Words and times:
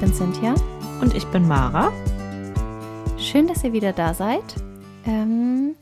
bin 0.00 0.12
Cynthia. 0.12 0.54
Und 1.00 1.14
ich 1.14 1.24
bin 1.28 1.48
Mara. 1.48 1.90
Schön, 3.18 3.46
dass 3.46 3.64
ihr 3.64 3.72
wieder 3.72 3.92
da 3.92 4.12
seid. 4.12 4.42
Ähm, 5.06 5.74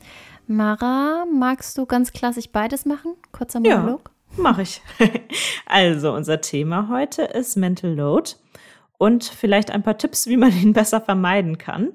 Mara, 0.47 1.25
magst 1.25 1.77
du 1.77 1.85
ganz 1.85 2.13
klassisch 2.13 2.49
beides 2.49 2.85
machen? 2.85 3.15
Kurzer 3.31 3.59
Monolog? 3.59 4.11
Ja, 4.31 4.37
mach 4.37 4.59
ich. 4.59 4.81
also, 5.65 6.13
unser 6.13 6.39
Thema 6.39 6.87
heute 6.89 7.23
ist 7.23 7.57
Mental 7.57 7.93
Load 7.93 8.31
und 8.97 9.25
vielleicht 9.25 9.71
ein 9.71 9.83
paar 9.83 9.97
Tipps, 9.97 10.27
wie 10.27 10.37
man 10.37 10.51
ihn 10.51 10.73
besser 10.73 11.01
vermeiden 11.01 11.57
kann. 11.57 11.93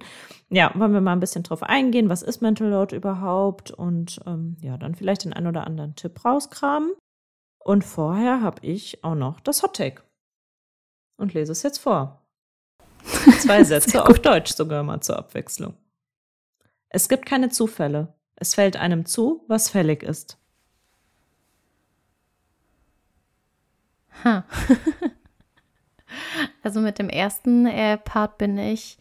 Ja, 0.51 0.73
wollen 0.75 0.93
wir 0.93 1.01
mal 1.01 1.13
ein 1.13 1.21
bisschen 1.21 1.45
drauf 1.45 1.63
eingehen, 1.63 2.11
was 2.11 2.23
ist 2.23 2.43
Mental 2.43 2.69
Load 2.69 2.95
überhaupt 2.95 3.71
und 3.71 4.21
ähm, 4.27 4.57
ja, 4.61 4.77
dann 4.77 4.95
vielleicht 4.95 5.25
den 5.25 5.33
einen 5.33 5.47
oder 5.47 5.67
anderen 5.67 5.95
Tipp 5.95 6.23
rauskramen. 6.25 6.91
Und 7.63 7.85
vorher 7.85 8.43
habe 8.43 8.67
ich 8.67 9.05
auch 9.05 9.15
noch 9.15 9.41
das 9.41 9.63
Hot 9.63 9.77
Take 9.77 10.03
und 11.21 11.35
lese 11.35 11.53
es 11.53 11.63
jetzt 11.63 11.79
vor. 11.79 12.23
Zwei 13.41 13.65
Sätze 13.65 14.05
auf 14.05 14.19
Deutsch 14.19 14.55
sogar 14.55 14.83
mal 14.83 15.01
zur 15.01 15.19
Abwechslung. 15.19 15.75
Es 16.89 17.09
gibt 17.09 17.27
keine 17.27 17.51
Zufälle. 17.51 18.15
Es 18.37 18.55
fällt 18.55 18.77
einem 18.77 19.07
zu, 19.07 19.45
was 19.49 19.69
fällig 19.71 20.03
ist. 20.03 20.39
Ha. 24.25 24.45
also 26.63 26.81
mit 26.81 26.99
dem 26.99 27.09
ersten 27.09 27.67
äh, 27.67 27.97
Part 27.97 28.39
bin 28.39 28.59
ich 28.59 28.99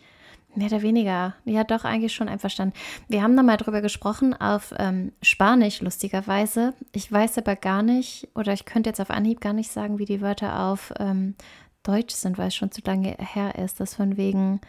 mehr 0.55 0.67
oder 0.67 0.81
weniger, 0.81 1.35
ja 1.45 1.63
doch 1.63 1.85
eigentlich 1.85 2.13
schon 2.13 2.29
einverstanden. 2.29 2.73
Wir 3.07 3.21
haben 3.21 3.35
da 3.35 3.43
mal 3.43 3.57
drüber 3.57 3.81
gesprochen 3.81 4.33
auf 4.33 4.73
ähm, 4.77 5.13
Spanisch, 5.21 5.81
lustigerweise. 5.81 6.73
Ich 6.91 7.11
weiß 7.11 7.37
aber 7.37 7.55
gar 7.55 7.83
nicht, 7.83 8.27
oder 8.35 8.53
ich 8.53 8.65
könnte 8.65 8.89
jetzt 8.89 8.99
auf 8.99 9.09
Anhieb 9.09 9.41
gar 9.41 9.53
nicht 9.53 9.71
sagen, 9.71 9.99
wie 9.99 10.05
die 10.05 10.21
Wörter 10.21 10.59
auf 10.67 10.93
ähm, 10.99 11.35
Deutsch 11.83 12.13
sind, 12.15 12.37
weil 12.37 12.49
es 12.49 12.55
schon 12.55 12.71
zu 12.71 12.81
lange 12.85 13.15
her 13.17 13.55
ist, 13.55 13.79
das 13.79 13.95
von 13.95 14.17
wegen 14.17 14.61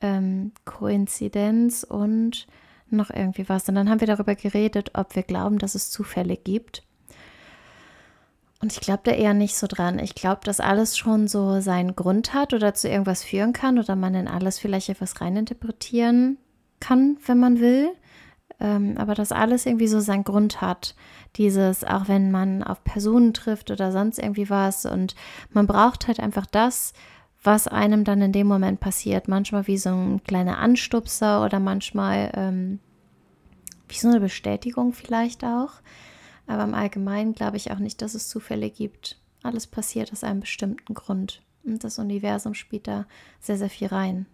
ähm, 0.00 0.52
Koinzidenz 0.64 1.84
und 1.84 2.46
noch 2.90 3.10
irgendwie 3.10 3.48
was. 3.48 3.68
Und 3.68 3.74
dann 3.74 3.88
haben 3.88 4.00
wir 4.00 4.06
darüber 4.06 4.34
geredet, 4.34 4.90
ob 4.94 5.16
wir 5.16 5.22
glauben, 5.22 5.58
dass 5.58 5.74
es 5.74 5.90
Zufälle 5.90 6.36
gibt. 6.36 6.82
Und 8.60 8.72
ich 8.72 8.80
glaube 8.80 9.02
da 9.04 9.10
eher 9.10 9.34
nicht 9.34 9.56
so 9.56 9.66
dran. 9.66 9.98
Ich 9.98 10.14
glaube, 10.14 10.42
dass 10.44 10.60
alles 10.60 10.96
schon 10.96 11.26
so 11.26 11.60
seinen 11.60 11.96
Grund 11.96 12.32
hat 12.32 12.54
oder 12.54 12.74
zu 12.74 12.88
irgendwas 12.88 13.24
führen 13.24 13.52
kann 13.52 13.78
oder 13.78 13.96
man 13.96 14.14
in 14.14 14.28
alles 14.28 14.58
vielleicht 14.58 14.88
etwas 14.88 15.20
reininterpretieren 15.20 16.38
kann, 16.78 17.16
wenn 17.26 17.40
man 17.40 17.58
will. 17.58 17.88
Ähm, 18.60 18.96
aber 18.98 19.14
dass 19.14 19.32
alles 19.32 19.66
irgendwie 19.66 19.88
so 19.88 19.98
seinen 19.98 20.22
Grund 20.22 20.60
hat. 20.60 20.94
Dieses, 21.36 21.84
auch 21.84 22.08
wenn 22.08 22.30
man 22.30 22.62
auf 22.62 22.84
Personen 22.84 23.32
trifft 23.32 23.70
oder 23.70 23.90
sonst 23.90 24.18
irgendwie 24.18 24.50
was 24.50 24.84
und 24.84 25.14
man 25.50 25.66
braucht 25.66 26.06
halt 26.06 26.20
einfach 26.20 26.46
das, 26.46 26.92
was 27.42 27.66
einem 27.66 28.04
dann 28.04 28.20
in 28.20 28.32
dem 28.32 28.46
Moment 28.46 28.80
passiert. 28.80 29.28
Manchmal 29.28 29.66
wie 29.66 29.78
so 29.78 29.90
ein 29.90 30.22
kleiner 30.24 30.58
Anstupser 30.58 31.44
oder 31.44 31.58
manchmal 31.58 32.30
ähm, 32.34 32.78
wie 33.88 33.96
so 33.96 34.08
eine 34.08 34.20
Bestätigung 34.20 34.92
vielleicht 34.92 35.44
auch. 35.44 35.72
Aber 36.46 36.64
im 36.64 36.74
Allgemeinen 36.74 37.34
glaube 37.34 37.56
ich 37.56 37.70
auch 37.70 37.78
nicht, 37.78 38.02
dass 38.02 38.14
es 38.14 38.28
Zufälle 38.28 38.70
gibt. 38.70 39.18
Alles 39.42 39.66
passiert 39.66 40.12
aus 40.12 40.24
einem 40.24 40.40
bestimmten 40.40 40.94
Grund. 40.94 41.42
Und 41.64 41.82
das 41.84 41.98
Universum 41.98 42.54
spielt 42.54 42.86
da 42.86 43.06
sehr, 43.40 43.56
sehr 43.56 43.70
viel 43.70 43.88
rein. 43.88 44.26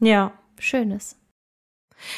Ja. 0.00 0.32
Schönes. 0.58 1.16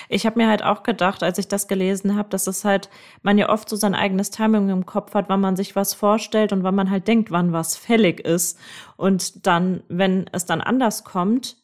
Ich 0.09 0.27
habe 0.27 0.39
mir 0.39 0.49
halt 0.49 0.63
auch 0.63 0.83
gedacht, 0.83 1.23
als 1.23 1.39
ich 1.39 1.49
das 1.49 1.69
gelesen 1.69 2.17
habe, 2.17 2.29
dass 2.29 2.47
es 2.47 2.65
halt, 2.65 2.89
man 3.23 3.39
ja 3.39 3.49
oft 3.49 3.69
so 3.69 3.77
sein 3.77 3.95
eigenes 3.95 4.31
Timing 4.31 4.69
im 4.69 4.87
Kopf 4.87 5.15
hat, 5.15 5.29
wann 5.29 5.41
man 5.41 5.57
sich 5.57 5.77
was 5.77 5.95
vorstellt 5.95 6.53
und 6.53 6.63
wann 6.63 6.75
man 6.75 6.91
halt 6.91 7.09
denkt, 7.09 7.31
wann 7.31 7.53
was 7.53 7.77
fällig 7.77 8.21
ist. 8.21 8.59
Und 8.97 9.47
dann, 9.47 9.83
wenn 9.89 10.27
es 10.33 10.47
dann 10.47 10.61
anders 10.61 11.05
kommt, 11.05 11.57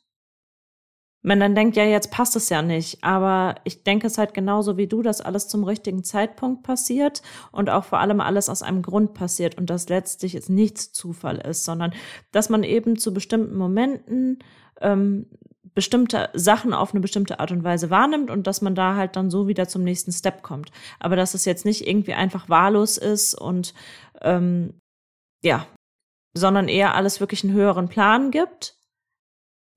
man 1.22 1.40
dann 1.40 1.54
denkt, 1.54 1.76
ja, 1.76 1.84
jetzt 1.84 2.10
passt 2.10 2.36
es 2.36 2.48
ja 2.48 2.62
nicht. 2.62 3.02
Aber 3.02 3.56
ich 3.64 3.82
denke 3.82 4.06
es 4.06 4.18
halt 4.18 4.34
genauso 4.34 4.76
wie 4.76 4.86
du, 4.86 5.02
dass 5.02 5.20
alles 5.20 5.48
zum 5.48 5.64
richtigen 5.64 6.04
Zeitpunkt 6.04 6.62
passiert 6.62 7.22
und 7.50 7.70
auch 7.70 7.84
vor 7.84 7.98
allem 7.98 8.20
alles 8.20 8.48
aus 8.48 8.62
einem 8.62 8.82
Grund 8.82 9.14
passiert 9.14 9.58
und 9.58 9.68
dass 9.68 9.88
letztlich 9.88 10.34
es 10.34 10.48
nichts 10.48 10.92
Zufall 10.92 11.38
ist, 11.38 11.64
sondern 11.64 11.92
dass 12.30 12.50
man 12.50 12.62
eben 12.62 12.98
zu 12.98 13.12
bestimmten 13.12 13.56
Momenten 13.56 14.38
ähm, 14.80 15.26
bestimmte 15.74 16.30
Sachen 16.34 16.72
auf 16.72 16.92
eine 16.92 17.00
bestimmte 17.00 17.40
Art 17.40 17.50
und 17.50 17.64
Weise 17.64 17.90
wahrnimmt 17.90 18.30
und 18.30 18.46
dass 18.46 18.62
man 18.62 18.74
da 18.74 18.94
halt 18.94 19.16
dann 19.16 19.30
so 19.30 19.48
wieder 19.48 19.68
zum 19.68 19.84
nächsten 19.84 20.12
Step 20.12 20.42
kommt. 20.42 20.70
Aber 21.00 21.16
dass 21.16 21.34
es 21.34 21.44
jetzt 21.44 21.64
nicht 21.64 21.86
irgendwie 21.86 22.14
einfach 22.14 22.48
wahllos 22.48 22.96
ist 22.96 23.34
und 23.34 23.74
ähm, 24.22 24.74
ja, 25.42 25.66
sondern 26.36 26.68
eher 26.68 26.94
alles 26.94 27.20
wirklich 27.20 27.44
einen 27.44 27.54
höheren 27.54 27.88
Plan 27.88 28.30
gibt. 28.30 28.76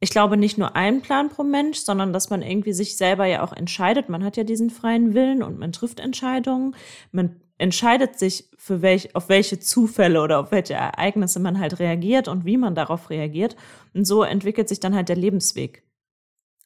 Ich 0.04 0.10
glaube 0.10 0.36
nicht 0.36 0.58
nur 0.58 0.76
einen 0.76 1.02
Plan 1.02 1.30
pro 1.30 1.44
Mensch, 1.44 1.80
sondern 1.80 2.12
dass 2.12 2.30
man 2.30 2.42
irgendwie 2.42 2.74
sich 2.74 2.98
selber 2.98 3.26
ja 3.26 3.44
auch 3.44 3.54
entscheidet. 3.54 4.10
Man 4.10 4.24
hat 4.24 4.36
ja 4.36 4.44
diesen 4.44 4.72
freien 4.72 5.14
Willen 5.14 5.44
und 5.44 5.60
man 5.60 5.72
trifft 5.72 6.00
Entscheidungen. 6.00 6.76
Man 7.12 7.41
entscheidet 7.62 8.18
sich, 8.18 8.50
für 8.58 8.82
welch, 8.82 9.16
auf 9.16 9.30
welche 9.30 9.60
Zufälle 9.60 10.22
oder 10.22 10.40
auf 10.40 10.52
welche 10.52 10.74
Ereignisse 10.74 11.40
man 11.40 11.60
halt 11.60 11.80
reagiert 11.80 12.28
und 12.28 12.44
wie 12.44 12.58
man 12.58 12.74
darauf 12.74 13.12
reagiert. 13.12 13.56
Und 13.94 14.06
so 14.06 14.24
entwickelt 14.24 14.68
sich 14.68 14.80
dann 14.80 14.96
halt 14.96 15.10
der 15.10 15.16
Lebensweg. 15.16 15.84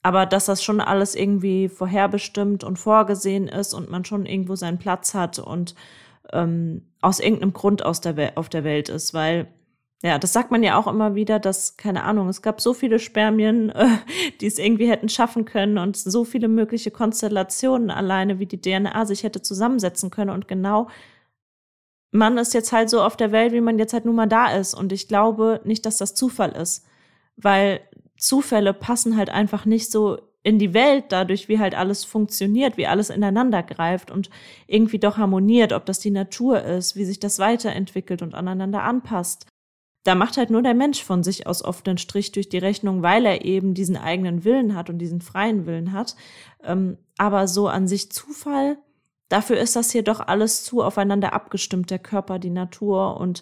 Aber 0.03 0.25
dass 0.25 0.45
das 0.45 0.63
schon 0.63 0.79
alles 0.79 1.13
irgendwie 1.13 1.67
vorherbestimmt 1.67 2.63
und 2.63 2.79
vorgesehen 2.79 3.49
ist 3.49 3.73
und 3.73 3.89
man 3.89 4.05
schon 4.05 4.25
irgendwo 4.25 4.55
seinen 4.55 4.77
Platz 4.77 5.13
hat 5.13 5.37
und 5.37 5.75
ähm, 6.31 6.93
aus 7.01 7.19
irgendeinem 7.19 7.53
Grund 7.53 7.83
aus 7.83 7.99
der 7.99 8.37
auf 8.37 8.47
der 8.47 8.63
Welt 8.63 8.87
ist, 8.87 9.13
weil 9.13 9.47
ja, 10.05 10.19
das 10.19 10.33
sagt 10.33 10.51
man 10.51 10.61
ja 10.61 10.77
auch 10.77 10.85
immer 10.85 11.15
wieder, 11.15 11.39
dass, 11.39 11.77
keine 11.77 12.03
Ahnung, 12.03 12.29
es 12.29 12.43
gab 12.43 12.61
so 12.61 12.75
viele 12.75 12.99
Spermien, 12.99 13.69
äh, 13.71 13.87
die 14.39 14.45
es 14.45 14.59
irgendwie 14.59 14.87
hätten 14.87 15.09
schaffen 15.09 15.45
können 15.45 15.79
und 15.79 15.97
so 15.97 16.23
viele 16.23 16.47
mögliche 16.47 16.91
Konstellationen 16.91 17.89
alleine, 17.89 18.37
wie 18.37 18.45
die 18.45 18.61
DNA 18.61 19.05
sich 19.07 19.23
hätte 19.23 19.41
zusammensetzen 19.41 20.11
können. 20.11 20.29
Und 20.29 20.47
genau, 20.47 20.89
man 22.11 22.37
ist 22.37 22.53
jetzt 22.53 22.71
halt 22.71 22.91
so 22.91 23.01
auf 23.01 23.17
der 23.17 23.31
Welt, 23.31 23.51
wie 23.51 23.61
man 23.61 23.79
jetzt 23.79 23.93
halt 23.93 24.05
nun 24.05 24.15
mal 24.15 24.27
da 24.27 24.55
ist. 24.55 24.75
Und 24.75 24.93
ich 24.93 25.07
glaube 25.07 25.59
nicht, 25.63 25.87
dass 25.87 25.97
das 25.97 26.13
Zufall 26.13 26.51
ist, 26.51 26.85
weil 27.35 27.81
Zufälle 28.15 28.73
passen 28.73 29.17
halt 29.17 29.31
einfach 29.31 29.65
nicht 29.65 29.91
so 29.91 30.19
in 30.43 30.59
die 30.59 30.75
Welt 30.75 31.05
dadurch, 31.09 31.49
wie 31.49 31.57
halt 31.57 31.73
alles 31.73 32.05
funktioniert, 32.05 32.77
wie 32.77 32.85
alles 32.85 33.09
ineinander 33.09 33.63
greift 33.63 34.11
und 34.11 34.29
irgendwie 34.67 34.99
doch 34.99 35.17
harmoniert, 35.17 35.73
ob 35.73 35.87
das 35.87 35.97
die 35.97 36.11
Natur 36.11 36.61
ist, 36.61 36.95
wie 36.95 37.05
sich 37.05 37.19
das 37.19 37.39
weiterentwickelt 37.39 38.21
und 38.21 38.35
aneinander 38.35 38.83
anpasst 38.83 39.47
da 40.05 40.13
macht 40.13 40.37
halt 40.37 40.51
nur 40.51 40.61
der 40.61 40.75
Mensch 40.75 41.03
von 41.03 41.23
sich 41.23 41.47
aus 41.47 41.63
oft 41.63 41.89
einen 41.89 41.97
Strich 41.97 42.31
durch 42.31 42.47
die 42.47 42.59
Rechnung, 42.59 43.01
weil 43.01 43.25
er 43.25 43.43
eben 43.43 43.73
diesen 43.73 43.97
eigenen 43.97 44.43
Willen 44.43 44.75
hat 44.75 44.91
und 44.91 44.99
diesen 44.99 45.19
freien 45.19 45.65
Willen 45.65 45.93
hat. 45.93 46.15
Ähm, 46.63 46.99
aber 47.17 47.47
so 47.47 47.67
an 47.67 47.87
sich 47.87 48.11
Zufall, 48.11 48.77
dafür 49.29 49.57
ist 49.57 49.75
das 49.75 49.91
hier 49.91 50.03
doch 50.03 50.19
alles 50.19 50.63
zu 50.63 50.83
aufeinander 50.83 51.33
abgestimmt, 51.33 51.89
der 51.89 51.97
Körper, 51.97 52.37
die 52.37 52.51
Natur 52.51 53.19
und 53.19 53.41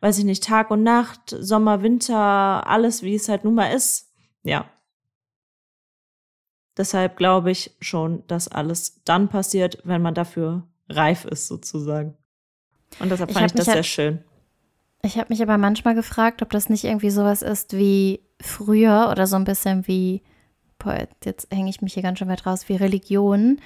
weiß 0.00 0.18
ich 0.18 0.24
nicht, 0.24 0.44
Tag 0.44 0.70
und 0.70 0.82
Nacht, 0.82 1.34
Sommer, 1.40 1.82
Winter, 1.82 2.66
alles, 2.66 3.02
wie 3.02 3.14
es 3.14 3.30
halt 3.30 3.44
nun 3.44 3.54
mal 3.54 3.72
ist. 3.72 4.12
Ja. 4.42 4.66
Deshalb 6.76 7.16
glaube 7.16 7.50
ich 7.50 7.74
schon, 7.80 8.22
dass 8.26 8.48
alles 8.48 9.02
dann 9.04 9.30
passiert, 9.30 9.78
wenn 9.84 10.02
man 10.02 10.12
dafür 10.12 10.68
reif 10.90 11.24
ist, 11.24 11.46
sozusagen. 11.46 12.18
Und 13.00 13.10
deshalb 13.10 13.32
fand 13.32 13.46
ich, 13.46 13.52
ich 13.52 13.56
das 13.56 13.68
halt 13.68 13.76
sehr 13.76 13.82
schön. 13.82 14.24
Ich 15.04 15.18
habe 15.18 15.26
mich 15.30 15.42
aber 15.42 15.58
manchmal 15.58 15.96
gefragt, 15.96 16.42
ob 16.42 16.50
das 16.50 16.68
nicht 16.68 16.84
irgendwie 16.84 17.10
sowas 17.10 17.42
ist 17.42 17.76
wie 17.76 18.20
früher 18.40 19.08
oder 19.10 19.26
so 19.26 19.34
ein 19.34 19.44
bisschen 19.44 19.86
wie, 19.88 20.22
boah, 20.78 21.08
jetzt 21.24 21.52
hänge 21.52 21.70
ich 21.70 21.82
mich 21.82 21.94
hier 21.94 22.04
ganz 22.04 22.20
schön 22.20 22.28
weit 22.28 22.46
raus, 22.46 22.68
wie 22.68 22.76
Religion. 22.76 23.60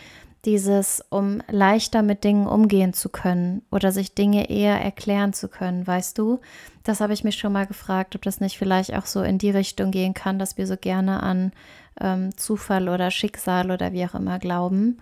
Dieses, 0.46 1.04
um 1.10 1.42
leichter 1.50 2.02
mit 2.02 2.24
Dingen 2.24 2.46
umgehen 2.46 2.92
zu 2.92 3.08
können 3.08 3.62
oder 3.70 3.90
sich 3.90 4.14
Dinge 4.14 4.48
eher 4.48 4.80
erklären 4.80 5.32
zu 5.32 5.48
können, 5.48 5.86
weißt 5.86 6.16
du? 6.16 6.40
Das 6.84 7.00
habe 7.00 7.12
ich 7.12 7.24
mich 7.24 7.36
schon 7.36 7.52
mal 7.52 7.66
gefragt, 7.66 8.14
ob 8.14 8.22
das 8.22 8.40
nicht 8.40 8.56
vielleicht 8.56 8.94
auch 8.94 9.06
so 9.06 9.22
in 9.22 9.38
die 9.38 9.50
Richtung 9.50 9.90
gehen 9.90 10.14
kann, 10.14 10.38
dass 10.38 10.56
wir 10.56 10.66
so 10.66 10.76
gerne 10.76 11.22
an 11.22 11.52
ähm, 12.00 12.36
Zufall 12.36 12.88
oder 12.88 13.10
Schicksal 13.10 13.72
oder 13.72 13.92
wie 13.92 14.04
auch 14.04 14.14
immer 14.14 14.38
glauben. 14.38 14.98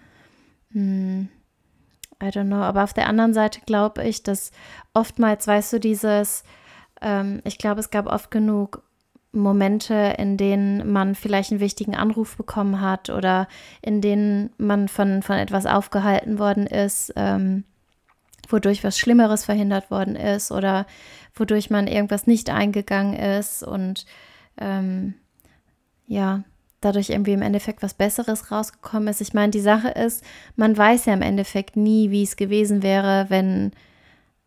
Hm. 0.72 1.28
I 2.24 2.30
don't 2.30 2.46
know. 2.46 2.62
Aber 2.62 2.84
auf 2.84 2.94
der 2.94 3.08
anderen 3.08 3.34
Seite 3.34 3.60
glaube 3.66 4.04
ich, 4.04 4.22
dass 4.22 4.50
oftmals, 4.94 5.46
weißt 5.46 5.74
du, 5.74 5.80
dieses, 5.80 6.44
ähm, 7.00 7.40
ich 7.44 7.58
glaube, 7.58 7.80
es 7.80 7.90
gab 7.90 8.06
oft 8.06 8.30
genug 8.30 8.82
Momente, 9.32 10.14
in 10.18 10.36
denen 10.36 10.90
man 10.90 11.14
vielleicht 11.14 11.50
einen 11.50 11.60
wichtigen 11.60 11.94
Anruf 11.94 12.36
bekommen 12.36 12.80
hat 12.80 13.10
oder 13.10 13.48
in 13.82 14.00
denen 14.00 14.50
man 14.58 14.88
von, 14.88 15.22
von 15.22 15.36
etwas 15.36 15.66
aufgehalten 15.66 16.38
worden 16.38 16.66
ist, 16.66 17.12
ähm, 17.16 17.64
wodurch 18.48 18.84
was 18.84 18.98
Schlimmeres 18.98 19.44
verhindert 19.44 19.90
worden 19.90 20.16
ist 20.16 20.52
oder 20.52 20.86
wodurch 21.34 21.68
man 21.68 21.88
irgendwas 21.88 22.26
nicht 22.26 22.48
eingegangen 22.48 23.14
ist 23.14 23.62
und 23.64 24.06
ähm, 24.58 25.14
ja, 26.06 26.44
dadurch 26.84 27.10
irgendwie 27.10 27.32
im 27.32 27.42
Endeffekt 27.42 27.82
was 27.82 27.94
Besseres 27.94 28.50
rausgekommen 28.50 29.08
ist. 29.08 29.20
Ich 29.20 29.34
meine, 29.34 29.50
die 29.50 29.60
Sache 29.60 29.88
ist, 29.88 30.22
man 30.56 30.76
weiß 30.76 31.06
ja 31.06 31.14
im 31.14 31.22
Endeffekt 31.22 31.76
nie, 31.76 32.10
wie 32.10 32.22
es 32.22 32.36
gewesen 32.36 32.82
wäre, 32.82 33.26
wenn 33.28 33.72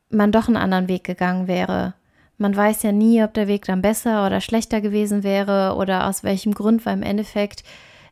man 0.10 0.32
doch 0.32 0.48
einen 0.48 0.58
anderen 0.58 0.88
Weg 0.88 1.04
gegangen 1.04 1.48
wäre. 1.48 1.94
man 2.38 2.56
weiß 2.56 2.84
ja 2.84 2.92
nie, 2.92 3.24
ob 3.24 3.34
der 3.34 3.48
Weg 3.48 3.66
dann 3.66 3.82
besser 3.82 4.26
oder 4.26 4.42
schlechter 4.42 4.80
gewesen 4.80 5.24
wäre 5.24 5.76
oder 5.76 6.08
aus 6.08 6.24
welchem 6.24 6.54
Grund, 6.54 6.86
weil 6.86 6.94
im 6.94 7.04
Endeffekt 7.04 7.64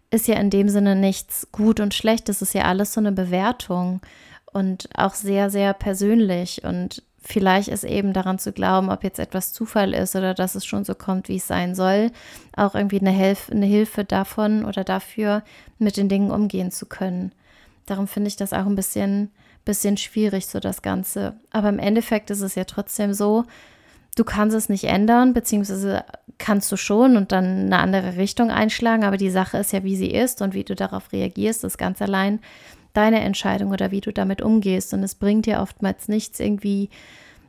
ist 0.10 0.28
ja 0.28 0.36
in 0.36 0.50
dem 0.50 0.70
Sinne 0.70 0.96
nichts 0.96 1.48
gut 1.52 1.80
und 1.80 1.94
schlecht. 1.94 2.28
Das 2.28 2.42
ist 2.42 2.54
ja 2.54 2.64
alles 2.64 2.94
so 2.94 3.00
eine 3.00 3.12
Bewertung 3.12 4.02
und 4.52 4.90
auch 4.96 5.14
sehr, 5.14 5.50
sehr 5.50 5.74
persönlich. 5.74 6.64
Und 6.64 7.04
vielleicht 7.26 7.70
ist 7.70 7.84
eben 7.84 8.14
daran 8.14 8.38
zu 8.40 8.52
glauben, 8.54 8.90
ob 8.90 9.04
jetzt 9.04 9.20
etwas 9.20 9.52
Zufall 9.52 9.94
ist 9.94 10.16
oder 10.16 10.34
dass 10.34 10.56
es 10.56 10.66
schon 10.66 10.86
so 10.86 10.94
kommt, 10.94 11.28
wie 11.28 11.38
es 11.38 11.48
sein 11.48 11.74
soll, 11.74 12.12
auch 12.56 12.76
irgendwie 12.76 13.00
eine, 13.00 13.12
Hilf 13.12 13.50
eine 13.50 13.66
Hilfe 13.66 14.06
davon 14.06 14.64
oder 14.64 14.84
dafür, 14.84 15.44
mit 15.80 15.98
den 15.98 16.08
Dingen 16.08 16.32
umgehen 16.32 16.72
zu 16.72 16.86
können. 16.86 17.32
Darum 17.88 18.08
finde 18.08 18.28
ich 18.28 18.36
das 18.36 18.54
auch 18.54 18.66
ein 18.66 18.76
bisschen, 18.76 19.32
bisschen 19.66 19.98
schwierig, 19.98 20.46
so 20.46 20.60
das 20.60 20.82
Ganze. 20.82 21.34
Aber 21.52 21.70
im 21.70 21.80
Endeffekt 21.80 22.30
ist 22.30 22.42
es 22.42 22.56
ja 22.56 22.64
trotzdem 22.64 23.14
so, 23.14 23.46
du 24.16 24.24
kannst 24.24 24.56
es 24.56 24.70
nicht 24.70 24.86
ändern, 24.86 25.34
beziehungsweise 25.34 26.06
kannst 26.38 26.72
du 26.72 26.78
schon 26.78 27.18
und 27.18 27.32
dann 27.32 27.66
eine 27.66 27.80
andere 27.80 28.18
Richtung 28.18 28.52
einschlagen, 28.52 29.04
aber 29.04 29.18
die 29.18 29.30
Sache 29.30 29.58
ist 29.58 29.74
ja, 29.74 29.84
wie 29.84 29.96
sie 29.96 30.12
ist 30.12 30.42
und 30.42 30.54
wie 30.54 30.64
du 30.64 30.76
darauf 30.76 31.12
reagierst, 31.12 31.64
ist 31.64 31.78
ganz 31.78 32.02
allein 32.02 32.40
deine 32.98 33.22
Entscheidung 33.22 33.72
oder 33.72 33.92
wie 33.92 34.02
du 34.02 34.12
damit 34.12 34.42
umgehst. 34.42 34.94
Und 34.94 35.04
es 35.04 35.16
bringt 35.16 35.46
dir 35.46 35.62
oftmals 35.62 36.08
nichts, 36.08 36.40
irgendwie 36.40 36.90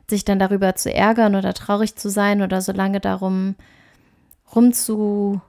sich 0.09 0.25
dann 0.25 0.39
darüber 0.39 0.75
zu 0.75 0.93
ärgern 0.93 1.35
oder 1.35 1.53
traurig 1.53 1.95
zu 1.95 2.09
sein 2.09 2.41
oder 2.41 2.61
so 2.61 2.71
lange 2.71 2.99
darum 2.99 3.55
rumzu, 4.55 5.41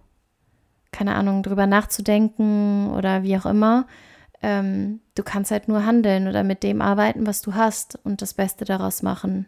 keine 0.91 1.15
Ahnung, 1.15 1.43
drüber 1.43 1.67
nachzudenken 1.67 2.91
oder 2.91 3.23
wie 3.23 3.37
auch 3.37 3.47
immer. 3.47 3.87
Ähm, 4.43 5.01
du 5.15 5.23
kannst 5.23 5.51
halt 5.51 5.69
nur 5.69 5.85
handeln 5.85 6.29
oder 6.29 6.45
mit 6.45 6.63
dem 6.63 6.81
arbeiten, 6.81 7.27
was 7.27 7.43
du 7.43 7.55
hast 7.55 7.99
und 8.05 8.23
das 8.23 8.35
Beste 8.35 8.65
daraus 8.65 9.03
machen. 9.03 9.47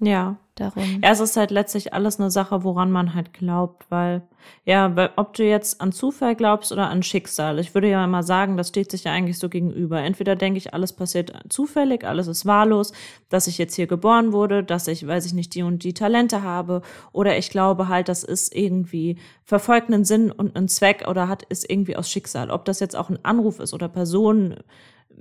Ja. 0.00 0.36
Darum. 0.58 1.00
Ja, 1.02 1.10
es 1.10 1.20
ist 1.20 1.36
halt 1.36 1.50
letztlich 1.50 1.92
alles 1.92 2.18
eine 2.18 2.30
Sache, 2.30 2.64
woran 2.64 2.90
man 2.90 3.12
halt 3.12 3.34
glaubt, 3.34 3.84
weil, 3.90 4.22
ja, 4.64 5.10
ob 5.16 5.34
du 5.34 5.44
jetzt 5.44 5.82
an 5.82 5.92
Zufall 5.92 6.34
glaubst 6.34 6.72
oder 6.72 6.88
an 6.88 7.02
Schicksal, 7.02 7.58
ich 7.58 7.74
würde 7.74 7.90
ja 7.90 8.02
immer 8.02 8.22
sagen, 8.22 8.56
das 8.56 8.68
steht 8.68 8.90
sich 8.90 9.04
ja 9.04 9.12
eigentlich 9.12 9.38
so 9.38 9.50
gegenüber. 9.50 10.00
Entweder 10.00 10.34
denke 10.34 10.56
ich, 10.56 10.72
alles 10.72 10.94
passiert 10.94 11.34
zufällig, 11.50 12.06
alles 12.06 12.26
ist 12.26 12.46
wahllos, 12.46 12.92
dass 13.28 13.48
ich 13.48 13.58
jetzt 13.58 13.74
hier 13.74 13.86
geboren 13.86 14.32
wurde, 14.32 14.64
dass 14.64 14.88
ich, 14.88 15.06
weiß 15.06 15.26
ich 15.26 15.34
nicht, 15.34 15.54
die 15.54 15.62
und 15.62 15.84
die 15.84 15.92
Talente 15.92 16.42
habe, 16.42 16.80
oder 17.12 17.36
ich 17.36 17.50
glaube 17.50 17.88
halt, 17.88 18.08
das 18.08 18.24
ist 18.24 18.56
irgendwie 18.56 19.18
verfolgt 19.44 19.92
einen 19.92 20.06
Sinn 20.06 20.30
und 20.30 20.56
einen 20.56 20.68
Zweck 20.68 21.04
oder 21.06 21.28
hat, 21.28 21.42
ist 21.42 21.68
irgendwie 21.68 21.96
aus 21.96 22.10
Schicksal. 22.10 22.50
Ob 22.50 22.64
das 22.64 22.80
jetzt 22.80 22.96
auch 22.96 23.10
ein 23.10 23.22
Anruf 23.26 23.60
ist 23.60 23.74
oder 23.74 23.90
Personen, 23.90 24.56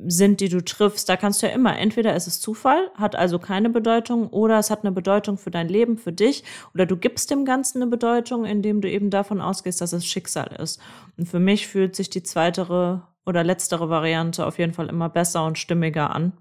sind, 0.08 0.42
die 0.42 0.50
du 0.50 0.64
triffst, 0.64 1.08
da 1.08 1.16
kannst 1.18 1.42
du 1.42 1.48
ja 1.48 1.54
immer, 1.54 1.78
entweder 1.78 2.16
ist 2.16 2.28
es 2.28 2.40
Zufall, 2.40 2.92
hat 2.96 3.16
also 3.16 3.40
keine 3.40 3.70
Bedeutung, 3.70 4.28
oder 4.28 4.60
es 4.60 4.70
hat 4.70 4.84
eine 4.84 4.92
Bedeutung 4.92 5.38
für 5.38 5.52
dein 5.52 5.70
Leben, 5.70 5.98
für 5.98 6.12
dich, 6.12 6.44
oder 6.74 6.86
du 6.86 6.98
gibst 6.98 7.32
dem 7.32 7.46
Ganzen 7.46 7.82
eine 7.82 7.90
Bedeutung, 7.90 8.46
indem 8.46 8.82
du 8.82 8.90
eben 8.90 9.10
davon 9.10 9.42
ausgehst, 9.42 9.82
dass 9.82 9.94
es 9.94 10.06
Schicksal 10.06 10.56
ist. 10.60 10.82
Und 11.18 11.28
für 11.28 11.40
mich 11.40 11.68
fühlt 11.68 11.96
sich 11.96 12.10
die 12.10 12.24
zweitere 12.24 13.02
oder 13.26 13.44
letztere 13.44 13.90
Variante 13.90 14.46
auf 14.46 14.60
jeden 14.60 14.74
Fall 14.74 14.90
immer 14.90 15.10
besser 15.10 15.46
und 15.46 15.58
stimmiger 15.58 16.14
an. 16.14 16.34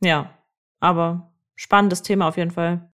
Ja, 0.00 0.30
aber 0.80 1.32
spannendes 1.54 2.02
Thema 2.02 2.28
auf 2.28 2.36
jeden 2.36 2.50
Fall. 2.50 2.92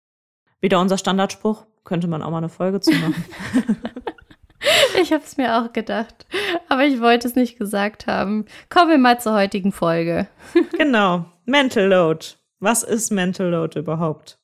Wieder 0.60 0.80
unser 0.80 0.98
Standardspruch, 0.98 1.66
könnte 1.84 2.06
man 2.06 2.22
auch 2.22 2.30
mal 2.30 2.38
eine 2.38 2.48
Folge 2.48 2.80
zu 2.80 2.92
machen. 2.92 3.24
Ich 5.00 5.12
habe 5.12 5.24
es 5.24 5.36
mir 5.36 5.58
auch 5.58 5.72
gedacht, 5.72 6.26
aber 6.68 6.84
ich 6.84 7.00
wollte 7.00 7.26
es 7.26 7.34
nicht 7.34 7.58
gesagt 7.58 8.06
haben. 8.06 8.46
Kommen 8.70 8.90
wir 8.90 8.98
mal 8.98 9.20
zur 9.20 9.34
heutigen 9.34 9.72
Folge. 9.72 10.28
Genau, 10.78 11.24
Mental 11.44 11.86
Load. 11.88 12.26
Was 12.60 12.82
ist 12.82 13.10
Mental 13.10 13.48
Load 13.48 13.78
überhaupt? 13.78 14.38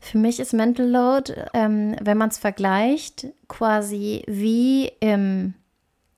Für 0.00 0.16
mich 0.16 0.40
ist 0.40 0.54
Mental 0.54 0.88
Load, 0.88 1.34
ähm, 1.52 1.94
wenn 2.00 2.16
man 2.16 2.30
es 2.30 2.38
vergleicht, 2.38 3.26
quasi 3.48 4.24
wie 4.26 4.90
im 5.00 5.54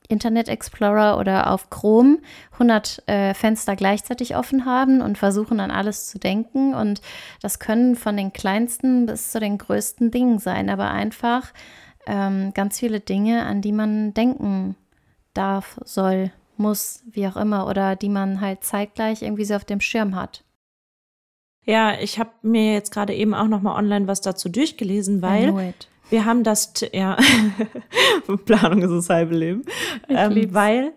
Internet 0.08 0.48
Explorer 0.48 1.18
oder 1.18 1.50
auf 1.50 1.70
Chrome 1.70 2.18
100 2.52 3.02
äh, 3.08 3.34
Fenster 3.34 3.74
gleichzeitig 3.74 4.36
offen 4.36 4.66
haben 4.66 5.00
und 5.00 5.18
versuchen 5.18 5.58
an 5.58 5.70
alles 5.70 6.08
zu 6.08 6.18
denken. 6.18 6.74
Und 6.74 7.00
das 7.40 7.58
können 7.58 7.96
von 7.96 8.16
den 8.16 8.32
kleinsten 8.32 9.06
bis 9.06 9.32
zu 9.32 9.40
den 9.40 9.58
größten 9.58 10.10
Dingen 10.10 10.38
sein, 10.38 10.70
aber 10.70 10.90
einfach 10.90 11.52
ähm, 12.06 12.52
ganz 12.54 12.78
viele 12.78 13.00
Dinge, 13.00 13.44
an 13.44 13.62
die 13.62 13.72
man 13.72 14.14
denken 14.14 14.76
darf, 15.34 15.78
soll, 15.84 16.30
muss, 16.56 17.02
wie 17.10 17.26
auch 17.26 17.36
immer, 17.36 17.66
oder 17.68 17.96
die 17.96 18.08
man 18.08 18.40
halt 18.40 18.64
zeitgleich 18.64 19.22
irgendwie 19.22 19.44
so 19.44 19.54
auf 19.54 19.64
dem 19.64 19.80
Schirm 19.80 20.16
hat. 20.16 20.44
Ja, 21.64 21.98
ich 22.00 22.18
habe 22.18 22.30
mir 22.42 22.72
jetzt 22.72 22.92
gerade 22.92 23.14
eben 23.14 23.34
auch 23.34 23.46
noch 23.46 23.62
mal 23.62 23.76
online 23.76 24.08
was 24.08 24.20
dazu 24.20 24.48
durchgelesen, 24.48 25.22
weil 25.22 25.74
wir 26.10 26.24
haben 26.24 26.42
das, 26.42 26.72
ja, 26.92 27.16
Planung 28.44 28.82
ist 28.82 28.90
das 28.90 29.08
halbe 29.08 29.36
Leben, 29.36 29.62
ähm, 30.08 30.52
weil 30.52 30.92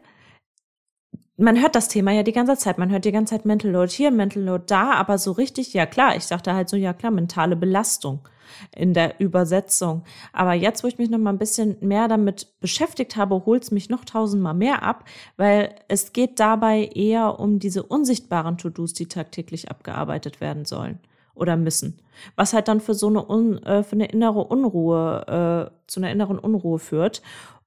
man 1.38 1.62
hört 1.62 1.76
das 1.76 1.88
Thema 1.88 2.12
ja 2.12 2.24
die 2.24 2.32
ganze 2.32 2.58
Zeit. 2.58 2.78
Man 2.78 2.92
hört 2.92 3.06
die 3.06 3.12
ganze 3.12 3.36
Zeit 3.36 3.46
Mental 3.46 3.70
Load 3.70 3.92
hier, 3.92 4.10
Mental 4.10 4.42
Load 4.42 4.64
da, 4.68 4.92
aber 4.94 5.18
so 5.18 5.32
richtig, 5.34 5.74
ja 5.74 5.86
klar, 5.86 6.16
ich 6.16 6.24
sagte 6.26 6.54
halt 6.54 6.70
so, 6.70 6.78
ja 6.78 6.94
klar, 6.94 7.12
mentale 7.12 7.56
Belastung 7.56 8.28
in 8.76 8.94
der 8.94 9.20
Übersetzung. 9.20 10.04
Aber 10.34 10.54
jetzt, 10.54 10.84
wo 10.84 10.88
ich 10.88 10.98
mich 10.98 11.10
noch 11.10 11.20
mal 11.20 11.32
ein 11.32 11.38
bisschen 11.38 11.78
mehr 11.82 12.08
damit 12.08 12.60
beschäftigt 12.60 13.16
habe, 13.16 13.46
holt 13.46 13.64
es 13.64 13.72
mich 13.72 13.90
noch 13.90 14.06
tausendmal 14.06 14.54
mehr 14.54 14.84
ab, 14.84 15.06
weil 15.38 15.76
es 15.88 16.14
geht 16.14 16.40
dabei 16.40 16.86
eher 16.94 17.40
um 17.40 17.60
diese 17.60 17.84
unsichtbaren 17.84 18.58
To-Dos, 18.58 18.94
die 18.94 19.08
tagtäglich 19.08 19.70
abgearbeitet 19.70 20.42
werden 20.42 20.66
sollen 20.66 21.00
oder 21.36 21.58
müssen. 21.58 22.00
Was 22.36 22.54
halt 22.54 22.68
dann 22.68 22.80
für 22.80 22.94
so 22.94 23.08
eine, 23.08 23.28
Un, 23.30 23.62
äh, 23.64 23.84
für 23.84 23.94
eine 23.94 24.08
innere 24.08 24.44
Unruhe, 24.44 25.72
äh, 25.72 25.88
zu 25.88 26.00
einer 26.00 26.12
inneren 26.12 26.40
Unruhe 26.40 26.80
führt. 26.80 27.22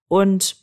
Und 0.08 0.56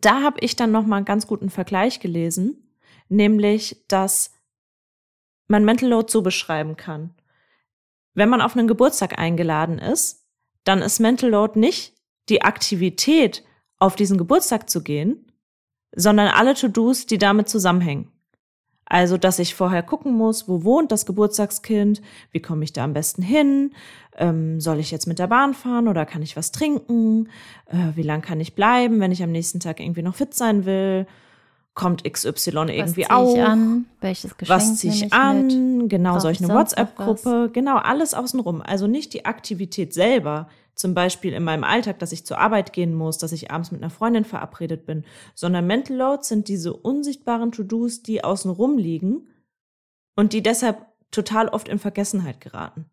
da 0.00 0.22
habe 0.22 0.38
ich 0.40 0.56
dann 0.56 0.70
noch 0.70 0.86
mal 0.86 0.96
einen 0.96 1.04
ganz 1.04 1.26
guten 1.26 1.50
Vergleich 1.50 2.00
gelesen, 2.00 2.68
nämlich, 3.08 3.84
dass 3.88 4.32
man 5.48 5.64
Mental 5.64 5.88
Load 5.88 6.10
so 6.10 6.22
beschreiben 6.22 6.76
kann. 6.76 7.14
Wenn 8.14 8.28
man 8.28 8.40
auf 8.40 8.56
einen 8.56 8.68
Geburtstag 8.68 9.18
eingeladen 9.18 9.78
ist, 9.78 10.24
dann 10.64 10.80
ist 10.80 11.00
Mental 11.00 11.30
Load 11.30 11.58
nicht 11.58 11.94
die 12.28 12.42
Aktivität, 12.42 13.44
auf 13.78 13.96
diesen 13.96 14.16
Geburtstag 14.16 14.70
zu 14.70 14.82
gehen, 14.82 15.30
sondern 15.94 16.28
alle 16.28 16.54
To-Dos, 16.54 17.06
die 17.06 17.18
damit 17.18 17.48
zusammenhängen. 17.48 18.10
Also, 18.86 19.16
dass 19.16 19.38
ich 19.38 19.54
vorher 19.54 19.82
gucken 19.82 20.14
muss, 20.14 20.46
wo 20.46 20.62
wohnt 20.62 20.92
das 20.92 21.06
Geburtstagskind, 21.06 22.02
wie 22.30 22.40
komme 22.40 22.64
ich 22.64 22.72
da 22.72 22.84
am 22.84 22.92
besten 22.92 23.22
hin, 23.22 23.74
ähm, 24.16 24.60
soll 24.60 24.78
ich 24.78 24.90
jetzt 24.90 25.06
mit 25.06 25.18
der 25.18 25.26
Bahn 25.26 25.54
fahren 25.54 25.88
oder 25.88 26.04
kann 26.04 26.22
ich 26.22 26.36
was 26.36 26.52
trinken, 26.52 27.28
äh, 27.66 27.96
wie 27.96 28.02
lang 28.02 28.20
kann 28.20 28.40
ich 28.40 28.54
bleiben, 28.54 29.00
wenn 29.00 29.12
ich 29.12 29.22
am 29.22 29.32
nächsten 29.32 29.58
Tag 29.60 29.80
irgendwie 29.80 30.02
noch 30.02 30.14
fit 30.14 30.34
sein 30.34 30.66
will, 30.66 31.06
kommt 31.74 32.04
XY 32.04 32.50
irgendwie 32.68 33.02
was 33.02 33.10
auf. 33.10 33.38
An? 33.38 33.86
Welches 34.00 34.36
Geschenk 34.36 34.60
Was 34.60 34.76
ziehe 34.76 34.92
ich 34.92 35.12
an? 35.12 35.78
Mit? 35.78 35.90
Genau, 35.90 36.18
soll 36.18 36.32
ich 36.32 36.42
eine 36.42 36.54
WhatsApp-Gruppe? 36.54 37.50
Genau, 37.52 37.76
alles 37.76 38.14
außenrum. 38.14 38.62
Also 38.62 38.86
nicht 38.86 39.12
die 39.12 39.24
Aktivität 39.24 39.92
selber, 39.92 40.48
zum 40.76 40.94
Beispiel 40.94 41.32
in 41.32 41.44
meinem 41.44 41.64
Alltag, 41.64 41.98
dass 41.98 42.12
ich 42.12 42.26
zur 42.26 42.38
Arbeit 42.38 42.72
gehen 42.72 42.94
muss, 42.94 43.18
dass 43.18 43.32
ich 43.32 43.50
abends 43.50 43.70
mit 43.70 43.82
einer 43.82 43.90
Freundin 43.90 44.24
verabredet 44.24 44.86
bin, 44.86 45.04
sondern 45.34 45.66
Mental 45.66 45.96
Loads 45.96 46.28
sind 46.28 46.48
diese 46.48 46.72
unsichtbaren 46.72 47.52
To-Dos, 47.52 48.02
die 48.02 48.24
außenrum 48.24 48.78
liegen 48.78 49.28
und 50.16 50.32
die 50.32 50.42
deshalb 50.42 50.86
total 51.10 51.48
oft 51.48 51.68
in 51.68 51.78
Vergessenheit 51.78 52.40
geraten 52.40 52.86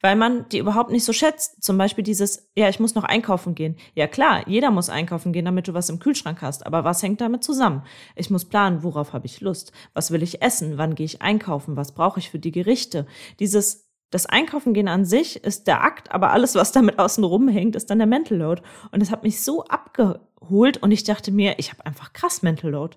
weil 0.00 0.16
man 0.16 0.48
die 0.50 0.58
überhaupt 0.58 0.90
nicht 0.90 1.04
so 1.04 1.12
schätzt. 1.12 1.62
Zum 1.62 1.76
Beispiel 1.76 2.04
dieses, 2.04 2.50
ja, 2.54 2.68
ich 2.68 2.80
muss 2.80 2.94
noch 2.94 3.04
einkaufen 3.04 3.54
gehen. 3.54 3.76
Ja 3.94 4.06
klar, 4.06 4.46
jeder 4.46 4.70
muss 4.70 4.90
einkaufen 4.90 5.32
gehen, 5.32 5.44
damit 5.44 5.68
du 5.68 5.74
was 5.74 5.88
im 5.88 5.98
Kühlschrank 5.98 6.40
hast. 6.42 6.66
Aber 6.66 6.84
was 6.84 7.02
hängt 7.02 7.20
damit 7.20 7.42
zusammen? 7.42 7.82
Ich 8.14 8.30
muss 8.30 8.44
planen, 8.44 8.82
worauf 8.82 9.12
habe 9.12 9.26
ich 9.26 9.40
Lust? 9.40 9.72
Was 9.94 10.10
will 10.10 10.22
ich 10.22 10.42
essen? 10.42 10.78
Wann 10.78 10.94
gehe 10.94 11.06
ich 11.06 11.22
einkaufen? 11.22 11.76
Was 11.76 11.92
brauche 11.92 12.20
ich 12.20 12.30
für 12.30 12.38
die 12.38 12.52
Gerichte? 12.52 13.06
Dieses 13.40 13.88
das 14.10 14.24
Einkaufen 14.24 14.72
gehen 14.72 14.88
an 14.88 15.04
sich 15.04 15.44
ist 15.44 15.66
der 15.66 15.84
Akt, 15.84 16.12
aber 16.12 16.30
alles, 16.30 16.54
was 16.54 16.72
damit 16.72 16.98
außen 16.98 17.24
rumhängt, 17.24 17.76
ist 17.76 17.90
dann 17.90 17.98
der 17.98 18.06
Mental 18.06 18.38
Load. 18.38 18.62
Und 18.90 19.00
das 19.00 19.10
hat 19.10 19.22
mich 19.22 19.42
so 19.42 19.64
abgeholt 19.64 20.78
und 20.78 20.92
ich 20.92 21.04
dachte 21.04 21.30
mir, 21.30 21.58
ich 21.58 21.70
habe 21.70 21.84
einfach 21.84 22.14
krass 22.14 22.40
Mental 22.42 22.70
Load. 22.70 22.96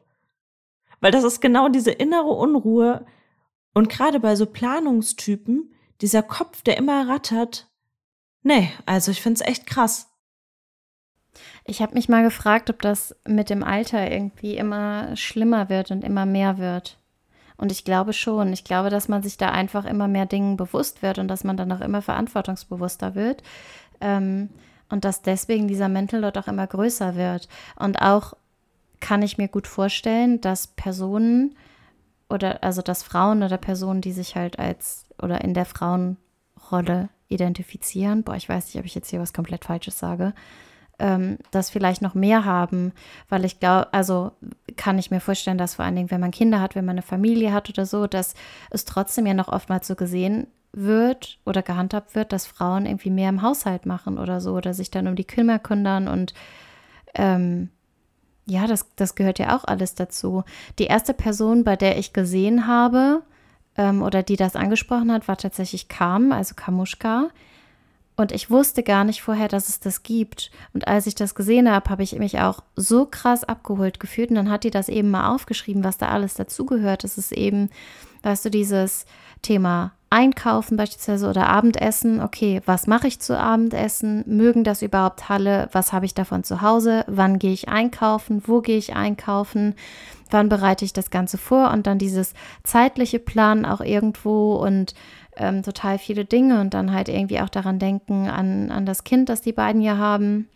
Weil 1.02 1.12
das 1.12 1.26
ist 1.26 1.42
genau 1.42 1.68
diese 1.68 1.92
innere 1.92 2.30
Unruhe. 2.30 3.06
Und 3.74 3.90
gerade 3.90 4.22
bei 4.22 4.38
so 4.38 4.46
Planungstypen, 4.46 5.74
dieser 6.02 6.24
Kopf, 6.24 6.62
der 6.62 6.78
immer 6.78 7.08
rattert. 7.08 7.70
Nee, 8.44 8.72
also 8.86 9.12
ich 9.12 9.22
finde 9.22 9.42
es 9.42 9.48
echt 9.48 9.66
krass. 9.66 10.08
Ich 11.64 11.82
habe 11.82 11.94
mich 11.94 12.10
mal 12.10 12.24
gefragt, 12.24 12.70
ob 12.70 12.82
das 12.82 13.16
mit 13.26 13.50
dem 13.50 13.64
Alter 13.64 14.12
irgendwie 14.12 14.58
immer 14.58 15.16
schlimmer 15.16 15.70
wird 15.70 15.92
und 15.92 16.04
immer 16.04 16.26
mehr 16.26 16.58
wird. 16.58 16.98
Und 17.58 17.72
ich 17.72 17.86
glaube 17.86 18.14
schon. 18.14 18.52
Ich 18.52 18.64
glaube, 18.64 18.90
dass 18.90 19.08
man 19.08 19.22
sich 19.22 19.38
da 19.38 19.52
einfach 19.52 19.86
immer 19.86 20.08
mehr 20.08 20.26
Dingen 20.26 20.58
bewusst 20.58 21.04
wird 21.04 21.20
und 21.20 21.28
dass 21.28 21.44
man 21.44 21.58
dann 21.58 21.72
auch 21.72 21.82
immer 21.82 22.02
verantwortungsbewusster 22.02 23.14
wird. 23.14 23.44
Ähm, 24.02 24.50
und 24.90 25.06
dass 25.06 25.22
deswegen 25.22 25.68
dieser 25.68 25.88
Mental 25.88 26.20
Load 26.20 26.40
auch 26.40 26.48
immer 26.48 26.68
größer 26.68 27.16
wird. 27.16 27.48
Und 27.78 28.02
auch 28.02 28.34
kann 29.00 29.22
ich 29.22 29.38
mir 29.38 29.48
gut 29.48 29.68
vorstellen, 29.68 30.42
dass 30.42 30.68
Personen 30.68 31.56
oder 32.30 32.64
also 32.64 32.82
dass 32.82 33.04
Frauen 33.04 33.44
oder 33.44 33.58
Personen, 33.58 34.02
die 34.02 34.12
sich 34.12 34.36
halt 34.36 34.58
als 34.58 35.06
oder 35.22 35.42
in 35.42 35.54
der 35.54 35.66
Frauen 35.66 36.18
Rolle 36.72 37.10
identifizieren. 37.28 38.24
Boah, 38.24 38.36
ich 38.36 38.50
weiß 38.50 38.66
nicht, 38.66 38.78
ob 38.78 38.86
ich 38.86 38.96
jetzt 38.96 39.10
hier 39.10 39.20
was 39.20 39.34
komplett 39.34 39.66
Falsches 39.66 39.98
sage. 39.98 40.34
Ähm, 41.00 41.38
das 41.52 41.70
vielleicht 41.70 42.02
noch 42.02 42.14
mehr 42.14 42.46
haben, 42.46 42.94
weil 43.30 43.46
ich 43.46 43.60
glaube, 43.60 43.94
also 43.94 44.32
kann 44.78 45.00
ich 45.00 45.10
mir 45.10 45.20
vorstellen, 45.20 45.58
dass 45.58 45.76
vor 45.76 45.86
allen 45.86 45.96
Dingen, 45.96 46.12
wenn 46.12 46.22
man 46.22 46.32
Kinder 46.32 46.62
hat, 46.62 46.76
wenn 46.76 46.86
man 46.86 46.96
eine 46.96 47.02
Familie 47.02 47.54
hat 47.54 47.70
oder 47.70 47.86
so, 47.86 48.06
dass 48.08 48.36
es 48.70 48.86
trotzdem 48.86 49.26
ja 49.26 49.34
noch 49.34 49.48
oftmals 49.48 49.88
so 49.88 49.96
gesehen 49.96 50.48
wird 50.74 51.40
oder 51.46 51.64
gehandhabt 51.64 52.16
wird, 52.16 52.32
dass 52.32 52.46
Frauen 52.46 52.86
irgendwie 52.86 53.10
mehr 53.10 53.30
im 53.30 53.42
Haushalt 53.42 53.86
machen 53.86 54.18
oder 54.18 54.40
so 54.40 54.54
oder 54.54 54.74
sich 54.74 54.92
dann 54.92 55.08
um 55.08 55.16
die 55.16 55.26
Kinder 55.26 55.60
kümmern 55.60 56.08
und 56.08 56.34
ähm, 57.16 57.70
ja, 58.46 58.68
das, 58.68 58.94
das 58.96 59.16
gehört 59.16 59.40
ja 59.40 59.56
auch 59.56 59.66
alles 59.66 59.96
dazu. 59.96 60.44
Die 60.80 60.86
erste 60.86 61.14
Person, 61.14 61.64
bei 61.64 61.76
der 61.76 61.98
ich 61.98 62.14
gesehen 62.14 62.68
habe 62.68 63.22
ähm, 63.78 64.02
oder 64.02 64.24
die 64.24 64.36
das 64.36 64.56
angesprochen 64.56 65.12
hat, 65.12 65.28
war 65.28 65.38
tatsächlich 65.38 65.88
Kam, 65.88 66.32
also 66.32 66.56
Kamuschka. 66.56 67.30
Und 68.18 68.32
ich 68.32 68.52
wusste 68.52 68.84
gar 68.84 69.04
nicht 69.04 69.22
vorher, 69.22 69.48
dass 69.48 69.70
es 69.70 69.80
das 69.80 70.04
gibt. 70.04 70.52
Und 70.74 70.88
als 70.88 71.08
ich 71.08 71.16
das 71.16 71.34
gesehen 71.34 71.72
habe, 71.72 71.90
habe 71.90 72.04
ich 72.04 72.18
mich 72.20 72.40
auch 72.40 72.62
so 72.76 73.06
krass 73.06 73.44
abgeholt 73.44 74.00
gefühlt. 74.00 74.30
Und 74.30 74.36
dann 74.36 74.52
hat 74.52 74.64
die 74.64 74.70
das 74.70 74.90
eben 74.90 75.10
mal 75.10 75.34
aufgeschrieben, 75.34 75.84
was 75.84 75.98
da 75.98 76.10
alles 76.10 76.36
dazugehört. 76.36 77.04
Es 77.04 77.18
ist 77.18 77.32
eben, 77.32 77.70
weißt 78.22 78.46
du, 78.46 78.52
dieses 78.52 79.06
Thema 79.42 79.94
Einkaufen 80.14 80.76
beispielsweise 80.76 81.30
oder 81.30 81.48
Abendessen. 81.48 82.20
Okay, 82.20 82.62
was 82.66 82.86
mache 82.86 83.08
ich 83.08 83.22
zu 83.22 83.40
Abendessen? 83.40 84.26
Mögen 84.28 84.66
das 84.66 84.82
überhaupt 84.82 85.30
Halle? 85.30 85.70
Was 85.72 85.94
habe 85.94 86.06
ich 86.06 86.14
davon 86.14 86.44
zu 86.44 86.62
Hause? 86.62 87.06
Wann 87.08 87.40
gehe 87.40 87.54
ich 87.54 87.70
einkaufen? 87.70 88.44
Wo 88.46 88.60
gehe 88.60 88.78
ich 88.78 88.94
einkaufen? 88.94 89.74
Wann 90.30 90.50
bereite 90.50 90.84
ich 90.84 90.92
das 90.92 91.12
Ganze 91.12 91.38
vor? 91.38 91.72
Und 91.72 91.88
dann 91.88 91.98
dieses 91.98 92.34
zeitliche 92.64 93.20
Planen 93.20 93.66
auch 93.66 93.80
irgendwo 93.80 94.56
und 94.56 94.96
ähm, 95.38 95.64
total 95.64 95.98
viele 95.98 96.26
Dinge 96.26 96.60
und 96.60 96.74
dann 96.74 96.92
halt 96.92 97.08
irgendwie 97.08 97.40
auch 97.40 97.50
daran 97.50 97.80
denken, 97.80 98.28
an, 98.28 98.70
an 98.70 98.86
das 98.86 99.06
Kind, 99.06 99.30
das 99.30 99.42
die 99.42 99.54
beiden 99.54 99.82
ja 99.82 99.98
haben 99.98 100.50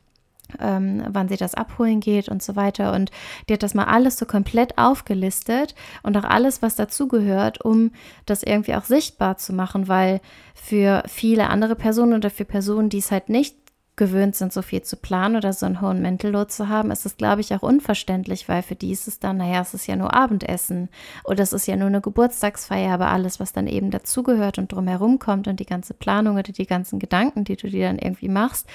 ähm, 0.60 1.04
wann 1.08 1.28
sie 1.28 1.38
das 1.38 1.56
abholen 1.56 2.00
geht 2.00 2.30
und 2.30 2.44
so 2.44 2.56
weiter. 2.56 2.94
Und 2.94 3.12
die 3.48 3.54
hat 3.54 3.64
das 3.64 3.74
mal 3.74 3.86
alles 3.86 4.18
so 4.18 4.26
komplett 4.26 4.78
aufgelistet 4.78 5.76
und 6.04 6.18
auch 6.18 6.24
alles, 6.24 6.62
was 6.62 6.76
dazugehört, 6.76 7.64
um 7.64 7.92
das 8.26 8.44
irgendwie 8.44 8.76
auch 8.76 8.86
sichtbar 8.86 9.38
zu 9.38 9.54
machen, 9.54 9.88
weil 9.88 10.22
für 10.54 11.04
viele 11.08 11.50
andere 11.50 11.76
Personen 11.76 12.14
oder 12.14 12.30
für 12.30 12.46
Personen, 12.46 12.90
die 12.90 13.00
es 13.00 13.12
halt 13.12 13.30
nicht 13.30 13.56
gewöhnt 13.96 14.36
sind, 14.36 14.52
so 14.52 14.62
viel 14.62 14.82
zu 14.82 14.98
planen 14.98 15.38
oder 15.38 15.54
so 15.54 15.66
einen 15.66 15.80
hohen 15.80 16.02
Mental 16.02 16.32
Load 16.32 16.52
zu 16.52 16.68
haben, 16.68 16.92
ist 16.92 17.06
es, 17.06 17.16
glaube 17.16 17.42
ich, 17.42 17.54
auch 17.54 17.62
unverständlich, 17.62 18.50
weil 18.50 18.62
für 18.62 18.76
die 18.76 18.92
ist 18.92 19.08
es 19.08 19.20
dann, 19.20 19.38
naja, 19.38 19.62
es 19.62 19.74
ist 19.74 19.88
ja 19.88 19.96
nur 19.96 20.14
Abendessen. 20.14 20.90
Oder 21.24 21.44
es 21.44 21.54
ist 21.54 21.66
ja 21.66 21.78
nur 21.78 21.88
eine 21.88 22.02
Geburtstagsfeier, 22.02 22.94
aber 22.94 23.08
alles, 23.08 23.40
was 23.40 23.54
dann 23.54 23.68
eben 23.68 23.92
dazugehört 23.92 24.58
und 24.58 24.72
drumherum 24.72 25.18
kommt 25.20 25.48
und 25.48 25.60
die 25.60 25.66
ganze 25.66 25.94
Planung 25.94 26.36
oder 26.36 26.52
die 26.52 26.66
ganzen 26.66 27.00
Gedanken, 27.00 27.46
die 27.46 27.56
du 27.56 27.70
dir 27.70 27.88
dann 27.88 28.00
irgendwie 28.00 28.28
machst, 28.28 28.68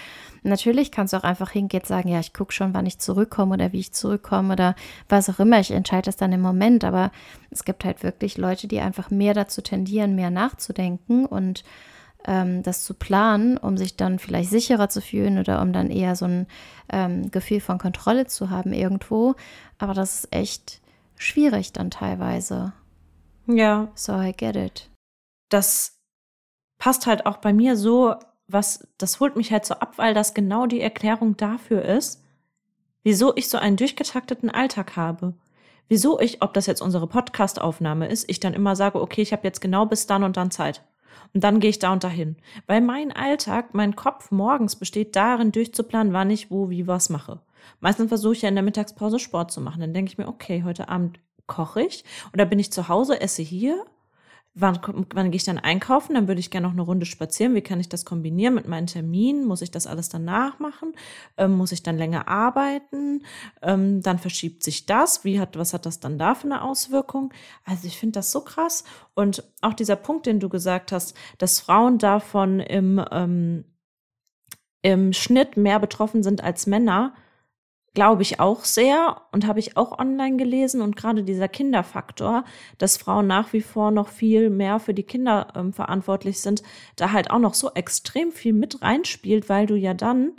natürlich 0.42 0.90
kannst 0.90 1.12
du 1.12 1.18
auch 1.18 1.24
einfach 1.24 1.50
hingehen 1.50 1.82
und 1.82 1.86
sagen, 1.86 2.08
ja, 2.08 2.20
ich 2.20 2.32
gucke 2.32 2.52
schon, 2.52 2.72
wann 2.72 2.86
ich 2.86 2.98
zurückkomme 2.98 3.54
oder 3.54 3.72
wie 3.72 3.80
ich 3.80 3.92
zurückkomme 3.92 4.54
oder 4.54 4.74
was 5.08 5.28
auch 5.28 5.38
immer, 5.38 5.60
ich 5.60 5.70
entscheide 5.70 6.06
das 6.06 6.16
dann 6.16 6.32
im 6.32 6.40
Moment, 6.40 6.82
aber 6.82 7.10
es 7.50 7.64
gibt 7.64 7.84
halt 7.84 8.02
wirklich 8.02 8.38
Leute, 8.38 8.68
die 8.68 8.80
einfach 8.80 9.10
mehr 9.10 9.34
dazu 9.34 9.60
tendieren, 9.60 10.14
mehr 10.14 10.30
nachzudenken 10.30 11.26
und 11.26 11.62
ähm, 12.26 12.62
das 12.62 12.84
zu 12.84 12.94
planen, 12.94 13.56
um 13.56 13.76
sich 13.76 13.96
dann 13.96 14.18
vielleicht 14.18 14.50
sicherer 14.50 14.88
zu 14.88 15.00
fühlen 15.00 15.38
oder 15.38 15.62
um 15.62 15.72
dann 15.72 15.90
eher 15.90 16.16
so 16.16 16.26
ein 16.26 16.46
ähm, 16.90 17.30
Gefühl 17.30 17.60
von 17.60 17.78
Kontrolle 17.78 18.26
zu 18.26 18.50
haben 18.50 18.72
irgendwo. 18.72 19.34
Aber 19.78 19.94
das 19.94 20.20
ist 20.20 20.32
echt 20.32 20.80
schwierig 21.16 21.72
dann 21.72 21.90
teilweise. 21.90 22.72
Ja. 23.46 23.88
So 23.94 24.20
I 24.20 24.32
get 24.32 24.56
it. 24.56 24.90
Das 25.48 25.98
passt 26.78 27.06
halt 27.06 27.26
auch 27.26 27.38
bei 27.38 27.52
mir 27.52 27.76
so, 27.76 28.14
was, 28.48 28.86
das 28.98 29.20
holt 29.20 29.36
mich 29.36 29.52
halt 29.52 29.64
so 29.64 29.74
ab, 29.74 29.94
weil 29.96 30.14
das 30.14 30.34
genau 30.34 30.66
die 30.66 30.80
Erklärung 30.80 31.36
dafür 31.36 31.82
ist, 31.82 32.22
wieso 33.02 33.36
ich 33.36 33.48
so 33.48 33.58
einen 33.58 33.76
durchgetakteten 33.76 34.50
Alltag 34.50 34.96
habe. 34.96 35.34
Wieso 35.88 36.20
ich, 36.20 36.40
ob 36.40 36.54
das 36.54 36.66
jetzt 36.66 36.82
unsere 36.82 37.08
Podcast-Aufnahme 37.08 38.06
ist, 38.06 38.30
ich 38.30 38.38
dann 38.38 38.54
immer 38.54 38.76
sage, 38.76 39.00
okay, 39.00 39.22
ich 39.22 39.32
habe 39.32 39.42
jetzt 39.44 39.60
genau 39.60 39.86
bis 39.86 40.06
dann 40.06 40.22
und 40.22 40.36
dann 40.36 40.52
Zeit. 40.52 40.84
Und 41.32 41.44
dann 41.44 41.60
gehe 41.60 41.70
ich 41.70 41.78
da 41.78 41.92
und 41.92 42.04
dahin. 42.04 42.36
Weil 42.66 42.80
mein 42.80 43.12
Alltag, 43.12 43.74
mein 43.74 43.96
Kopf 43.96 44.30
morgens 44.30 44.76
besteht 44.76 45.16
darin, 45.16 45.52
durchzuplanen, 45.52 46.12
wann 46.12 46.30
ich 46.30 46.50
wo, 46.50 46.70
wie 46.70 46.86
was 46.86 47.08
mache. 47.08 47.40
Meistens 47.80 48.08
versuche 48.08 48.34
ich 48.34 48.42
ja 48.42 48.48
in 48.48 48.54
der 48.54 48.64
Mittagspause 48.64 49.18
Sport 49.18 49.52
zu 49.52 49.60
machen. 49.60 49.80
Dann 49.80 49.94
denke 49.94 50.10
ich 50.10 50.18
mir, 50.18 50.28
okay, 50.28 50.62
heute 50.64 50.88
Abend 50.88 51.20
koche 51.46 51.82
ich 51.82 52.04
oder 52.32 52.46
bin 52.46 52.58
ich 52.58 52.72
zu 52.72 52.88
Hause, 52.88 53.20
esse 53.20 53.42
hier 53.42 53.84
Wann, 54.54 54.80
wann 55.14 55.30
gehe 55.30 55.36
ich 55.36 55.44
dann 55.44 55.60
einkaufen? 55.60 56.14
Dann 56.14 56.26
würde 56.26 56.40
ich 56.40 56.50
gerne 56.50 56.66
noch 56.66 56.74
eine 56.74 56.82
Runde 56.82 57.06
spazieren. 57.06 57.54
Wie 57.54 57.60
kann 57.60 57.78
ich 57.78 57.88
das 57.88 58.04
kombinieren 58.04 58.54
mit 58.54 58.66
meinen 58.66 58.88
Terminen? 58.88 59.46
Muss 59.46 59.62
ich 59.62 59.70
das 59.70 59.86
alles 59.86 60.08
danach 60.08 60.58
machen? 60.58 60.92
Ähm, 61.36 61.52
muss 61.52 61.70
ich 61.70 61.84
dann 61.84 61.96
länger 61.96 62.26
arbeiten? 62.26 63.24
Ähm, 63.62 64.02
dann 64.02 64.18
verschiebt 64.18 64.64
sich 64.64 64.86
das. 64.86 65.22
Wie 65.24 65.38
hat, 65.38 65.56
was 65.56 65.72
hat 65.72 65.86
das 65.86 66.00
dann 66.00 66.18
da 66.18 66.34
für 66.34 66.46
eine 66.46 66.62
Auswirkung? 66.62 67.32
Also 67.64 67.86
ich 67.86 67.96
finde 67.96 68.14
das 68.14 68.32
so 68.32 68.40
krass. 68.40 68.82
Und 69.14 69.44
auch 69.60 69.74
dieser 69.74 69.96
Punkt, 69.96 70.26
den 70.26 70.40
du 70.40 70.48
gesagt 70.48 70.90
hast, 70.90 71.16
dass 71.38 71.60
Frauen 71.60 71.98
davon 71.98 72.58
im, 72.58 73.00
ähm, 73.12 73.64
im 74.82 75.12
Schnitt 75.12 75.56
mehr 75.56 75.78
betroffen 75.78 76.24
sind 76.24 76.42
als 76.42 76.66
Männer, 76.66 77.14
glaube 77.94 78.22
ich 78.22 78.38
auch 78.38 78.64
sehr 78.64 79.22
und 79.32 79.46
habe 79.46 79.58
ich 79.58 79.76
auch 79.76 79.98
online 79.98 80.36
gelesen 80.36 80.80
und 80.80 80.96
gerade 80.96 81.24
dieser 81.24 81.48
Kinderfaktor, 81.48 82.44
dass 82.78 82.96
Frauen 82.96 83.26
nach 83.26 83.52
wie 83.52 83.60
vor 83.60 83.90
noch 83.90 84.08
viel 84.08 84.48
mehr 84.48 84.78
für 84.78 84.94
die 84.94 85.02
Kinder 85.02 85.48
ähm, 85.56 85.72
verantwortlich 85.72 86.40
sind, 86.40 86.62
da 86.96 87.12
halt 87.12 87.30
auch 87.30 87.40
noch 87.40 87.54
so 87.54 87.72
extrem 87.74 88.30
viel 88.30 88.52
mit 88.52 88.80
reinspielt, 88.82 89.48
weil 89.48 89.66
du 89.66 89.74
ja 89.74 89.94
dann, 89.94 90.32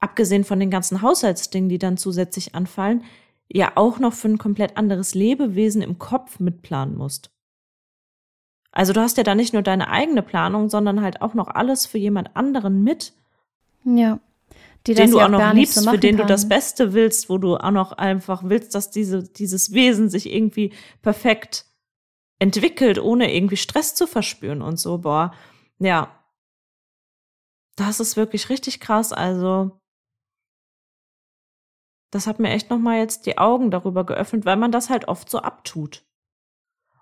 abgesehen 0.00 0.44
von 0.44 0.58
den 0.58 0.70
ganzen 0.70 1.02
Haushaltsdingen, 1.02 1.68
die 1.68 1.78
dann 1.78 1.96
zusätzlich 1.96 2.54
anfallen, 2.54 3.04
ja 3.48 3.72
auch 3.76 3.98
noch 3.98 4.12
für 4.12 4.28
ein 4.28 4.38
komplett 4.38 4.76
anderes 4.76 5.14
Lebewesen 5.14 5.82
im 5.82 5.98
Kopf 5.98 6.40
mitplanen 6.40 6.96
musst. 6.96 7.30
Also 8.72 8.92
du 8.92 9.00
hast 9.00 9.16
ja 9.16 9.24
da 9.24 9.34
nicht 9.34 9.52
nur 9.52 9.62
deine 9.62 9.88
eigene 9.90 10.22
Planung, 10.22 10.68
sondern 10.68 11.02
halt 11.02 11.22
auch 11.22 11.34
noch 11.34 11.48
alles 11.48 11.86
für 11.86 11.98
jemand 11.98 12.36
anderen 12.36 12.82
mit. 12.82 13.12
Ja 13.84 14.20
den 14.86 15.10
du 15.10 15.20
auch 15.20 15.28
noch 15.28 15.52
liebst, 15.52 15.74
so 15.74 15.90
für 15.90 15.98
den 15.98 16.16
kann. 16.16 16.26
du 16.26 16.32
das 16.32 16.48
Beste 16.48 16.92
willst, 16.92 17.28
wo 17.28 17.38
du 17.38 17.56
auch 17.56 17.70
noch 17.70 17.92
einfach 17.92 18.42
willst, 18.44 18.74
dass 18.74 18.90
diese, 18.90 19.22
dieses 19.22 19.72
Wesen 19.72 20.08
sich 20.08 20.32
irgendwie 20.32 20.72
perfekt 21.02 21.66
entwickelt, 22.38 22.98
ohne 22.98 23.34
irgendwie 23.34 23.58
Stress 23.58 23.94
zu 23.94 24.06
verspüren 24.06 24.62
und 24.62 24.78
so. 24.78 24.98
Boah, 24.98 25.34
ja. 25.78 26.16
Das 27.76 28.00
ist 28.00 28.16
wirklich 28.16 28.48
richtig 28.48 28.80
krass. 28.80 29.12
Also, 29.12 29.78
das 32.10 32.26
hat 32.26 32.40
mir 32.40 32.50
echt 32.50 32.70
nochmal 32.70 32.98
jetzt 32.98 33.26
die 33.26 33.38
Augen 33.38 33.70
darüber 33.70 34.04
geöffnet, 34.04 34.44
weil 34.44 34.56
man 34.56 34.72
das 34.72 34.90
halt 34.90 35.08
oft 35.08 35.30
so 35.30 35.38
abtut. 35.38 36.04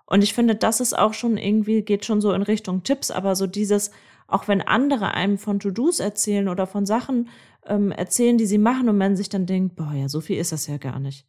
Und 0.05 0.23
ich 0.23 0.33
finde, 0.33 0.55
das 0.55 0.79
ist 0.79 0.97
auch 0.97 1.13
schon 1.13 1.37
irgendwie, 1.37 1.83
geht 1.83 2.03
schon 2.03 2.19
so 2.19 2.33
in 2.33 2.41
Richtung 2.41 2.83
Tipps, 2.83 3.11
aber 3.11 3.35
so 3.35 3.47
dieses, 3.47 3.91
auch 4.29 4.47
wenn 4.47 4.61
andere 4.61 5.13
einem 5.13 5.37
von 5.37 5.59
To-Dos 5.59 5.99
erzählen 5.99 6.47
oder 6.47 6.67
von 6.67 6.85
Sachen 6.85 7.29
ähm, 7.65 7.91
erzählen, 7.91 8.37
die 8.37 8.45
sie 8.45 8.57
machen 8.57 8.89
und 8.89 8.97
man 8.97 9.15
sich 9.15 9.29
dann 9.29 9.45
denkt, 9.45 9.75
boah, 9.75 9.93
ja, 9.93 10.07
so 10.07 10.21
viel 10.21 10.37
ist 10.37 10.51
das 10.51 10.67
ja 10.67 10.77
gar 10.77 10.99
nicht. 10.99 11.27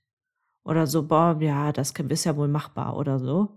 Oder 0.65 0.87
so, 0.87 1.07
boah, 1.07 1.39
ja, 1.41 1.73
das 1.73 1.93
ist 1.93 2.25
ja 2.25 2.37
wohl 2.37 2.49
machbar 2.49 2.97
oder 2.97 3.19
so. 3.19 3.49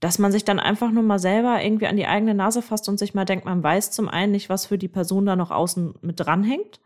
Dass 0.00 0.18
man 0.18 0.32
sich 0.32 0.44
dann 0.44 0.60
einfach 0.60 0.90
nur 0.90 1.02
mal 1.02 1.18
selber 1.18 1.62
irgendwie 1.62 1.86
an 1.86 1.96
die 1.96 2.06
eigene 2.06 2.34
Nase 2.34 2.60
fasst 2.60 2.88
und 2.88 2.98
sich 2.98 3.14
mal 3.14 3.24
denkt, 3.24 3.44
man 3.44 3.62
weiß 3.62 3.92
zum 3.92 4.08
einen 4.08 4.32
nicht, 4.32 4.48
was 4.48 4.66
für 4.66 4.78
die 4.78 4.88
Person 4.88 5.24
da 5.24 5.36
noch 5.36 5.50
außen 5.50 5.94
mit 6.02 6.20
dranhängt, 6.20 6.80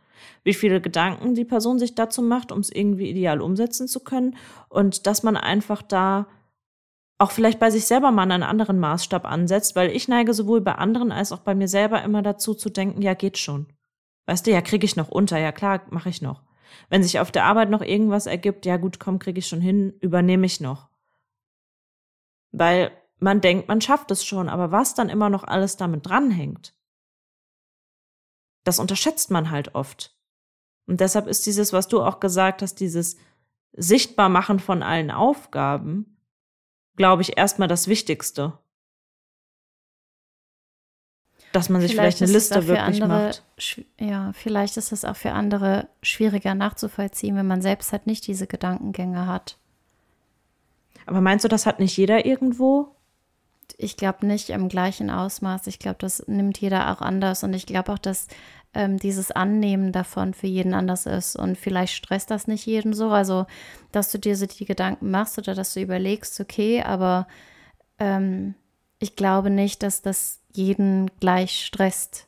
wie 0.45 0.55
viele 0.55 0.81
Gedanken 0.81 1.35
die 1.35 1.45
Person 1.45 1.79
sich 1.79 1.95
dazu 1.95 2.23
macht, 2.23 2.53
um 2.53 2.61
es 2.61 2.71
irgendwie 2.71 3.11
ideal 3.11 3.41
umsetzen 3.41 3.89
zu 3.89 4.01
können 4.01 4.37
und 4.69 5.07
dass 5.07 5.23
man 5.23 5.37
einfach 5.37 5.83
da 5.83 6.27
auch 7.21 7.33
vielleicht 7.33 7.59
bei 7.59 7.71
sich 7.71 7.85
selber 7.85 8.13
mal 8.13 8.23
einen 8.23 8.43
anderen 8.43 8.79
Maßstab 8.79 9.27
ansetzt, 9.27 9.77
weil 9.77 9.91
ich 9.91 10.09
neige 10.09 10.33
sowohl 10.33 10.63
bei 10.63 10.77
anderen 10.77 11.13
als 11.13 11.33
auch 11.33 11.41
bei 11.41 11.55
mir 11.55 11.69
selber 11.69 12.03
immer 12.03 12.23
dazu 12.23 12.55
zu 12.55 12.71
denken, 12.71 13.03
ja, 13.03 13.13
geht 13.13 13.37
schon. 13.37 13.67
Weißt 14.25 14.47
du, 14.47 14.51
ja, 14.51 14.63
kriege 14.63 14.87
ich 14.87 14.97
noch 14.97 15.09
unter, 15.09 15.39
ja 15.39 15.53
klar, 15.53 15.83
mache 15.91 16.09
ich 16.09 16.23
noch. 16.23 16.43
Wenn 16.89 17.03
sich 17.03 17.21
auf 17.21 17.31
der 17.31 17.45
Arbeit 17.45 17.69
noch 17.69 17.83
irgendwas 17.83 18.25
ergibt, 18.25 18.65
ja 18.65 18.79
gut, 18.79 18.99
komm, 19.01 19.19
kriege 19.19 19.39
ich 19.39 19.47
schon 19.47 19.61
hin, 19.61 19.93
übernehme 20.01 20.47
ich 20.47 20.61
noch. 20.61 20.89
Weil 22.53 22.91
man 23.19 23.43
denkt, 23.43 23.69
man 23.69 23.83
schafft 23.83 24.11
es 24.11 24.25
schon, 24.25 24.49
aber 24.49 24.73
was 24.73 24.95
dann 24.95 25.11
immer 25.11 25.29
noch 25.29 25.45
alles 25.45 25.77
damit 25.77 26.07
dranhängt, 26.07 26.75
das 28.65 28.79
unterschätzt 28.79 29.31
man 29.31 29.51
halt 29.51 29.75
oft. 29.75 30.17
Und 30.87 31.01
deshalb 31.01 31.27
ist 31.27 31.45
dieses, 31.45 31.75
was 31.75 31.87
du 31.87 32.03
auch 32.03 32.19
gesagt 32.19 32.63
hast, 32.63 32.77
dieses 32.77 33.19
Sichtbarmachen 33.73 34.59
von 34.59 34.83
allen 34.83 35.11
Aufgaben, 35.11 36.17
glaube 36.97 37.23
ich, 37.23 37.37
erstmal 37.37 37.69
das 37.69 37.89
Wichtigste. 37.89 38.59
Dass 41.53 41.69
man 41.69 41.81
sich 41.81 41.93
vielleicht, 41.93 42.19
vielleicht 42.19 42.23
eine 42.23 42.33
Liste 42.33 42.67
wirklich 42.69 43.03
andere, 43.03 43.09
macht. 43.09 43.43
Ja, 43.99 44.33
vielleicht 44.33 44.77
ist 44.77 44.93
es 44.93 45.05
auch 45.05 45.17
für 45.17 45.33
andere 45.33 45.89
schwieriger 46.03 46.55
nachzuvollziehen, 46.55 47.35
wenn 47.37 47.47
man 47.47 47.61
selbst 47.61 47.91
halt 47.91 48.07
nicht 48.07 48.27
diese 48.27 48.47
Gedankengänge 48.47 49.27
hat. 49.27 49.59
Aber 51.07 51.21
meinst 51.21 51.45
du, 51.45 51.49
das 51.49 51.67
hat 51.67 51.81
nicht 51.81 51.97
jeder 51.97 52.25
irgendwo? 52.25 52.95
ich 53.83 53.97
glaube 53.97 54.27
nicht 54.27 54.51
im 54.51 54.69
gleichen 54.69 55.11
Ausmaß. 55.11 55.67
Ich 55.67 55.79
glaube, 55.79 55.97
das 55.99 56.27
nimmt 56.27 56.61
jeder 56.61 56.93
auch 56.93 57.01
anders. 57.01 57.43
Und 57.43 57.55
ich 57.55 57.67
glaube 57.67 57.93
auch, 57.93 57.99
dass 57.99 58.29
ähm, 58.75 58.99
dieses 58.99 59.31
Annehmen 59.31 59.93
davon 59.93 60.35
für 60.35 60.47
jeden 60.47 60.75
anders 60.75 61.07
ist. 61.07 61.37
Und 61.37 61.59
vielleicht 61.59 61.95
stresst 61.95 62.31
das 62.31 62.47
nicht 62.47 62.67
jeden 62.67 62.93
so. 62.93 63.11
Also, 63.11 63.47
dass 63.93 64.13
du 64.13 64.19
dir 64.19 64.37
so 64.37 64.47
die 64.47 64.65
Gedanken 64.65 65.11
machst 65.11 65.39
oder 65.39 65.55
dass 65.55 65.75
du 65.75 65.81
überlegst, 65.81 66.41
okay, 66.41 66.83
aber 66.83 67.27
ähm, 67.99 68.55
ich 68.99 69.17
glaube 69.17 69.51
nicht, 69.51 69.83
dass 69.83 70.03
das 70.03 70.41
jeden 70.53 71.11
gleich 71.21 71.65
stresst 71.67 72.27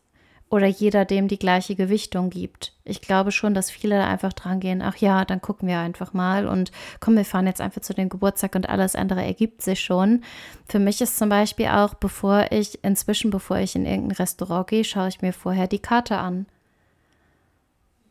oder 0.52 0.66
jeder 0.66 1.06
dem 1.06 1.28
die 1.28 1.38
gleiche 1.38 1.74
Gewichtung 1.74 2.28
gibt. 2.28 2.74
Ich 2.84 3.00
glaube 3.00 3.32
schon, 3.32 3.54
dass 3.54 3.70
viele 3.70 3.96
da 3.96 4.06
einfach 4.06 4.34
dran 4.34 4.60
gehen, 4.60 4.82
ach 4.82 4.98
ja, 4.98 5.24
dann 5.24 5.40
gucken 5.40 5.66
wir 5.66 5.78
einfach 5.78 6.12
mal 6.12 6.46
und 6.46 6.72
komm, 7.00 7.16
wir 7.16 7.24
fahren 7.24 7.46
jetzt 7.46 7.62
einfach 7.62 7.80
zu 7.80 7.94
dem 7.94 8.10
Geburtstag 8.10 8.54
und 8.54 8.68
alles 8.68 8.94
andere 8.94 9.24
ergibt 9.24 9.62
sich 9.62 9.80
schon. 9.80 10.22
Für 10.68 10.78
mich 10.78 11.00
ist 11.00 11.16
zum 11.16 11.30
Beispiel 11.30 11.68
auch, 11.68 11.94
bevor 11.94 12.48
ich, 12.50 12.84
inzwischen, 12.84 13.30
bevor 13.30 13.60
ich 13.60 13.74
in 13.74 13.86
irgendein 13.86 14.16
Restaurant 14.16 14.66
gehe, 14.66 14.84
schaue 14.84 15.08
ich 15.08 15.22
mir 15.22 15.32
vorher 15.32 15.68
die 15.68 15.78
Karte 15.78 16.18
an. 16.18 16.44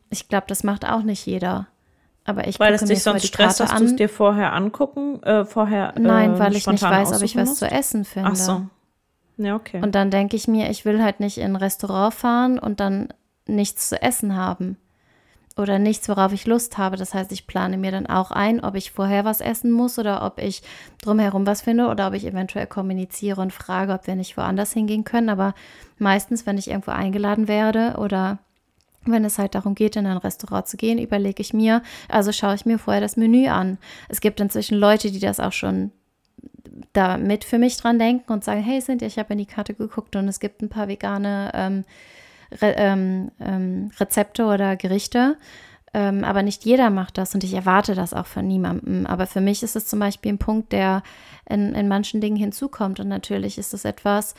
Ich 0.10 0.28
glaube, 0.28 0.48
das 0.48 0.64
macht 0.64 0.84
auch 0.84 1.04
nicht 1.04 1.28
jeder. 1.28 1.68
Aber 2.26 2.48
ich 2.48 2.60
weil 2.60 2.74
es 2.74 2.84
dich 2.84 3.04
sonst 3.04 3.28
stresst, 3.28 3.60
dass 3.60 3.76
du 3.76 3.84
es 3.84 3.96
dir 3.96 4.10
vorher 4.10 4.54
angucken, 4.54 5.22
äh, 5.22 5.46
vorher. 5.46 5.94
Nein, 6.00 6.40
weil 6.40 6.56
ich 6.56 6.66
nicht 6.66 6.82
weiß, 6.82 7.14
ob 7.14 7.22
ich 7.22 7.36
was 7.36 7.50
musst? 7.50 7.60
zu 7.60 7.70
essen 7.70 8.04
finde. 8.04 8.30
Ach 8.32 8.36
so. 8.36 8.66
Ja, 9.44 9.56
okay. 9.56 9.82
Und 9.82 9.96
dann 9.96 10.12
denke 10.12 10.36
ich 10.36 10.48
mir, 10.48 10.70
ich 10.70 10.86
will 10.86 11.02
halt 11.02 11.20
nicht 11.20 11.38
in 11.38 11.54
ein 11.54 11.56
Restaurant 11.56 12.14
fahren 12.14 12.60
und 12.60 12.80
dann 12.80 13.10
nichts 13.48 13.90
zu 13.90 14.02
essen 14.02 14.36
haben. 14.36 14.78
Oder 15.58 15.80
nichts, 15.80 16.08
worauf 16.08 16.32
ich 16.32 16.46
Lust 16.46 16.78
habe. 16.78 16.96
Das 16.96 17.14
heißt, 17.14 17.32
ich 17.32 17.46
plane 17.46 17.78
mir 17.78 17.92
dann 17.92 18.08
auch 18.08 18.32
ein, 18.32 18.64
ob 18.64 18.76
ich 18.76 18.92
vorher 18.92 19.26
was 19.26 19.42
essen 19.42 19.72
muss 19.72 20.00
oder 20.00 20.24
ob 20.24 20.40
ich 20.40 20.62
drumherum 21.02 21.46
was 21.46 21.62
finde 21.62 21.88
oder 21.88 22.08
ob 22.08 22.14
ich 22.14 22.26
eventuell 22.26 22.68
kommuniziere 22.68 23.42
und 23.42 23.52
frage, 23.52 23.94
ob 23.94 24.08
wir 24.08 24.16
nicht 24.16 24.38
woanders 24.38 24.72
hingehen 24.72 25.04
können. 25.04 25.30
Aber 25.30 25.54
meistens, 25.98 26.46
wenn 26.46 26.58
ich 26.58 26.70
irgendwo 26.70 26.92
eingeladen 26.92 27.48
werde 27.48 27.96
oder 27.98 28.40
wenn 29.04 29.26
es 29.26 29.40
halt 29.40 29.56
darum 29.56 29.76
geht, 29.76 29.96
in 29.96 30.06
ein 30.06 30.18
Restaurant 30.18 30.68
zu 30.68 30.78
gehen, 30.78 31.00
überlege 31.00 31.42
ich 31.42 31.54
mir, 31.54 31.82
also 32.08 32.32
schaue 32.32 32.56
ich 32.56 32.66
mir 32.66 32.78
vorher 32.78 33.02
das 33.02 33.18
Menü 33.18 33.48
an. 33.48 33.78
Es 34.08 34.22
gibt 34.22 34.40
inzwischen 34.40 34.78
Leute, 34.78 35.12
die 35.12 35.20
das 35.20 35.40
auch 35.40 35.54
schon 35.54 35.92
da 36.94 37.18
mit 37.18 37.44
für 37.44 37.58
mich 37.58 37.78
dran 37.78 38.00
denken 38.00 38.32
und 38.32 38.44
sagen, 38.44 38.62
hey 38.62 38.82
Cynthia, 38.82 39.08
ich 39.08 39.20
habe 39.20 39.34
in 39.34 39.40
die 39.40 39.46
Karte 39.46 39.74
geguckt 39.74 40.16
und 40.16 40.28
es 40.28 40.40
gibt 40.40 40.62
ein 40.62 40.70
paar 40.70 40.88
vegane 40.88 41.52
ähm, 41.54 41.86
Re 42.62 42.76
ähm, 42.78 43.32
ähm, 43.40 43.92
Rezepte 44.00 44.46
oder 44.46 44.76
Gerichte. 44.76 45.38
Ähm, 45.94 46.24
aber 46.24 46.42
nicht 46.42 46.64
jeder 46.64 46.90
macht 46.90 47.18
das 47.18 47.34
und 47.34 47.44
ich 47.44 47.54
erwarte 47.54 47.96
das 47.96 48.14
auch 48.14 48.26
von 48.26 48.48
niemandem. 48.48 49.06
Aber 49.06 49.28
für 49.28 49.42
mich 49.42 49.62
ist 49.62 49.76
es 49.76 49.88
zum 49.88 50.00
Beispiel 50.00 50.34
ein 50.34 50.38
Punkt, 50.38 50.72
der 50.72 51.04
in, 51.50 51.76
in 51.76 51.88
manchen 51.88 52.22
Dingen 52.22 52.38
hinzukommt. 52.38 53.00
Und 53.00 53.10
natürlich 53.10 53.58
ist 53.58 53.74
es 53.74 53.84
etwas, 53.84 54.36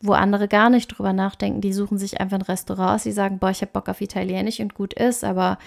wo 0.00 0.12
andere 0.12 0.48
gar 0.48 0.68
nicht 0.68 0.88
drüber 0.88 1.12
nachdenken. 1.12 1.60
Die 1.60 1.72
suchen 1.72 1.98
sich 1.98 2.20
einfach 2.20 2.38
ein 2.38 2.42
Restaurant 2.42 2.96
aus, 2.96 3.02
die 3.04 3.12
sagen, 3.12 3.38
boah, 3.38 3.50
ich 3.50 3.60
habe 3.60 3.72
Bock 3.72 3.88
auf 3.88 4.00
Italienisch 4.00 4.60
und 4.60 4.74
gut 4.74 4.94
ist, 4.94 5.24
aber 5.24 5.58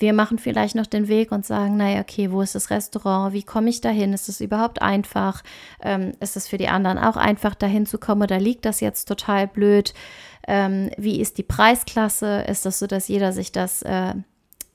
wir 0.00 0.12
machen 0.12 0.38
vielleicht 0.38 0.74
noch 0.74 0.86
den 0.86 1.08
Weg 1.08 1.30
und 1.30 1.44
sagen, 1.44 1.76
naja, 1.76 2.00
okay, 2.00 2.30
wo 2.30 2.40
ist 2.42 2.54
das 2.54 2.70
Restaurant? 2.70 3.32
Wie 3.32 3.42
komme 3.42 3.70
ich 3.70 3.80
dahin? 3.80 4.12
Ist 4.12 4.28
es 4.28 4.40
überhaupt 4.40 4.82
einfach? 4.82 5.42
Ähm, 5.82 6.12
ist 6.20 6.36
es 6.36 6.48
für 6.48 6.58
die 6.58 6.68
anderen 6.68 6.98
auch 6.98 7.16
einfach, 7.16 7.54
dahin 7.54 7.86
zu 7.86 7.98
kommen 7.98 8.22
oder 8.22 8.40
liegt 8.40 8.64
das 8.64 8.80
jetzt 8.80 9.06
total 9.06 9.46
blöd? 9.46 9.94
Ähm, 10.48 10.90
wie 10.96 11.20
ist 11.20 11.38
die 11.38 11.42
Preisklasse? 11.42 12.44
Ist 12.48 12.64
das 12.66 12.78
so, 12.78 12.86
dass 12.86 13.08
jeder 13.08 13.32
sich 13.32 13.52
das 13.52 13.82
äh, 13.82 14.14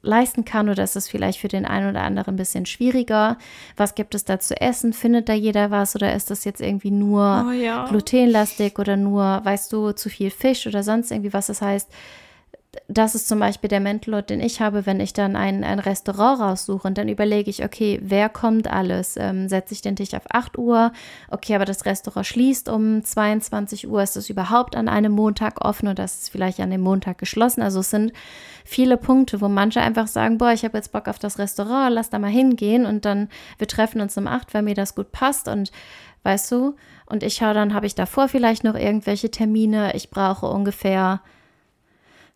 leisten 0.06 0.46
kann 0.46 0.70
oder 0.70 0.84
ist 0.84 0.96
es 0.96 1.10
vielleicht 1.10 1.40
für 1.40 1.48
den 1.48 1.66
einen 1.66 1.90
oder 1.90 2.04
anderen 2.04 2.36
ein 2.36 2.38
bisschen 2.38 2.66
schwieriger? 2.66 3.38
Was 3.76 3.96
gibt 3.96 4.16
es 4.16 4.26
da 4.26 4.40
zu 4.40 4.60
essen? 4.62 4.94
Findet 4.94 5.28
da 5.28 5.34
jeder 5.34 5.72
was 5.72 5.96
oder 5.96 6.14
ist 6.14 6.30
das 6.30 6.46
jetzt 6.46 6.62
irgendwie 6.62 6.92
nur 6.92 7.48
oh, 7.50 7.52
ja. 7.52 7.88
glutenlastig 7.88 8.78
oder 8.80 8.96
nur, 8.96 9.42
weißt 9.44 9.74
du, 9.74 9.92
zu 9.92 10.10
viel 10.10 10.30
Fisch 10.30 10.68
oder 10.68 10.84
sonst 10.84 11.12
irgendwie 11.12 11.34
was? 11.34 11.48
Das 11.48 11.62
heißt, 11.62 11.90
das 12.88 13.16
ist 13.16 13.28
zum 13.28 13.40
Beispiel 13.40 13.68
der 13.68 13.80
Mental 13.80 14.24
den 14.24 14.40
ich 14.40 14.62
habe, 14.62 14.86
wenn 14.86 15.00
ich 15.00 15.14
dann 15.14 15.36
ein, 15.36 15.64
ein 15.64 15.80
Restaurant 15.80 16.40
raussuche 16.40 16.88
und 16.88 16.98
dann 16.98 17.10
überlege 17.10 17.50
ich, 17.50 17.64
okay, 17.64 18.00
wer 18.02 18.30
kommt 18.30 18.72
alles? 18.72 19.18
Ähm, 19.18 19.50
setze 19.50 19.74
ich 19.74 19.82
den 19.82 19.96
Tisch 19.96 20.14
auf 20.14 20.24
8 20.30 20.58
Uhr? 20.58 20.92
Okay, 21.30 21.56
aber 21.56 21.66
das 21.66 21.86
Restaurant 21.86 22.26
schließt 22.26 22.70
um 22.70 23.04
22 23.04 23.88
Uhr. 23.88 24.04
Ist 24.04 24.18
es 24.18 24.30
überhaupt 24.30 24.76
an 24.76 24.88
einem 24.88 25.12
Montag 25.12 25.64
offen 25.64 25.88
oder 25.88 26.04
ist 26.04 26.24
es 26.24 26.30
vielleicht 26.30 26.60
an 26.60 26.70
dem 26.70 26.82
Montag 26.82 27.18
geschlossen? 27.18 27.62
Also 27.62 27.80
es 27.80 27.90
sind 27.90 28.14
viele 28.64 28.98
Punkte, 28.98 29.42
wo 29.42 29.48
manche 29.48 29.82
einfach 29.82 30.08
sagen, 30.08 30.38
boah, 30.38 30.52
ich 30.52 30.64
habe 30.64 30.78
jetzt 30.78 30.92
Bock 30.92 31.08
auf 31.08 31.20
das 31.20 31.40
Restaurant, 31.40 31.94
lass 31.94 32.10
da 32.10 32.20
mal 32.20 32.30
hingehen 32.30 32.86
und 32.86 33.06
dann 33.06 33.30
wir 33.58 33.68
treffen 33.68 34.02
uns 34.02 34.18
um 34.18 34.28
8, 34.28 34.54
weil 34.54 34.64
mir 34.64 34.76
das 34.76 34.96
gut 34.96 35.12
passt 35.12 35.48
und 35.48 35.72
weißt 36.24 36.52
du, 36.52 36.76
und 37.06 37.22
ich 37.22 37.36
schaue 37.36 37.54
dann, 37.54 37.74
habe 37.74 37.86
ich 37.86 37.96
davor 37.96 38.28
vielleicht 38.28 38.64
noch 38.64 38.76
irgendwelche 38.76 39.30
Termine? 39.30 39.96
Ich 39.96 40.10
brauche 40.10 40.48
ungefähr 40.48 41.22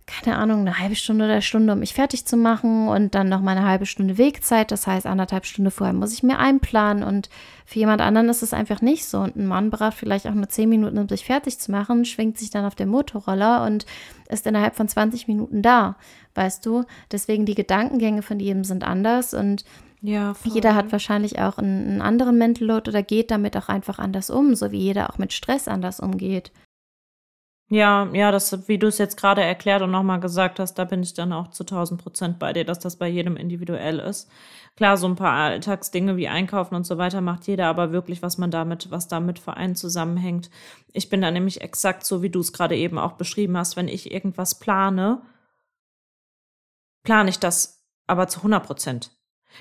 keine 0.10 0.38
Ahnung, 0.38 0.62
eine 0.62 0.80
halbe 0.80 0.96
Stunde 0.96 1.26
oder 1.26 1.42
Stunde, 1.42 1.74
um 1.74 1.80
mich 1.80 1.94
fertig 1.94 2.26
zu 2.26 2.36
machen 2.36 2.88
und 2.88 3.14
dann 3.14 3.30
noch 3.30 3.42
mal 3.42 3.56
eine 3.56 3.68
halbe 3.68 3.86
Stunde 3.86 4.18
Wegzeit. 4.18 4.72
Das 4.72 4.88
heißt, 4.88 5.06
anderthalb 5.06 5.46
Stunden 5.46 5.70
vorher 5.70 5.94
muss 5.94 6.14
ich 6.14 6.24
mir 6.24 6.40
einplanen 6.40 7.04
und 7.04 7.30
für 7.66 7.80
jemand 7.80 8.02
anderen 8.02 8.28
ist 8.30 8.42
es 8.42 8.52
einfach 8.52 8.82
nicht 8.82 9.06
so. 9.06 9.20
Und 9.20 9.36
ein 9.36 9.46
Mann 9.46 9.70
braucht 9.70 9.94
vielleicht 9.94 10.26
auch 10.26 10.34
nur 10.34 10.50
zehn 10.50 10.68
Minuten, 10.68 10.98
um 10.98 11.08
sich 11.08 11.26
fertig 11.26 11.60
zu 11.60 11.72
machen, 11.72 12.06
schwingt 12.06 12.40
sich 12.40 12.50
dann 12.50 12.66
auf 12.66 12.76
den 12.76 12.90
Motorroller 12.90 13.66
und 13.66 13.86
ist 14.30 14.48
innerhalb 14.48 14.76
von 14.76 14.88
20 14.88 15.28
Minuten 15.28 15.62
da, 15.62 15.96
weißt 16.34 16.66
du? 16.66 16.86
Deswegen 17.12 17.46
die 17.46 17.56
Gedankengänge 17.56 18.24
von 18.24 18.40
jedem 18.40 18.64
sind 18.64 18.84
anders 18.84 19.34
und 19.34 19.64
ja, 20.02 20.34
jeder 20.44 20.76
hat 20.76 20.92
wahrscheinlich 20.92 21.40
auch 21.40 21.58
einen, 21.58 21.88
einen 21.88 22.02
anderen 22.02 22.38
Mental 22.38 22.66
Load 22.66 22.90
oder 22.90 23.04
geht 23.04 23.32
damit 23.32 23.56
auch 23.58 23.70
einfach 23.70 24.00
anders 24.00 24.30
um, 24.30 24.56
so 24.56 24.72
wie 24.72 24.80
jeder 24.80 25.10
auch 25.10 25.18
mit 25.18 25.34
Stress 25.34 25.68
anders 25.68 26.00
umgeht. 26.00 26.52
Ja, 27.72 28.10
ja, 28.14 28.32
das, 28.32 28.68
wie 28.68 28.80
du 28.80 28.88
es 28.88 28.98
jetzt 28.98 29.16
gerade 29.16 29.44
erklärt 29.44 29.84
und 29.84 29.92
nochmal 29.92 30.20
gesagt 30.20 30.60
hast, 30.60 30.74
da 30.76 30.86
bin 30.86 31.04
ich 31.04 31.14
dann 31.14 31.32
auch 31.32 31.50
zu 31.52 31.64
1000 31.64 32.02
Prozent 32.02 32.40
bei 32.40 32.52
dir, 32.52 32.66
dass 32.66 32.80
das 32.80 32.96
bei 32.96 33.08
jedem 33.08 33.38
individuell 33.38 34.00
ist. 34.00 34.28
Klar, 34.76 34.98
so 34.98 35.08
ein 35.08 35.16
paar 35.16 35.34
Alltagsdinge 35.34 36.18
wie 36.18 36.28
Einkaufen 36.28 36.74
und 36.74 36.86
so 36.86 36.98
weiter 36.98 37.22
macht 37.22 37.46
jeder, 37.46 37.68
aber 37.68 37.92
wirklich, 37.92 38.24
was 38.24 38.40
man 38.40 38.50
damit, 38.50 38.90
was 38.90 39.08
damit 39.08 39.38
für 39.38 39.56
einen 39.56 39.76
zusammenhängt. 39.76 40.50
Ich 40.94 41.10
bin 41.10 41.22
da 41.22 41.30
nämlich 41.30 41.62
exakt 41.62 42.06
so, 42.06 42.24
wie 42.24 42.32
du 42.32 42.40
es 42.40 42.54
gerade 42.54 42.76
eben 42.76 42.98
auch 42.98 43.14
beschrieben 43.14 43.56
hast, 43.56 43.76
wenn 43.76 43.88
ich 43.88 44.12
irgendwas 44.12 44.56
plane, 44.56 45.22
plane 47.04 47.30
ich 47.30 47.38
das 47.38 47.86
aber 48.08 48.28
zu 48.28 48.40
100 48.40 48.66
Prozent. 48.66 49.12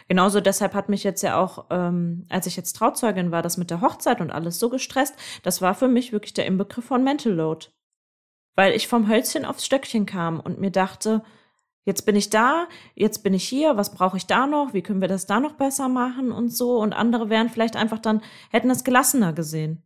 Genauso 0.06 0.40
deshalb 0.40 0.72
hat 0.72 0.88
mich 0.88 1.04
jetzt 1.04 1.22
ja 1.22 1.38
auch, 1.38 1.66
ähm, 1.70 2.26
als 2.30 2.46
ich 2.46 2.56
jetzt 2.56 2.74
Trauzeugin 2.74 3.32
war, 3.32 3.42
das 3.42 3.58
mit 3.58 3.70
der 3.70 3.82
Hochzeit 3.82 4.22
und 4.22 4.30
alles 4.30 4.58
so 4.58 4.70
gestresst. 4.70 5.14
Das 5.42 5.60
war 5.60 5.74
für 5.74 5.88
mich 5.88 6.12
wirklich 6.12 6.32
der 6.32 6.46
Inbegriff 6.46 6.86
von 6.86 7.04
Mental 7.04 7.32
Load 7.32 7.68
weil 8.58 8.74
ich 8.74 8.88
vom 8.88 9.08
Hölzchen 9.08 9.44
aufs 9.44 9.64
Stöckchen 9.64 10.04
kam 10.04 10.40
und 10.40 10.58
mir 10.58 10.72
dachte, 10.72 11.22
jetzt 11.84 12.04
bin 12.06 12.16
ich 12.16 12.28
da, 12.28 12.66
jetzt 12.96 13.22
bin 13.22 13.32
ich 13.32 13.44
hier, 13.44 13.76
was 13.76 13.92
brauche 13.94 14.16
ich 14.16 14.26
da 14.26 14.48
noch, 14.48 14.74
wie 14.74 14.82
können 14.82 15.00
wir 15.00 15.06
das 15.06 15.26
da 15.26 15.38
noch 15.38 15.52
besser 15.52 15.88
machen 15.88 16.32
und 16.32 16.48
so. 16.48 16.76
Und 16.80 16.92
andere 16.92 17.30
wären 17.30 17.50
vielleicht 17.50 17.76
einfach 17.76 18.00
dann, 18.00 18.20
hätten 18.50 18.68
es 18.68 18.82
gelassener 18.82 19.32
gesehen. 19.32 19.84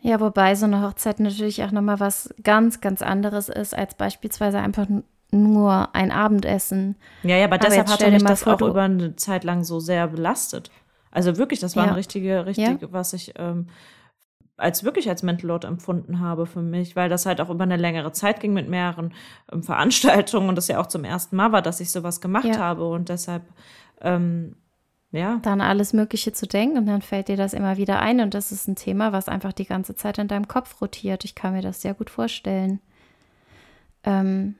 Ja, 0.00 0.18
wobei 0.18 0.56
so 0.56 0.64
eine 0.64 0.82
Hochzeit 0.82 1.20
natürlich 1.20 1.62
auch 1.62 1.70
nochmal 1.70 2.00
was 2.00 2.34
ganz, 2.42 2.80
ganz 2.80 3.00
anderes 3.00 3.48
ist, 3.48 3.76
als 3.76 3.94
beispielsweise 3.94 4.58
einfach 4.58 4.88
nur 5.30 5.94
ein 5.94 6.10
Abendessen. 6.10 6.96
Ja, 7.22 7.36
ja, 7.36 7.44
aber, 7.44 7.54
aber 7.54 7.68
deshalb 7.68 7.90
hat 7.90 8.10
mich 8.10 8.24
das 8.24 8.44
auch 8.44 8.60
über 8.60 8.82
eine 8.82 9.14
Zeit 9.14 9.44
lang 9.44 9.62
so 9.62 9.78
sehr 9.78 10.08
belastet. 10.08 10.72
Also 11.12 11.36
wirklich, 11.36 11.60
das 11.60 11.76
war 11.76 11.84
ja. 11.84 11.90
ein 11.90 11.94
richtige, 11.94 12.44
richtig, 12.44 12.82
ja. 12.82 12.88
was 12.90 13.12
ich 13.12 13.34
ähm, 13.36 13.68
als 14.58 14.84
wirklich 14.84 15.08
als 15.08 15.22
Mental 15.22 15.48
Load 15.48 15.66
empfunden 15.66 16.20
habe 16.20 16.44
für 16.44 16.60
mich, 16.60 16.96
weil 16.96 17.08
das 17.08 17.26
halt 17.26 17.40
auch 17.40 17.48
über 17.48 17.64
eine 17.64 17.76
längere 17.76 18.12
Zeit 18.12 18.40
ging 18.40 18.52
mit 18.52 18.68
mehreren 18.68 19.14
ähm, 19.50 19.62
Veranstaltungen 19.62 20.50
und 20.50 20.56
das 20.56 20.68
ja 20.68 20.80
auch 20.80 20.86
zum 20.86 21.04
ersten 21.04 21.36
Mal 21.36 21.52
war, 21.52 21.62
dass 21.62 21.80
ich 21.80 21.90
sowas 21.90 22.20
gemacht 22.20 22.44
ja. 22.44 22.58
habe 22.58 22.86
und 22.88 23.08
deshalb 23.08 23.42
ähm, 24.00 24.56
ja. 25.10 25.38
Dann 25.42 25.62
alles 25.62 25.94
Mögliche 25.94 26.32
zu 26.32 26.46
denken 26.46 26.76
und 26.76 26.86
dann 26.86 27.00
fällt 27.00 27.28
dir 27.28 27.36
das 27.38 27.54
immer 27.54 27.78
wieder 27.78 28.00
ein 28.00 28.20
und 28.20 28.34
das 28.34 28.52
ist 28.52 28.68
ein 28.68 28.76
Thema, 28.76 29.10
was 29.12 29.28
einfach 29.28 29.54
die 29.54 29.64
ganze 29.64 29.96
Zeit 29.96 30.18
in 30.18 30.28
deinem 30.28 30.48
Kopf 30.48 30.82
rotiert. 30.82 31.24
Ich 31.24 31.34
kann 31.34 31.54
mir 31.54 31.62
das 31.62 31.80
sehr 31.80 31.94
gut 31.94 32.10
vorstellen. 32.10 32.80
Ähm, 34.04 34.56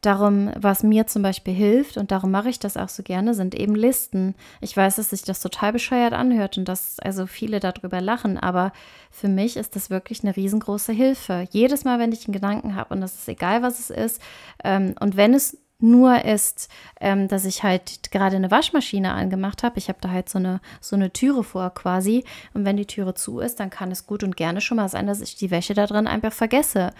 Darum, 0.00 0.50
was 0.56 0.82
mir 0.82 1.06
zum 1.06 1.22
Beispiel 1.22 1.52
hilft, 1.52 1.98
und 1.98 2.10
darum 2.10 2.30
mache 2.30 2.48
ich 2.48 2.58
das 2.58 2.78
auch 2.78 2.88
so 2.88 3.02
gerne, 3.02 3.34
sind 3.34 3.54
eben 3.54 3.74
Listen. 3.74 4.34
Ich 4.62 4.74
weiß, 4.74 4.96
dass 4.96 5.10
sich 5.10 5.22
das 5.22 5.40
total 5.40 5.72
bescheuert 5.72 6.14
anhört 6.14 6.56
und 6.56 6.66
dass 6.66 6.98
also 7.00 7.26
viele 7.26 7.60
darüber 7.60 8.00
lachen, 8.00 8.38
aber 8.38 8.72
für 9.10 9.28
mich 9.28 9.58
ist 9.58 9.76
das 9.76 9.90
wirklich 9.90 10.22
eine 10.22 10.36
riesengroße 10.36 10.92
Hilfe. 10.92 11.46
Jedes 11.50 11.84
Mal, 11.84 11.98
wenn 11.98 12.12
ich 12.12 12.26
einen 12.26 12.32
Gedanken 12.32 12.76
habe, 12.76 12.94
und 12.94 13.02
das 13.02 13.14
ist 13.14 13.28
egal, 13.28 13.62
was 13.62 13.78
es 13.78 13.90
ist, 13.90 14.22
ähm, 14.64 14.94
und 15.00 15.16
wenn 15.16 15.34
es 15.34 15.58
nur 15.82 16.24
ist, 16.24 16.68
ähm, 17.00 17.28
dass 17.28 17.44
ich 17.44 17.62
halt 17.62 18.12
gerade 18.12 18.36
eine 18.36 18.50
Waschmaschine 18.50 19.12
angemacht 19.12 19.62
habe. 19.62 19.78
Ich 19.78 19.88
habe 19.88 19.98
da 20.00 20.10
halt 20.10 20.28
so 20.28 20.38
eine, 20.38 20.60
so 20.80 20.94
eine 20.94 21.12
Türe 21.12 21.42
vor 21.42 21.70
quasi. 21.70 22.24
Und 22.52 22.64
wenn 22.64 22.76
die 22.76 22.86
Türe 22.86 23.14
zu 23.14 23.40
ist, 23.40 23.60
dann 23.60 23.70
kann 23.70 23.90
es 23.90 24.06
gut 24.06 24.22
und 24.22 24.36
gerne 24.36 24.60
schon 24.60 24.76
mal 24.76 24.88
sein, 24.88 25.06
dass 25.06 25.20
ich 25.20 25.36
die 25.36 25.50
Wäsche 25.50 25.74
da 25.74 25.86
drin 25.86 26.06
einfach 26.06 26.32
vergesse. 26.32 26.90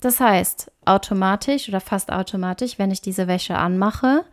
Das 0.00 0.20
heißt, 0.20 0.70
automatisch 0.86 1.68
oder 1.68 1.80
fast 1.80 2.12
automatisch, 2.12 2.78
wenn 2.78 2.90
ich 2.90 3.00
diese 3.00 3.26
Wäsche 3.26 3.56
anmache, 3.56 4.24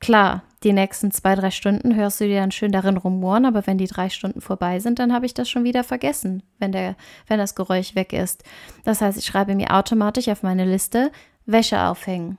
klar, 0.00 0.42
die 0.64 0.72
nächsten 0.72 1.10
zwei, 1.12 1.34
drei 1.34 1.50
Stunden 1.50 1.94
hörst 1.94 2.20
du 2.20 2.26
dir 2.26 2.40
dann 2.40 2.50
schön 2.50 2.72
darin 2.72 2.96
rumoren, 2.96 3.44
aber 3.44 3.66
wenn 3.66 3.78
die 3.78 3.86
drei 3.86 4.08
Stunden 4.08 4.40
vorbei 4.40 4.80
sind, 4.80 4.98
dann 4.98 5.12
habe 5.12 5.26
ich 5.26 5.34
das 5.34 5.48
schon 5.48 5.64
wieder 5.64 5.84
vergessen, 5.84 6.42
wenn, 6.58 6.72
der, 6.72 6.96
wenn 7.28 7.38
das 7.38 7.54
Geräusch 7.54 7.94
weg 7.94 8.12
ist. 8.12 8.42
Das 8.84 9.00
heißt, 9.00 9.18
ich 9.18 9.26
schreibe 9.26 9.54
mir 9.54 9.72
automatisch 9.74 10.28
auf 10.28 10.42
meine 10.42 10.64
Liste 10.64 11.12
Wäsche 11.46 11.80
aufhängen. 11.80 12.38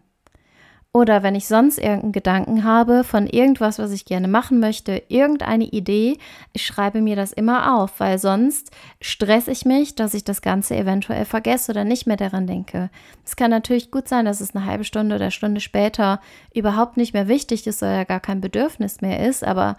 Oder 0.92 1.22
wenn 1.22 1.36
ich 1.36 1.48
sonst 1.48 1.78
irgendeinen 1.78 2.14
Gedanken 2.14 2.64
habe 2.64 3.04
von 3.04 3.28
irgendwas, 3.28 3.78
was 3.78 3.92
ich 3.92 4.06
gerne 4.06 4.28
machen 4.28 4.60
möchte, 4.60 5.04
irgendeine 5.08 5.66
Idee, 5.66 6.18
ich 6.52 6.66
schreibe 6.66 7.00
mir 7.02 7.16
das 7.16 7.32
immer 7.32 7.80
auf, 7.80 8.00
weil 8.00 8.18
sonst 8.18 8.72
stresse 9.00 9.52
ich 9.52 9.66
mich, 9.66 9.94
dass 9.94 10.16
ich 10.16 10.24
das 10.24 10.42
Ganze 10.42 10.76
eventuell 10.76 11.26
vergesse 11.26 11.74
oder 11.74 11.84
nicht 11.84 12.08
mehr 12.08 12.18
daran 12.18 12.48
denke. 12.48 12.90
Es 13.24 13.36
kann 13.36 13.52
natürlich 13.52 13.92
gut 13.92 14.08
sein, 14.08 14.26
dass 14.26 14.42
es 14.42 14.56
eine 14.56 14.66
halbe 14.66 14.84
Stunde 14.84 15.16
oder 15.16 15.30
Stunde 15.30 15.62
später 15.62 16.22
überhaupt 16.56 16.98
nicht 16.98 17.14
mehr 17.14 17.28
wichtig 17.28 17.68
ist 17.68 17.84
oder 17.84 18.04
gar 18.06 18.20
kein 18.20 18.42
Bedürfnis 18.42 19.02
mehr 19.02 19.24
ist, 19.28 19.44
aber 19.44 19.78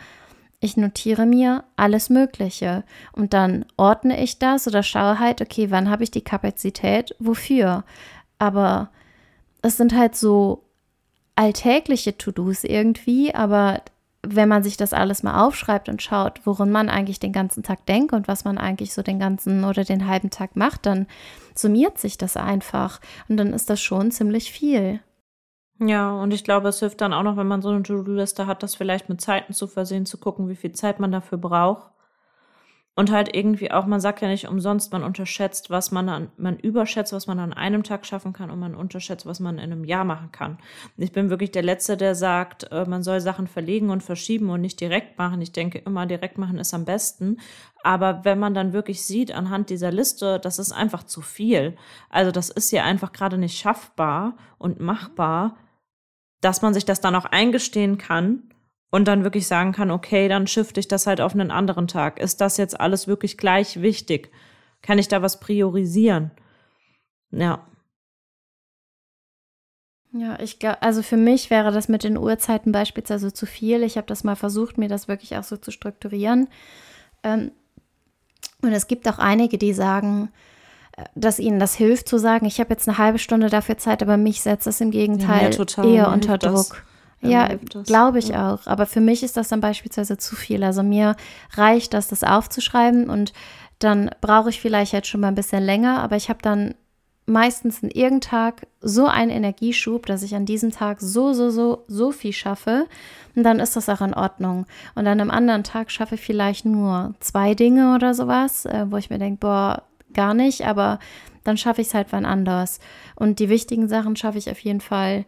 ich 0.60 0.76
notiere 0.76 1.26
mir 1.26 1.64
alles 1.74 2.08
Mögliche 2.08 2.84
und 3.12 3.34
dann 3.34 3.64
ordne 3.76 4.22
ich 4.22 4.38
das 4.38 4.68
oder 4.68 4.84
schaue 4.84 5.18
halt, 5.18 5.42
okay, 5.42 5.72
wann 5.72 5.90
habe 5.90 6.04
ich 6.04 6.12
die 6.12 6.22
Kapazität, 6.22 7.16
wofür. 7.18 7.82
Aber 8.38 8.90
es 9.62 9.76
sind 9.76 9.92
halt 9.96 10.14
so 10.14 10.69
alltägliche 11.40 12.18
To-Dos 12.18 12.64
irgendwie, 12.64 13.34
aber 13.34 13.80
wenn 14.22 14.50
man 14.50 14.62
sich 14.62 14.76
das 14.76 14.92
alles 14.92 15.22
mal 15.22 15.46
aufschreibt 15.46 15.88
und 15.88 16.02
schaut, 16.02 16.42
worin 16.44 16.70
man 16.70 16.90
eigentlich 16.90 17.18
den 17.18 17.32
ganzen 17.32 17.62
Tag 17.62 17.86
denkt 17.86 18.12
und 18.12 18.28
was 18.28 18.44
man 18.44 18.58
eigentlich 18.58 18.92
so 18.92 19.00
den 19.00 19.18
ganzen 19.18 19.64
oder 19.64 19.84
den 19.84 20.06
halben 20.06 20.28
Tag 20.28 20.54
macht, 20.54 20.84
dann 20.84 21.06
summiert 21.54 21.96
sich 21.96 22.18
das 22.18 22.36
einfach 22.36 23.00
und 23.30 23.38
dann 23.38 23.54
ist 23.54 23.70
das 23.70 23.80
schon 23.80 24.10
ziemlich 24.10 24.52
viel. 24.52 25.00
Ja, 25.78 26.12
und 26.12 26.30
ich 26.34 26.44
glaube, 26.44 26.68
es 26.68 26.80
hilft 26.80 27.00
dann 27.00 27.14
auch 27.14 27.22
noch, 27.22 27.38
wenn 27.38 27.48
man 27.48 27.62
so 27.62 27.70
eine 27.70 27.82
To-Do-Liste 27.82 28.46
hat, 28.46 28.62
das 28.62 28.74
vielleicht 28.74 29.08
mit 29.08 29.22
Zeiten 29.22 29.54
zu 29.54 29.66
versehen, 29.66 30.04
zu 30.04 30.18
gucken, 30.18 30.50
wie 30.50 30.56
viel 30.56 30.72
Zeit 30.72 31.00
man 31.00 31.10
dafür 31.10 31.38
braucht 31.38 31.89
und 32.96 33.10
halt 33.10 33.34
irgendwie 33.34 33.70
auch, 33.70 33.86
man 33.86 34.00
sagt 34.00 34.20
ja 34.20 34.28
nicht 34.28 34.48
umsonst, 34.48 34.92
man 34.92 35.04
unterschätzt, 35.04 35.70
was 35.70 35.90
man 35.90 36.08
an, 36.08 36.32
man 36.36 36.58
überschätzt, 36.58 37.12
was 37.12 37.26
man 37.26 37.38
an 37.38 37.52
einem 37.52 37.84
Tag 37.84 38.04
schaffen 38.04 38.32
kann 38.32 38.50
und 38.50 38.58
man 38.58 38.74
unterschätzt, 38.74 39.26
was 39.26 39.38
man 39.38 39.58
in 39.58 39.72
einem 39.72 39.84
Jahr 39.84 40.04
machen 40.04 40.32
kann. 40.32 40.58
Ich 40.96 41.12
bin 41.12 41.30
wirklich 41.30 41.52
der 41.52 41.62
Letzte, 41.62 41.96
der 41.96 42.14
sagt, 42.14 42.70
äh, 42.72 42.84
man 42.86 43.02
soll 43.02 43.20
Sachen 43.20 43.46
verlegen 43.46 43.90
und 43.90 44.02
verschieben 44.02 44.50
und 44.50 44.60
nicht 44.60 44.80
direkt 44.80 45.18
machen. 45.18 45.40
Ich 45.40 45.52
denke 45.52 45.78
immer, 45.78 46.04
direkt 46.04 46.36
machen 46.36 46.58
ist 46.58 46.74
am 46.74 46.84
besten. 46.84 47.38
Aber 47.82 48.24
wenn 48.24 48.40
man 48.40 48.54
dann 48.54 48.72
wirklich 48.72 49.02
sieht 49.02 49.32
anhand 49.32 49.70
dieser 49.70 49.92
Liste, 49.92 50.40
das 50.40 50.58
ist 50.58 50.72
einfach 50.72 51.04
zu 51.04 51.22
viel. 51.22 51.76
Also 52.10 52.32
das 52.32 52.50
ist 52.50 52.72
ja 52.72 52.84
einfach 52.84 53.12
gerade 53.12 53.38
nicht 53.38 53.58
schaffbar 53.58 54.36
und 54.58 54.80
machbar, 54.80 55.56
dass 56.40 56.60
man 56.60 56.74
sich 56.74 56.84
das 56.84 57.00
dann 57.00 57.14
auch 57.14 57.26
eingestehen 57.26 57.98
kann 57.98 58.49
und 58.90 59.06
dann 59.06 59.24
wirklich 59.24 59.46
sagen 59.46 59.72
kann, 59.72 59.90
okay, 59.90 60.28
dann 60.28 60.46
shifte 60.46 60.80
ich 60.80 60.88
das 60.88 61.06
halt 61.06 61.20
auf 61.20 61.32
einen 61.32 61.50
anderen 61.50 61.86
Tag. 61.86 62.18
Ist 62.18 62.40
das 62.40 62.56
jetzt 62.56 62.78
alles 62.78 63.06
wirklich 63.06 63.38
gleich 63.38 63.80
wichtig? 63.80 64.30
Kann 64.82 64.98
ich 64.98 65.08
da 65.08 65.22
was 65.22 65.40
priorisieren? 65.40 66.32
Ja. 67.30 67.66
Ja, 70.12 70.40
ich 70.40 70.58
glaube, 70.58 70.82
also 70.82 71.02
für 71.02 71.16
mich 71.16 71.50
wäre 71.50 71.70
das 71.70 71.88
mit 71.88 72.02
den 72.02 72.18
Uhrzeiten 72.18 72.72
beispielsweise 72.72 73.32
zu 73.32 73.46
viel. 73.46 73.84
Ich 73.84 73.96
habe 73.96 74.08
das 74.08 74.24
mal 74.24 74.34
versucht, 74.34 74.76
mir 74.76 74.88
das 74.88 75.06
wirklich 75.06 75.36
auch 75.36 75.44
so 75.44 75.56
zu 75.56 75.70
strukturieren. 75.70 76.48
Ähm, 77.22 77.52
und 78.62 78.72
es 78.72 78.88
gibt 78.88 79.08
auch 79.08 79.18
einige, 79.18 79.56
die 79.56 79.72
sagen, 79.72 80.32
äh, 80.96 81.04
dass 81.14 81.38
ihnen 81.38 81.60
das 81.60 81.76
hilft 81.76 82.08
zu 82.08 82.18
sagen, 82.18 82.46
ich 82.46 82.58
habe 82.58 82.70
jetzt 82.70 82.88
eine 82.88 82.98
halbe 82.98 83.20
Stunde 83.20 83.50
dafür 83.50 83.78
Zeit, 83.78 84.02
aber 84.02 84.16
mich 84.16 84.40
setzt 84.40 84.66
das 84.66 84.80
im 84.80 84.90
Gegenteil 84.90 85.54
ja, 85.54 85.84
eher 85.84 86.08
unter 86.08 86.38
Druck. 86.38 86.70
Das. 86.70 86.89
Ja, 87.22 87.48
glaube 87.84 88.18
ich 88.18 88.28
ja. 88.28 88.54
auch. 88.54 88.66
Aber 88.66 88.86
für 88.86 89.00
mich 89.00 89.22
ist 89.22 89.36
das 89.36 89.48
dann 89.48 89.60
beispielsweise 89.60 90.16
zu 90.16 90.36
viel. 90.36 90.64
Also 90.64 90.82
mir 90.82 91.16
reicht 91.52 91.92
das, 91.92 92.08
das 92.08 92.24
aufzuschreiben 92.24 93.10
und 93.10 93.32
dann 93.78 94.10
brauche 94.20 94.50
ich 94.50 94.60
vielleicht 94.60 94.92
jetzt 94.92 95.08
schon 95.08 95.20
mal 95.20 95.28
ein 95.28 95.34
bisschen 95.34 95.62
länger, 95.62 96.02
aber 96.02 96.16
ich 96.16 96.28
habe 96.28 96.40
dann 96.42 96.74
meistens 97.26 97.82
in 97.82 97.90
irgendeinem 97.90 98.20
Tag 98.20 98.66
so 98.80 99.06
einen 99.06 99.30
Energieschub, 99.30 100.06
dass 100.06 100.22
ich 100.22 100.34
an 100.34 100.46
diesem 100.46 100.70
Tag 100.70 101.00
so, 101.00 101.32
so, 101.32 101.50
so, 101.50 101.84
so 101.86 102.10
viel 102.10 102.32
schaffe. 102.32 102.86
Und 103.36 103.44
dann 103.44 103.60
ist 103.60 103.76
das 103.76 103.88
auch 103.88 104.00
in 104.00 104.14
Ordnung. 104.14 104.66
Und 104.94 105.04
dann 105.04 105.20
am 105.20 105.30
anderen 105.30 105.62
Tag 105.62 105.90
schaffe 105.90 106.16
ich 106.16 106.20
vielleicht 106.20 106.64
nur 106.64 107.14
zwei 107.20 107.54
Dinge 107.54 107.94
oder 107.94 108.14
sowas, 108.14 108.66
äh, 108.66 108.86
wo 108.88 108.96
ich 108.96 109.10
mir 109.10 109.18
denke, 109.18 109.38
boah, 109.40 109.82
gar 110.12 110.34
nicht, 110.34 110.66
aber 110.66 110.98
dann 111.44 111.56
schaffe 111.56 111.80
ich 111.80 111.88
es 111.88 111.94
halt 111.94 112.08
wann 112.10 112.26
anders. 112.26 112.80
Und 113.14 113.38
die 113.38 113.48
wichtigen 113.48 113.88
Sachen 113.88 114.16
schaffe 114.16 114.38
ich 114.38 114.50
auf 114.50 114.58
jeden 114.60 114.80
Fall 114.80 115.24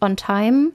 on 0.00 0.16
time. 0.16 0.72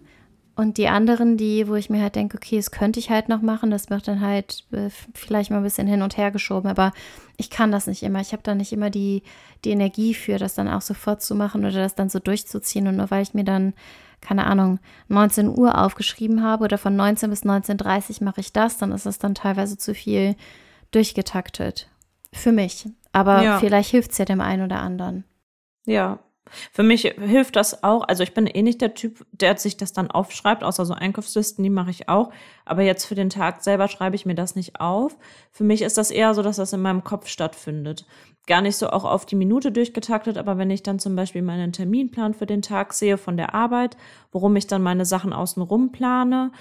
Und 0.61 0.77
die 0.77 0.89
anderen, 0.89 1.37
die, 1.37 1.67
wo 1.67 1.73
ich 1.73 1.89
mir 1.89 2.03
halt 2.03 2.15
denke, 2.15 2.37
okay, 2.37 2.57
das 2.57 2.69
könnte 2.69 2.99
ich 2.99 3.09
halt 3.09 3.29
noch 3.29 3.41
machen, 3.41 3.71
das 3.71 3.89
wird 3.89 4.07
dann 4.07 4.21
halt 4.21 4.63
äh, 4.71 4.91
vielleicht 5.15 5.49
mal 5.49 5.57
ein 5.57 5.63
bisschen 5.63 5.87
hin 5.87 6.03
und 6.03 6.17
her 6.17 6.29
geschoben, 6.29 6.69
aber 6.69 6.91
ich 7.35 7.49
kann 7.49 7.71
das 7.71 7.87
nicht 7.87 8.03
immer. 8.03 8.21
Ich 8.21 8.31
habe 8.31 8.43
da 8.43 8.53
nicht 8.53 8.71
immer 8.71 8.91
die, 8.91 9.23
die 9.65 9.71
Energie 9.71 10.13
für, 10.13 10.37
das 10.37 10.53
dann 10.53 10.67
auch 10.67 10.81
sofort 10.81 11.23
zu 11.23 11.33
machen 11.33 11.65
oder 11.65 11.77
das 11.77 11.95
dann 11.95 12.09
so 12.09 12.19
durchzuziehen. 12.19 12.87
Und 12.87 12.97
nur 12.97 13.09
weil 13.09 13.23
ich 13.23 13.33
mir 13.33 13.43
dann, 13.43 13.73
keine 14.21 14.45
Ahnung, 14.45 14.77
19 15.07 15.49
Uhr 15.49 15.81
aufgeschrieben 15.81 16.43
habe 16.43 16.65
oder 16.65 16.77
von 16.77 16.95
19 16.95 17.31
bis 17.31 17.41
19.30 17.41 18.19
Uhr 18.19 18.25
mache 18.25 18.41
ich 18.41 18.53
das, 18.53 18.77
dann 18.77 18.91
ist 18.91 19.07
das 19.07 19.17
dann 19.17 19.33
teilweise 19.33 19.79
zu 19.79 19.95
viel 19.95 20.35
durchgetaktet. 20.91 21.89
Für 22.33 22.51
mich. 22.51 22.87
Aber 23.13 23.41
ja. 23.41 23.57
vielleicht 23.57 23.89
hilft 23.89 24.11
es 24.11 24.19
ja 24.19 24.25
dem 24.25 24.41
einen 24.41 24.63
oder 24.63 24.79
anderen. 24.79 25.23
Ja, 25.87 26.19
für 26.71 26.83
mich 26.83 27.01
hilft 27.01 27.55
das 27.55 27.83
auch. 27.83 28.07
Also 28.07 28.23
ich 28.23 28.33
bin 28.33 28.47
eh 28.47 28.61
nicht 28.61 28.81
der 28.81 28.93
Typ, 28.93 29.25
der 29.31 29.57
sich 29.57 29.77
das 29.77 29.93
dann 29.93 30.11
aufschreibt, 30.11 30.63
außer 30.63 30.85
so 30.85 30.93
Einkaufslisten, 30.93 31.63
die 31.63 31.69
mache 31.69 31.91
ich 31.91 32.09
auch. 32.09 32.31
Aber 32.65 32.83
jetzt 32.83 33.05
für 33.05 33.15
den 33.15 33.29
Tag 33.29 33.63
selber 33.63 33.87
schreibe 33.87 34.15
ich 34.15 34.25
mir 34.25 34.35
das 34.35 34.55
nicht 34.55 34.79
auf. 34.79 35.17
Für 35.51 35.63
mich 35.63 35.81
ist 35.81 35.97
das 35.97 36.11
eher 36.11 36.33
so, 36.33 36.41
dass 36.41 36.57
das 36.57 36.73
in 36.73 36.81
meinem 36.81 37.03
Kopf 37.03 37.27
stattfindet. 37.27 38.05
Gar 38.47 38.61
nicht 38.61 38.77
so 38.77 38.89
auch 38.89 39.05
auf 39.05 39.25
die 39.25 39.35
Minute 39.35 39.71
durchgetaktet, 39.71 40.37
aber 40.37 40.57
wenn 40.57 40.71
ich 40.71 40.83
dann 40.83 40.99
zum 40.99 41.15
Beispiel 41.15 41.41
meinen 41.41 41.73
Terminplan 41.73 42.33
für 42.33 42.45
den 42.45 42.61
Tag 42.61 42.93
sehe 42.93 43.17
von 43.17 43.37
der 43.37 43.53
Arbeit, 43.53 43.97
worum 44.31 44.55
ich 44.55 44.67
dann 44.67 44.81
meine 44.81 45.05
Sachen 45.05 45.33
außenrum 45.33 45.91
plane, 45.91 46.51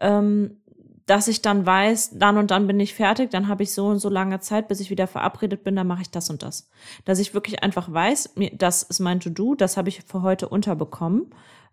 ähm, 0.00 0.58
dass 1.06 1.28
ich 1.28 1.42
dann 1.42 1.66
weiß, 1.66 2.18
dann 2.18 2.38
und 2.38 2.50
dann 2.50 2.66
bin 2.66 2.80
ich 2.80 2.94
fertig, 2.94 3.30
dann 3.30 3.48
habe 3.48 3.62
ich 3.62 3.74
so 3.74 3.86
und 3.86 3.98
so 3.98 4.08
lange 4.08 4.40
Zeit, 4.40 4.68
bis 4.68 4.80
ich 4.80 4.90
wieder 4.90 5.06
verabredet 5.06 5.62
bin, 5.62 5.76
dann 5.76 5.86
mache 5.86 6.02
ich 6.02 6.10
das 6.10 6.30
und 6.30 6.42
das. 6.42 6.70
Dass 7.04 7.18
ich 7.18 7.34
wirklich 7.34 7.62
einfach 7.62 7.92
weiß, 7.92 8.34
das 8.52 8.82
ist 8.82 9.00
mein 9.00 9.20
To-Do, 9.20 9.54
das 9.54 9.76
habe 9.76 9.90
ich 9.90 10.02
für 10.02 10.22
heute 10.22 10.48
unterbekommen 10.48 11.26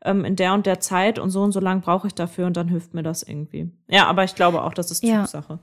ähm, 0.03 0.25
in 0.25 0.35
der 0.35 0.53
und 0.53 0.65
der 0.65 0.79
Zeit 0.79 1.19
und 1.19 1.29
so 1.29 1.41
und 1.41 1.51
so 1.51 1.59
lang 1.59 1.81
brauche 1.81 2.07
ich 2.07 2.15
dafür 2.15 2.47
und 2.47 2.57
dann 2.57 2.67
hilft 2.67 2.93
mir 2.93 3.03
das 3.03 3.23
irgendwie. 3.23 3.71
Ja, 3.87 4.07
aber 4.07 4.23
ich 4.23 4.35
glaube 4.35 4.63
auch, 4.63 4.73
das 4.73 4.91
ist 4.91 5.03
ja. 5.03 5.21
Typsache. 5.21 5.59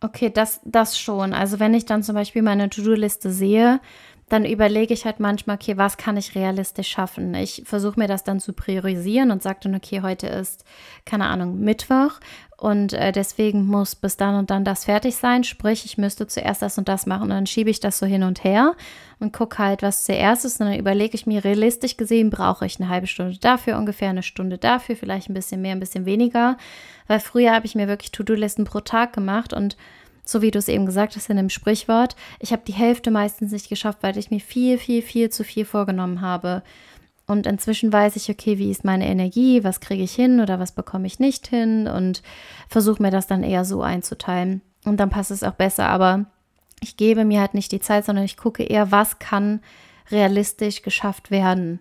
Okay, 0.00 0.30
das, 0.30 0.60
das 0.64 0.98
schon. 0.98 1.32
Also 1.32 1.60
wenn 1.60 1.72
ich 1.72 1.86
dann 1.86 2.02
zum 2.02 2.14
Beispiel 2.14 2.42
meine 2.42 2.68
To-Do-Liste 2.68 3.30
sehe, 3.30 3.80
dann 4.28 4.44
überlege 4.44 4.94
ich 4.94 5.04
halt 5.04 5.20
manchmal, 5.20 5.56
okay, 5.56 5.76
was 5.76 5.96
kann 5.96 6.16
ich 6.16 6.34
realistisch 6.34 6.88
schaffen? 6.88 7.34
Ich 7.34 7.62
versuche 7.66 8.00
mir 8.00 8.08
das 8.08 8.24
dann 8.24 8.40
zu 8.40 8.52
priorisieren 8.52 9.30
und 9.30 9.42
sage 9.42 9.60
dann, 9.62 9.74
okay, 9.74 10.00
heute 10.02 10.26
ist, 10.26 10.64
keine 11.04 11.26
Ahnung, 11.26 11.60
Mittwoch 11.60 12.20
und 12.56 12.92
äh, 12.92 13.12
deswegen 13.12 13.66
muss 13.66 13.94
bis 13.94 14.16
dann 14.16 14.36
und 14.36 14.50
dann 14.50 14.64
das 14.64 14.84
fertig 14.84 15.16
sein. 15.16 15.44
Sprich, 15.44 15.84
ich 15.84 15.98
müsste 15.98 16.26
zuerst 16.26 16.62
das 16.62 16.78
und 16.78 16.88
das 16.88 17.06
machen 17.06 17.24
und 17.24 17.30
dann 17.30 17.46
schiebe 17.46 17.70
ich 17.70 17.80
das 17.80 17.98
so 17.98 18.06
hin 18.06 18.22
und 18.22 18.44
her 18.44 18.74
und 19.18 19.32
gucke 19.32 19.58
halt, 19.58 19.82
was 19.82 20.04
zuerst 20.04 20.44
ist 20.44 20.60
und 20.60 20.68
dann 20.68 20.78
überlege 20.78 21.14
ich 21.14 21.26
mir, 21.26 21.44
realistisch 21.44 21.96
gesehen 21.96 22.30
brauche 22.30 22.66
ich 22.66 22.80
eine 22.80 22.88
halbe 22.88 23.06
Stunde 23.06 23.38
dafür, 23.38 23.76
ungefähr 23.76 24.10
eine 24.10 24.22
Stunde 24.22 24.58
dafür, 24.58 24.96
vielleicht 24.96 25.28
ein 25.28 25.34
bisschen 25.34 25.62
mehr, 25.62 25.72
ein 25.72 25.80
bisschen 25.80 26.06
weniger, 26.06 26.56
weil 27.06 27.20
früher 27.20 27.52
habe 27.52 27.66
ich 27.66 27.74
mir 27.74 27.88
wirklich 27.88 28.12
To-Do-Listen 28.12 28.64
pro 28.64 28.80
Tag 28.80 29.12
gemacht 29.12 29.52
und 29.52 29.76
so 30.24 30.40
wie 30.40 30.50
du 30.50 30.58
es 30.58 30.68
eben 30.68 30.86
gesagt 30.86 31.16
hast 31.16 31.28
in 31.28 31.36
dem 31.36 31.50
Sprichwort, 31.50 32.16
ich 32.40 32.52
habe 32.52 32.62
die 32.66 32.72
Hälfte 32.72 33.10
meistens 33.10 33.52
nicht 33.52 33.68
geschafft, 33.68 33.98
weil 34.00 34.16
ich 34.16 34.30
mir 34.30 34.40
viel, 34.40 34.78
viel, 34.78 35.02
viel 35.02 35.28
zu 35.28 35.44
viel 35.44 35.66
vorgenommen 35.66 36.22
habe. 36.22 36.62
Und 37.26 37.46
inzwischen 37.46 37.92
weiß 37.92 38.16
ich, 38.16 38.28
okay, 38.28 38.58
wie 38.58 38.70
ist 38.70 38.84
meine 38.84 39.06
Energie, 39.06 39.64
was 39.64 39.80
kriege 39.80 40.02
ich 40.02 40.14
hin 40.14 40.40
oder 40.40 40.60
was 40.60 40.72
bekomme 40.72 41.06
ich 41.06 41.18
nicht 41.18 41.46
hin 41.46 41.88
und 41.88 42.22
versuche 42.68 43.02
mir 43.02 43.10
das 43.10 43.26
dann 43.26 43.42
eher 43.42 43.64
so 43.64 43.82
einzuteilen. 43.82 44.60
Und 44.84 44.98
dann 44.98 45.10
passt 45.10 45.30
es 45.30 45.42
auch 45.42 45.54
besser. 45.54 45.88
Aber 45.88 46.26
ich 46.80 46.96
gebe 46.96 47.24
mir 47.24 47.40
halt 47.40 47.54
nicht 47.54 47.72
die 47.72 47.80
Zeit, 47.80 48.04
sondern 48.04 48.26
ich 48.26 48.36
gucke 48.36 48.62
eher, 48.62 48.92
was 48.92 49.18
kann 49.18 49.60
realistisch 50.10 50.82
geschafft 50.82 51.30
werden 51.30 51.80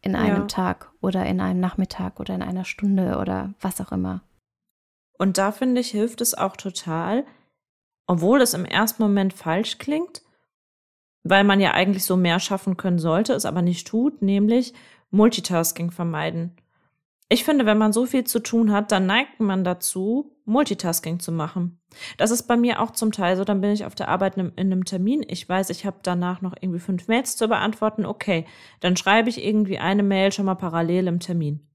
in 0.00 0.16
einem 0.16 0.42
ja. 0.42 0.46
Tag 0.46 0.90
oder 1.00 1.26
in 1.26 1.40
einem 1.40 1.60
Nachmittag 1.60 2.20
oder 2.20 2.34
in 2.34 2.42
einer 2.42 2.64
Stunde 2.64 3.18
oder 3.18 3.52
was 3.60 3.80
auch 3.80 3.92
immer. 3.92 4.22
Und 5.18 5.36
da 5.36 5.52
finde 5.52 5.80
ich, 5.80 5.90
hilft 5.90 6.20
es 6.20 6.34
auch 6.34 6.56
total, 6.56 7.26
obwohl 8.06 8.40
es 8.40 8.54
im 8.54 8.64
ersten 8.64 9.02
Moment 9.02 9.34
falsch 9.34 9.78
klingt, 9.78 10.22
weil 11.24 11.44
man 11.44 11.60
ja 11.60 11.72
eigentlich 11.72 12.04
so 12.04 12.16
mehr 12.16 12.40
schaffen 12.40 12.76
können 12.76 12.98
sollte, 12.98 13.32
es 13.32 13.44
aber 13.44 13.62
nicht 13.62 13.86
tut, 13.86 14.22
nämlich 14.22 14.74
Multitasking 15.10 15.90
vermeiden. 15.90 16.56
Ich 17.30 17.44
finde, 17.44 17.66
wenn 17.66 17.76
man 17.76 17.92
so 17.92 18.06
viel 18.06 18.24
zu 18.24 18.38
tun 18.38 18.72
hat, 18.72 18.90
dann 18.90 19.04
neigt 19.04 19.38
man 19.38 19.62
dazu, 19.62 20.34
Multitasking 20.46 21.20
zu 21.20 21.30
machen. 21.30 21.78
Das 22.16 22.30
ist 22.30 22.44
bei 22.44 22.56
mir 22.56 22.80
auch 22.80 22.92
zum 22.92 23.12
Teil 23.12 23.36
so, 23.36 23.44
dann 23.44 23.60
bin 23.60 23.70
ich 23.70 23.84
auf 23.84 23.94
der 23.94 24.08
Arbeit 24.08 24.38
in 24.38 24.52
einem 24.56 24.84
Termin, 24.86 25.22
ich 25.28 25.46
weiß, 25.46 25.68
ich 25.68 25.84
habe 25.84 25.98
danach 26.02 26.40
noch 26.40 26.54
irgendwie 26.58 26.80
fünf 26.80 27.06
Mails 27.06 27.36
zu 27.36 27.48
beantworten, 27.48 28.06
okay, 28.06 28.46
dann 28.80 28.96
schreibe 28.96 29.28
ich 29.28 29.44
irgendwie 29.44 29.78
eine 29.78 30.02
Mail 30.02 30.32
schon 30.32 30.46
mal 30.46 30.54
parallel 30.54 31.06
im 31.06 31.20
Termin. 31.20 31.67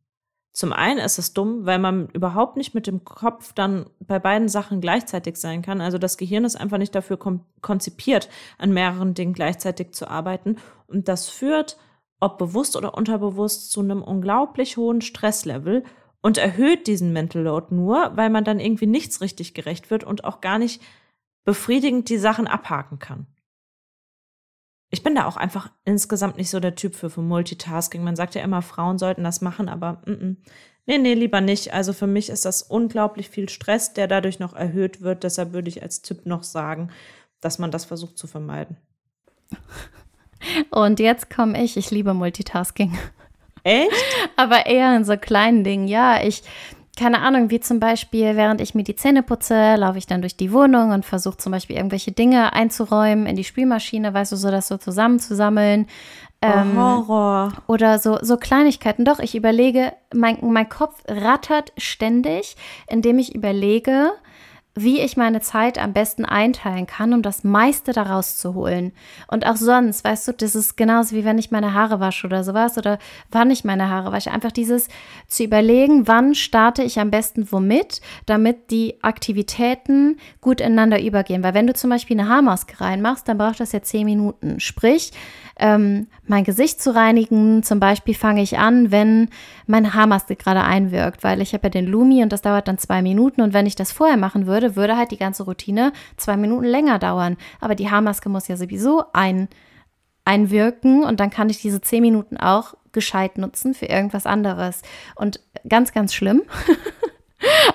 Zum 0.54 0.72
einen 0.72 1.00
ist 1.00 1.18
es 1.18 1.34
dumm, 1.34 1.66
weil 1.66 1.80
man 1.80 2.10
überhaupt 2.10 2.58
nicht 2.58 2.76
mit 2.76 2.86
dem 2.86 3.04
Kopf 3.04 3.54
dann 3.54 3.88
bei 4.00 4.20
beiden 4.20 4.48
Sachen 4.48 4.82
gleichzeitig 4.82 5.38
sein 5.38 5.64
kann. 5.64 5.82
Also 5.82 5.98
das 5.98 6.16
Gehirn 6.16 6.46
ist 6.46 6.56
einfach 6.56 6.78
nicht 6.78 6.94
dafür 6.94 7.18
konzipiert, 7.62 8.30
an 8.60 8.72
mehreren 8.72 9.16
Dingen 9.16 9.34
gleichzeitig 9.34 9.94
zu 9.94 10.08
arbeiten. 10.08 10.58
Und 10.86 11.08
das 11.08 11.28
führt, 11.28 11.78
ob 12.20 12.38
bewusst 12.38 12.76
oder 12.76 12.96
unterbewusst, 12.96 13.72
zu 13.72 13.82
einem 13.82 14.04
unglaublich 14.04 14.78
hohen 14.78 15.02
Stresslevel 15.02 15.84
und 16.22 16.38
erhöht 16.38 16.86
diesen 16.86 17.14
Mental 17.14 17.42
Load 17.42 17.74
nur, 17.74 18.12
weil 18.16 18.30
man 18.30 18.44
dann 18.44 18.60
irgendwie 18.60 18.88
nichts 18.88 19.22
richtig 19.22 19.56
gerecht 19.56 19.90
wird 19.90 20.04
und 20.04 20.24
auch 20.24 20.40
gar 20.40 20.60
nicht 20.60 20.84
befriedigend 21.46 22.10
die 22.10 22.18
Sachen 22.18 22.48
abhaken 22.48 23.00
kann 23.00 23.26
ich 24.94 25.02
bin 25.02 25.16
da 25.16 25.26
auch 25.26 25.38
einfach 25.38 25.72
insgesamt 25.86 26.38
nicht 26.38 26.52
so 26.52 26.60
der 26.60 26.76
Typ 26.76 26.94
für, 26.94 27.10
für 27.10 27.24
Multitasking. 27.24 28.04
Man 28.04 28.16
sagt 28.16 28.36
ja 28.36 28.44
immer, 28.44 28.62
Frauen 28.62 29.00
sollten 29.00 29.24
das 29.24 29.42
machen, 29.42 29.68
aber 29.68 30.04
mm 30.06 30.12
-mm. 30.12 30.36
nee, 30.86 31.00
nee, 31.00 31.16
lieber 31.16 31.42
nicht. 31.42 31.74
Also 31.74 31.94
für 31.94 32.06
mich 32.06 32.30
ist 32.30 32.46
das 32.46 32.62
unglaublich 32.62 33.28
viel 33.28 33.50
Stress, 33.50 33.94
der 33.94 34.08
dadurch 34.08 34.38
noch 34.38 34.54
erhöht 34.54 35.02
wird. 35.02 35.24
Deshalb 35.24 35.52
würde 35.52 35.70
ich 35.70 35.82
als 35.82 36.04
Tipp 36.04 36.28
noch 36.28 36.44
sagen, 36.44 36.92
dass 37.42 37.58
man 37.58 37.72
das 37.72 37.86
versucht 37.86 38.20
zu 38.20 38.28
vermeiden. 38.28 38.78
Und 40.70 41.00
jetzt 41.00 41.34
komme 41.36 41.64
ich. 41.64 41.76
Ich 41.76 41.90
liebe 41.90 42.14
Multitasking. 42.14 42.96
Echt? 43.64 43.90
Aber 44.36 44.68
eher 44.68 44.96
in 44.96 45.06
so 45.06 45.18
kleinen 45.18 45.64
Dingen. 45.64 45.88
Ja, 45.88 46.22
ich 46.22 46.44
keine 46.98 47.22
Ahnung, 47.22 47.50
wie 47.50 47.60
zum 47.60 47.80
Beispiel, 47.80 48.36
während 48.36 48.62
ich 48.62 48.76
mir 48.76 48.84
die 48.84 48.96
Zähne 48.96 49.24
putze, 49.24 49.76
laufe 49.76 49.98
ich 49.98 50.06
dann 50.06 50.22
durch 50.22 50.38
die 50.38 50.52
Wohnung 50.52 50.92
und 50.92 51.06
versuche 51.06 51.38
zum 51.38 51.52
Beispiel 51.52 51.76
irgendwelche 51.76 52.12
Dinge 52.12 52.54
einzuräumen 52.54 53.26
in 53.26 53.36
die 53.36 53.44
Spülmaschine, 53.44 54.14
weißt 54.14 54.32
du, 54.32 54.36
so 54.36 54.52
das 54.52 54.68
so 54.68 54.78
zusammenzusammeln. 54.78 55.88
Oh, 56.44 56.48
ähm, 56.48 56.78
Horror. 56.78 57.54
Oder 57.68 57.98
so, 57.98 58.20
so 58.22 58.38
Kleinigkeiten. 58.38 59.06
Doch, 59.06 59.20
ich 59.20 59.34
überlege, 59.34 59.94
mein, 60.14 60.38
mein 60.42 60.70
Kopf 60.70 61.02
rattert 61.08 61.74
ständig, 61.78 62.58
indem 62.88 63.18
ich 63.18 63.34
überlege, 63.34 64.12
wie 64.76 65.02
ich 65.02 65.18
meine 65.18 65.40
Zeit 65.40 65.78
am 65.78 65.94
besten 65.94 66.26
einteilen 66.26 66.88
kann, 66.88 67.14
um 67.14 67.22
das 67.22 67.44
meiste 67.44 67.94
daraus 67.94 68.38
zu 68.38 68.56
holen. 68.56 68.92
Und 69.28 69.46
auch 69.46 69.56
sonst, 69.56 70.04
weißt 70.04 70.28
du, 70.28 70.34
das 70.34 70.56
ist 70.56 70.78
genauso 70.78 71.16
wie 71.16 71.26
wenn 71.26 71.38
ich 71.38 71.52
meine 71.52 71.74
Haare 71.76 72.00
wasche 72.00 72.26
oder 72.26 72.44
sowas 72.44 72.78
oder 72.78 72.98
wann 73.32 73.52
ich 73.52 73.64
meine 73.64 73.90
Haare 73.90 74.12
wasche. 74.12 74.32
Einfach 74.32 74.52
dieses 74.52 74.88
zu 75.28 75.44
überlegen, 75.44 76.08
wann 76.08 76.34
starte 76.34 76.82
ich 76.82 77.00
am 77.00 77.12
besten 77.12 77.52
womit, 77.52 78.02
damit 78.26 78.72
die 78.72 78.96
Aktivitäten 79.04 80.18
gut 80.42 80.60
ineinander 80.60 81.04
übergehen. 81.04 81.44
Weil 81.44 81.54
wenn 81.54 81.68
du 81.68 81.74
zum 81.76 81.92
Beispiel 81.92 82.20
eine 82.20 82.30
Haarmaske 82.30 82.82
reinmachst, 82.82 83.28
dann 83.28 83.38
braucht 83.38 83.60
das 83.60 83.74
ja 83.74 83.84
zehn 83.84 84.06
Minuten. 84.06 84.60
Sprich, 84.60 85.12
ähm, 85.58 86.08
mein 86.26 86.44
Gesicht 86.44 86.82
zu 86.82 86.96
reinigen. 86.96 87.64
Zum 87.64 87.80
Beispiel 87.80 88.16
fange 88.16 88.42
ich 88.42 88.58
an, 88.58 88.92
wenn 88.92 89.30
meine 89.68 89.94
Haarmaske 89.94 90.36
gerade 90.36 90.64
einwirkt, 90.64 91.24
weil 91.24 91.42
ich 91.42 91.54
habe 91.54 91.68
ja 91.68 91.70
den 91.70 91.88
Lumi 91.88 92.24
und 92.24 92.32
das 92.32 92.42
dauert 92.42 92.68
dann 92.68 92.78
zwei 92.78 93.02
Minuten. 93.02 93.42
Und 93.42 93.54
wenn 93.54 93.66
ich 93.66 93.76
das 93.76 93.92
vorher 93.92 94.18
machen 94.18 94.48
würde, 94.48 94.76
würde 94.76 94.98
halt 94.98 95.12
die 95.12 95.18
ganze 95.18 95.44
Routine 95.44 95.94
zwei 96.18 96.38
Minuten 96.38 96.66
länger 96.66 97.00
dauern. 97.00 97.38
Aber 97.60 97.76
die 97.76 97.90
Haarmaske 97.90 98.30
muss 98.30 98.48
ja 98.48 98.58
sowieso 98.58 99.04
ein, 99.14 99.48
einwirken 100.26 101.04
und 101.04 101.20
dann 101.20 101.30
kann 101.30 101.50
ich 101.50 101.62
diese 101.62 101.82
zehn 101.82 102.02
Minuten 102.02 102.38
auch 102.38 102.76
gescheit 102.92 103.38
nutzen 103.38 103.74
für 103.74 103.88
irgendwas 103.88 104.26
anderes. 104.26 104.82
Und 105.16 105.40
ganz, 105.68 105.92
ganz 105.92 106.14
schlimm. 106.14 106.44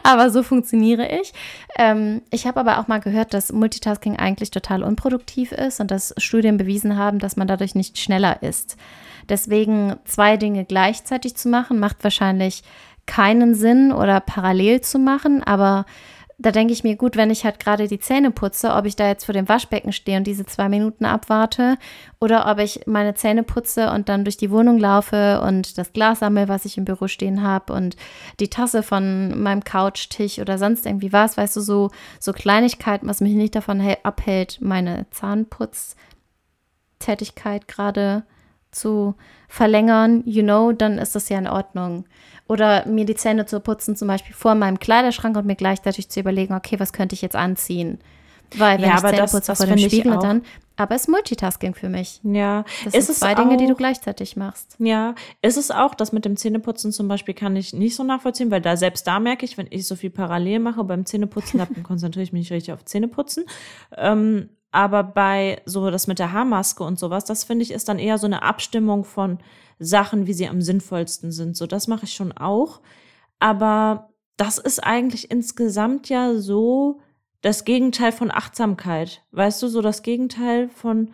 aber 0.02 0.30
so 0.30 0.42
funktioniere 0.42 1.08
ich. 1.20 1.32
Ähm, 1.78 2.22
ich 2.30 2.46
habe 2.46 2.60
aber 2.60 2.78
auch 2.78 2.88
mal 2.88 3.00
gehört, 3.00 3.34
dass 3.34 3.52
Multitasking 3.52 4.16
eigentlich 4.16 4.50
total 4.50 4.82
unproduktiv 4.82 5.52
ist 5.52 5.80
und 5.80 5.90
dass 5.90 6.14
Studien 6.18 6.56
bewiesen 6.56 6.96
haben, 6.96 7.18
dass 7.18 7.36
man 7.36 7.48
dadurch 7.48 7.74
nicht 7.74 7.98
schneller 7.98 8.42
ist. 8.42 8.76
Deswegen 9.28 9.96
zwei 10.04 10.36
Dinge 10.36 10.64
gleichzeitig 10.64 11.36
zu 11.36 11.48
machen, 11.48 11.78
macht 11.78 12.02
wahrscheinlich 12.02 12.62
keinen 13.06 13.54
Sinn 13.54 13.92
oder 13.92 14.20
parallel 14.20 14.80
zu 14.82 14.98
machen, 14.98 15.42
aber 15.42 15.86
da 16.40 16.52
denke 16.52 16.72
ich 16.72 16.84
mir, 16.84 16.94
gut, 16.94 17.16
wenn 17.16 17.30
ich 17.30 17.44
halt 17.44 17.58
gerade 17.58 17.88
die 17.88 17.98
Zähne 17.98 18.30
putze, 18.30 18.72
ob 18.72 18.84
ich 18.84 18.94
da 18.94 19.08
jetzt 19.08 19.24
vor 19.24 19.32
dem 19.32 19.48
Waschbecken 19.48 19.92
stehe 19.92 20.16
und 20.16 20.24
diese 20.24 20.46
zwei 20.46 20.68
Minuten 20.68 21.04
abwarte 21.04 21.76
oder 22.20 22.48
ob 22.48 22.60
ich 22.60 22.82
meine 22.86 23.14
Zähne 23.14 23.42
putze 23.42 23.90
und 23.90 24.08
dann 24.08 24.22
durch 24.24 24.36
die 24.36 24.52
Wohnung 24.52 24.78
laufe 24.78 25.40
und 25.40 25.76
das 25.78 25.92
Glas 25.92 26.20
sammle, 26.20 26.46
was 26.46 26.64
ich 26.64 26.78
im 26.78 26.84
Büro 26.84 27.08
stehen 27.08 27.42
habe 27.42 27.72
und 27.72 27.96
die 28.38 28.50
Tasse 28.50 28.84
von 28.84 29.42
meinem 29.42 29.64
Couchtisch 29.64 30.38
oder 30.38 30.58
sonst 30.58 30.86
irgendwie 30.86 31.12
was, 31.12 31.36
weißt 31.36 31.56
du, 31.56 31.60
so, 31.60 31.90
so 32.20 32.32
Kleinigkeiten, 32.32 33.08
was 33.08 33.20
mich 33.20 33.34
nicht 33.34 33.56
davon 33.56 33.82
abhält, 34.04 34.58
meine 34.60 35.06
Zahnputztätigkeit 35.10 37.66
gerade 37.66 38.22
zu 38.22 38.37
verlängern, 39.48 40.22
you 40.26 40.42
know, 40.42 40.72
dann 40.72 40.98
ist 40.98 41.14
das 41.14 41.28
ja 41.28 41.38
in 41.38 41.48
Ordnung. 41.48 42.04
Oder 42.48 42.86
mir 42.86 43.04
die 43.04 43.14
Zähne 43.14 43.46
zu 43.46 43.60
putzen, 43.60 43.96
zum 43.96 44.08
Beispiel 44.08 44.34
vor 44.34 44.54
meinem 44.54 44.78
Kleiderschrank 44.78 45.36
und 45.36 45.46
mir 45.46 45.56
gleichzeitig 45.56 46.08
zu 46.08 46.20
überlegen, 46.20 46.54
okay, 46.54 46.80
was 46.80 46.92
könnte 46.92 47.14
ich 47.14 47.22
jetzt 47.22 47.36
anziehen? 47.36 47.98
Weil 48.56 48.78
wenn 48.78 48.88
ja, 48.88 48.96
ich 48.96 49.00
Zähne 49.02 49.16
das, 49.16 49.32
putze 49.32 49.46
das 49.48 49.58
vor 49.58 49.66
dem 49.66 49.78
Spiegel, 49.78 50.18
dann. 50.18 50.42
Aber 50.76 50.94
es 50.94 51.02
ist 51.02 51.08
Multitasking 51.08 51.74
für 51.74 51.88
mich. 51.88 52.20
Ja. 52.22 52.64
Das 52.84 52.94
ist 52.94 53.06
sind 53.06 53.16
zwei 53.16 53.34
auch, 53.34 53.38
Dinge, 53.38 53.56
die 53.56 53.66
du 53.66 53.74
gleichzeitig 53.74 54.36
machst. 54.36 54.76
Ja. 54.78 55.14
Ist 55.42 55.56
es 55.56 55.70
auch, 55.70 55.94
das 55.94 56.12
mit 56.12 56.24
dem 56.24 56.36
Zähneputzen 56.36 56.92
zum 56.92 57.08
Beispiel 57.08 57.34
kann 57.34 57.56
ich 57.56 57.72
nicht 57.72 57.96
so 57.96 58.04
nachvollziehen, 58.04 58.50
weil 58.50 58.60
da 58.60 58.76
selbst 58.76 59.06
da 59.06 59.18
merke 59.18 59.44
ich, 59.44 59.58
wenn 59.58 59.66
ich 59.70 59.86
so 59.86 59.96
viel 59.96 60.10
parallel 60.10 60.60
mache 60.60 60.84
beim 60.84 61.04
Zähneputzen, 61.04 61.58
dann 61.58 61.82
konzentriere 61.82 62.22
ich 62.22 62.32
mich 62.32 62.42
nicht 62.42 62.52
richtig 62.52 62.72
auf 62.72 62.84
Zähneputzen. 62.84 63.44
Ähm, 63.96 64.50
aber 64.70 65.02
bei 65.02 65.62
so 65.64 65.90
das 65.90 66.06
mit 66.06 66.18
der 66.18 66.32
Haarmaske 66.32 66.84
und 66.84 66.98
sowas, 66.98 67.24
das 67.24 67.44
finde 67.44 67.62
ich 67.62 67.70
ist 67.70 67.88
dann 67.88 67.98
eher 67.98 68.18
so 68.18 68.26
eine 68.26 68.42
Abstimmung 68.42 69.04
von 69.04 69.38
Sachen, 69.78 70.26
wie 70.26 70.32
sie 70.32 70.48
am 70.48 70.60
sinnvollsten 70.60 71.32
sind. 71.32 71.56
So, 71.56 71.66
das 71.66 71.88
mache 71.88 72.04
ich 72.04 72.12
schon 72.12 72.32
auch. 72.32 72.80
Aber 73.38 74.10
das 74.36 74.58
ist 74.58 74.80
eigentlich 74.80 75.30
insgesamt 75.30 76.08
ja 76.08 76.34
so 76.34 77.00
das 77.40 77.64
Gegenteil 77.64 78.12
von 78.12 78.30
Achtsamkeit. 78.30 79.22
Weißt 79.30 79.62
du, 79.62 79.68
so 79.68 79.80
das 79.80 80.02
Gegenteil 80.02 80.68
von 80.68 81.12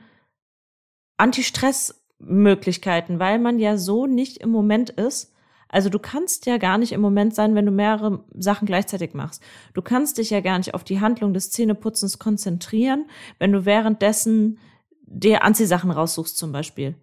Anti-Stress-Möglichkeiten, 1.18 3.18
weil 3.18 3.38
man 3.38 3.58
ja 3.58 3.76
so 3.76 4.06
nicht 4.06 4.38
im 4.38 4.50
Moment 4.50 4.90
ist. 4.90 5.33
Also 5.68 5.88
du 5.88 5.98
kannst 5.98 6.46
ja 6.46 6.58
gar 6.58 6.78
nicht 6.78 6.92
im 6.92 7.00
Moment 7.00 7.34
sein, 7.34 7.54
wenn 7.54 7.66
du 7.66 7.72
mehrere 7.72 8.24
Sachen 8.34 8.66
gleichzeitig 8.66 9.14
machst. 9.14 9.42
Du 9.72 9.82
kannst 9.82 10.18
dich 10.18 10.30
ja 10.30 10.40
gar 10.40 10.58
nicht 10.58 10.74
auf 10.74 10.84
die 10.84 11.00
Handlung 11.00 11.34
des 11.34 11.50
Zähneputzens 11.50 12.18
konzentrieren, 12.18 13.06
wenn 13.38 13.52
du 13.52 13.64
währenddessen 13.64 14.58
dir 15.06 15.44
Anziehsachen 15.44 15.90
raussuchst 15.90 16.38
zum 16.38 16.52
Beispiel 16.52 16.96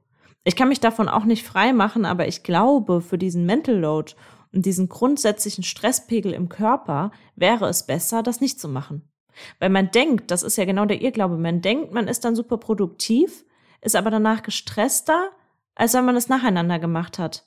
ich 0.43 0.56
kann 0.56 0.69
mich 0.69 0.80
davon 0.80 1.08
auch 1.08 1.26
nicht 1.26 1.45
frei 1.45 1.74
machen, 1.74 2.06
aber 2.06 2.28
ich 2.28 2.43
glaube, 2.43 3.02
für 3.02 3.17
diesen 3.17 3.45
Mental 3.45 3.78
Load 3.78 4.13
und 4.52 4.65
diesen 4.65 4.89
grundsätzlichen 4.89 5.63
Stresspegel 5.63 6.34
im 6.34 6.50
Körper 6.50 7.12
wäre 7.36 7.67
es 7.67 7.86
besser, 7.86 8.24
das 8.24 8.41
nicht 8.41 8.60
zu 8.60 8.67
machen. 8.67 9.08
Weil 9.60 9.69
man 9.69 9.91
denkt, 9.91 10.32
das 10.32 10.43
ist 10.43 10.58
ja 10.58 10.65
genau 10.65 10.86
der 10.86 11.02
Irrglaube, 11.02 11.38
man 11.38 11.62
denkt, 11.62 11.93
man 11.93 12.08
ist 12.08 12.26
dann 12.26 12.36
super 12.36 12.58
produktiv, 12.58 13.45
ist 13.82 13.95
aber 13.95 14.10
danach 14.10 14.43
gestresster, 14.43 15.30
als 15.76 15.93
wenn 15.93 16.06
man 16.06 16.15
es 16.15 16.28
nacheinander 16.28 16.80
gemacht 16.80 17.17
hat. 17.17 17.45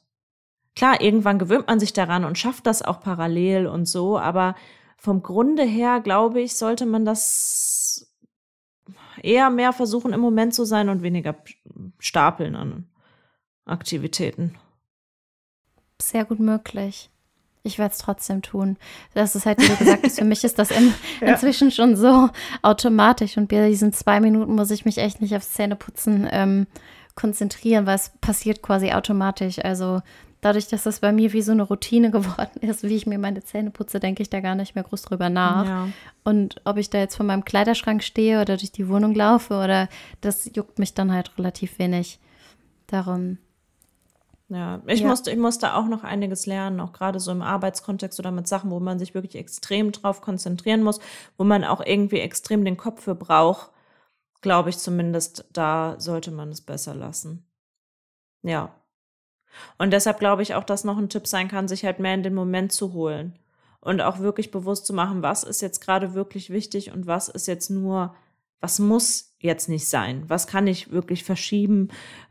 Klar, 0.77 1.01
irgendwann 1.01 1.39
gewöhnt 1.39 1.69
man 1.69 1.79
sich 1.79 1.93
daran 1.93 2.25
und 2.25 2.39
schafft 2.39 2.67
das 2.67 2.83
auch 2.83 3.01
parallel 3.01 3.67
und 3.67 3.87
so, 3.87 4.19
aber 4.19 4.57
vom 4.97 5.23
Grunde 5.23 5.63
her, 5.63 6.01
glaube 6.01 6.41
ich, 6.41 6.57
sollte 6.57 6.87
man 6.87 7.05
das 7.05 8.11
eher 9.23 9.51
mehr 9.51 9.73
versuchen, 9.73 10.13
im 10.13 10.21
Moment 10.21 10.55
zu 10.55 10.65
sein 10.65 10.89
und 10.89 11.03
weniger 11.03 11.37
stapeln 11.99 12.57
an 12.57 12.89
Aktivitäten. 13.67 14.57
Sehr 16.01 16.25
gut 16.25 16.41
möglich. 16.41 17.11
Ich 17.63 17.79
werde 17.79 17.93
es 17.93 17.99
trotzdem 17.99 18.43
tun. 18.43 18.77
Das 19.15 19.35
ist 19.35 19.47
halt, 19.47 19.59
wie 19.59 19.75
gesagt 19.77 20.11
für 20.13 20.25
mich 20.25 20.45
ist 20.45 20.59
das 20.59 20.71
in, 20.71 20.93
ja. 21.21 21.29
inzwischen 21.29 21.71
schon 21.71 21.97
so 21.97 22.29
automatisch. 22.61 23.39
Und 23.39 23.49
bei 23.49 23.69
diesen 23.69 23.93
zwei 23.93 24.21
Minuten 24.21 24.55
muss 24.55 24.71
ich 24.71 24.85
mich 24.85 24.99
echt 24.99 25.23
nicht 25.23 25.35
aufs 25.35 25.53
Zähneputzen 25.53 26.29
ähm, 26.31 26.67
konzentrieren, 27.15 27.87
weil 27.87 27.95
es 27.95 28.11
passiert 28.21 28.61
quasi 28.61 28.93
automatisch. 28.93 29.65
Also 29.65 30.03
dadurch, 30.45 30.69
dass 30.69 30.83
das 30.83 31.01
bei 31.01 31.13
mir 31.13 31.33
wie 31.33 31.43
so 31.43 31.53
eine 31.53 31.63
Routine 31.63 32.11
geworden 32.13 32.61
ist, 32.61 32.83
wie 32.83 32.97
ich 32.97 33.07
mir 33.07 33.19
meine 33.19 33.43
Zähne 33.43 33.71
putze, 33.71 34.01
denke 34.01 34.23
ich 34.23 34.31
da 34.31 34.41
gar 34.41 34.55
nicht 34.55 34.75
mehr 34.75 34.85
groß 34.85 35.03
drüber 35.03 35.31
nach. 35.31 35.67
Ja. 35.67 35.89
Und 36.23 36.61
ob 36.65 36.77
ich 36.77 36.91
da 36.91 36.99
jetzt 36.99 37.17
vor 37.17 37.27
meinem 37.27 37.45
Kleiderschrank 37.45 38.03
stehe 38.03 38.41
oder 38.41 38.57
durch 38.57 38.73
die 38.73 38.89
Wohnung 38.89 39.15
laufe 39.15 39.55
oder 39.55 39.89
das 40.21 40.51
juckt 40.55 40.79
mich 40.79 40.95
dann 40.95 41.13
halt 41.13 41.37
relativ 41.39 41.79
wenig. 41.79 42.21
Darum. 42.87 43.39
Ja, 44.49 44.83
ich, 44.87 45.01
ja. 45.01 45.09
Musste, 45.09 45.31
ich 45.31 45.39
musste 45.39 45.75
auch 45.75 45.87
noch 45.87 46.05
einiges 46.05 46.45
lernen, 46.45 46.79
auch 46.81 46.93
gerade 46.93 47.19
so 47.19 47.33
im 47.33 47.41
Arbeitskontext 47.41 48.19
oder 48.19 48.31
mit 48.31 48.47
Sachen, 48.47 48.71
wo 48.71 48.79
man 48.79 48.99
sich 48.99 49.15
wirklich 49.15 49.37
extrem 49.37 49.91
drauf 49.91 50.21
konzentrieren 50.21 50.83
muss, 50.83 51.01
wo 51.39 51.45
man 51.45 51.65
auch 51.65 51.81
irgendwie 51.85 52.21
extrem 52.21 52.65
den 52.65 52.77
Kopf 52.77 53.03
für 53.05 53.15
braucht. 53.15 53.71
Glaube 54.43 54.69
ich 54.69 54.77
zumindest, 54.77 55.47
da 55.53 55.97
sollte 55.99 56.31
man 56.31 56.51
es 56.51 56.61
besser 56.61 56.95
lassen. 56.95 57.47
Ja, 58.43 58.75
und 59.79 59.93
deshalb 59.93 60.19
glaube 60.19 60.43
ich 60.43 60.55
auch, 60.55 60.65
dass 60.65 60.85
noch 60.85 60.99
ein 60.99 61.09
Tipp 61.09 61.27
sein 61.27 61.49
kann, 61.49 61.69
sich 61.69 61.85
halt 61.85 61.99
mehr 61.99 62.15
in 62.15 62.23
den 62.23 62.35
Moment 62.35 62.73
zu 62.73 62.93
holen 62.93 63.39
und 63.81 64.01
auch 64.01 64.19
wirklich 64.19 64.51
bewusst 64.51 64.87
zu 64.87 64.95
machen, 64.95 65.23
was 65.23 65.45
ist 65.45 65.61
jetzt 65.61 65.81
gerade 65.81 66.15
wirklich 66.15 66.51
wichtig 66.51 66.93
und 66.93 67.07
was 67.07 67.29
ist 67.29 67.47
jetzt 67.47 67.71
nur, 67.71 68.15
was 68.61 68.79
muss 68.79 69.35
jetzt 69.39 69.69
nicht 69.69 69.87
sein, 69.87 70.25
was 70.29 70.47
kann 70.47 70.67
ich 70.67 70.91
wirklich 70.91 71.23
verschieben. 71.23 71.89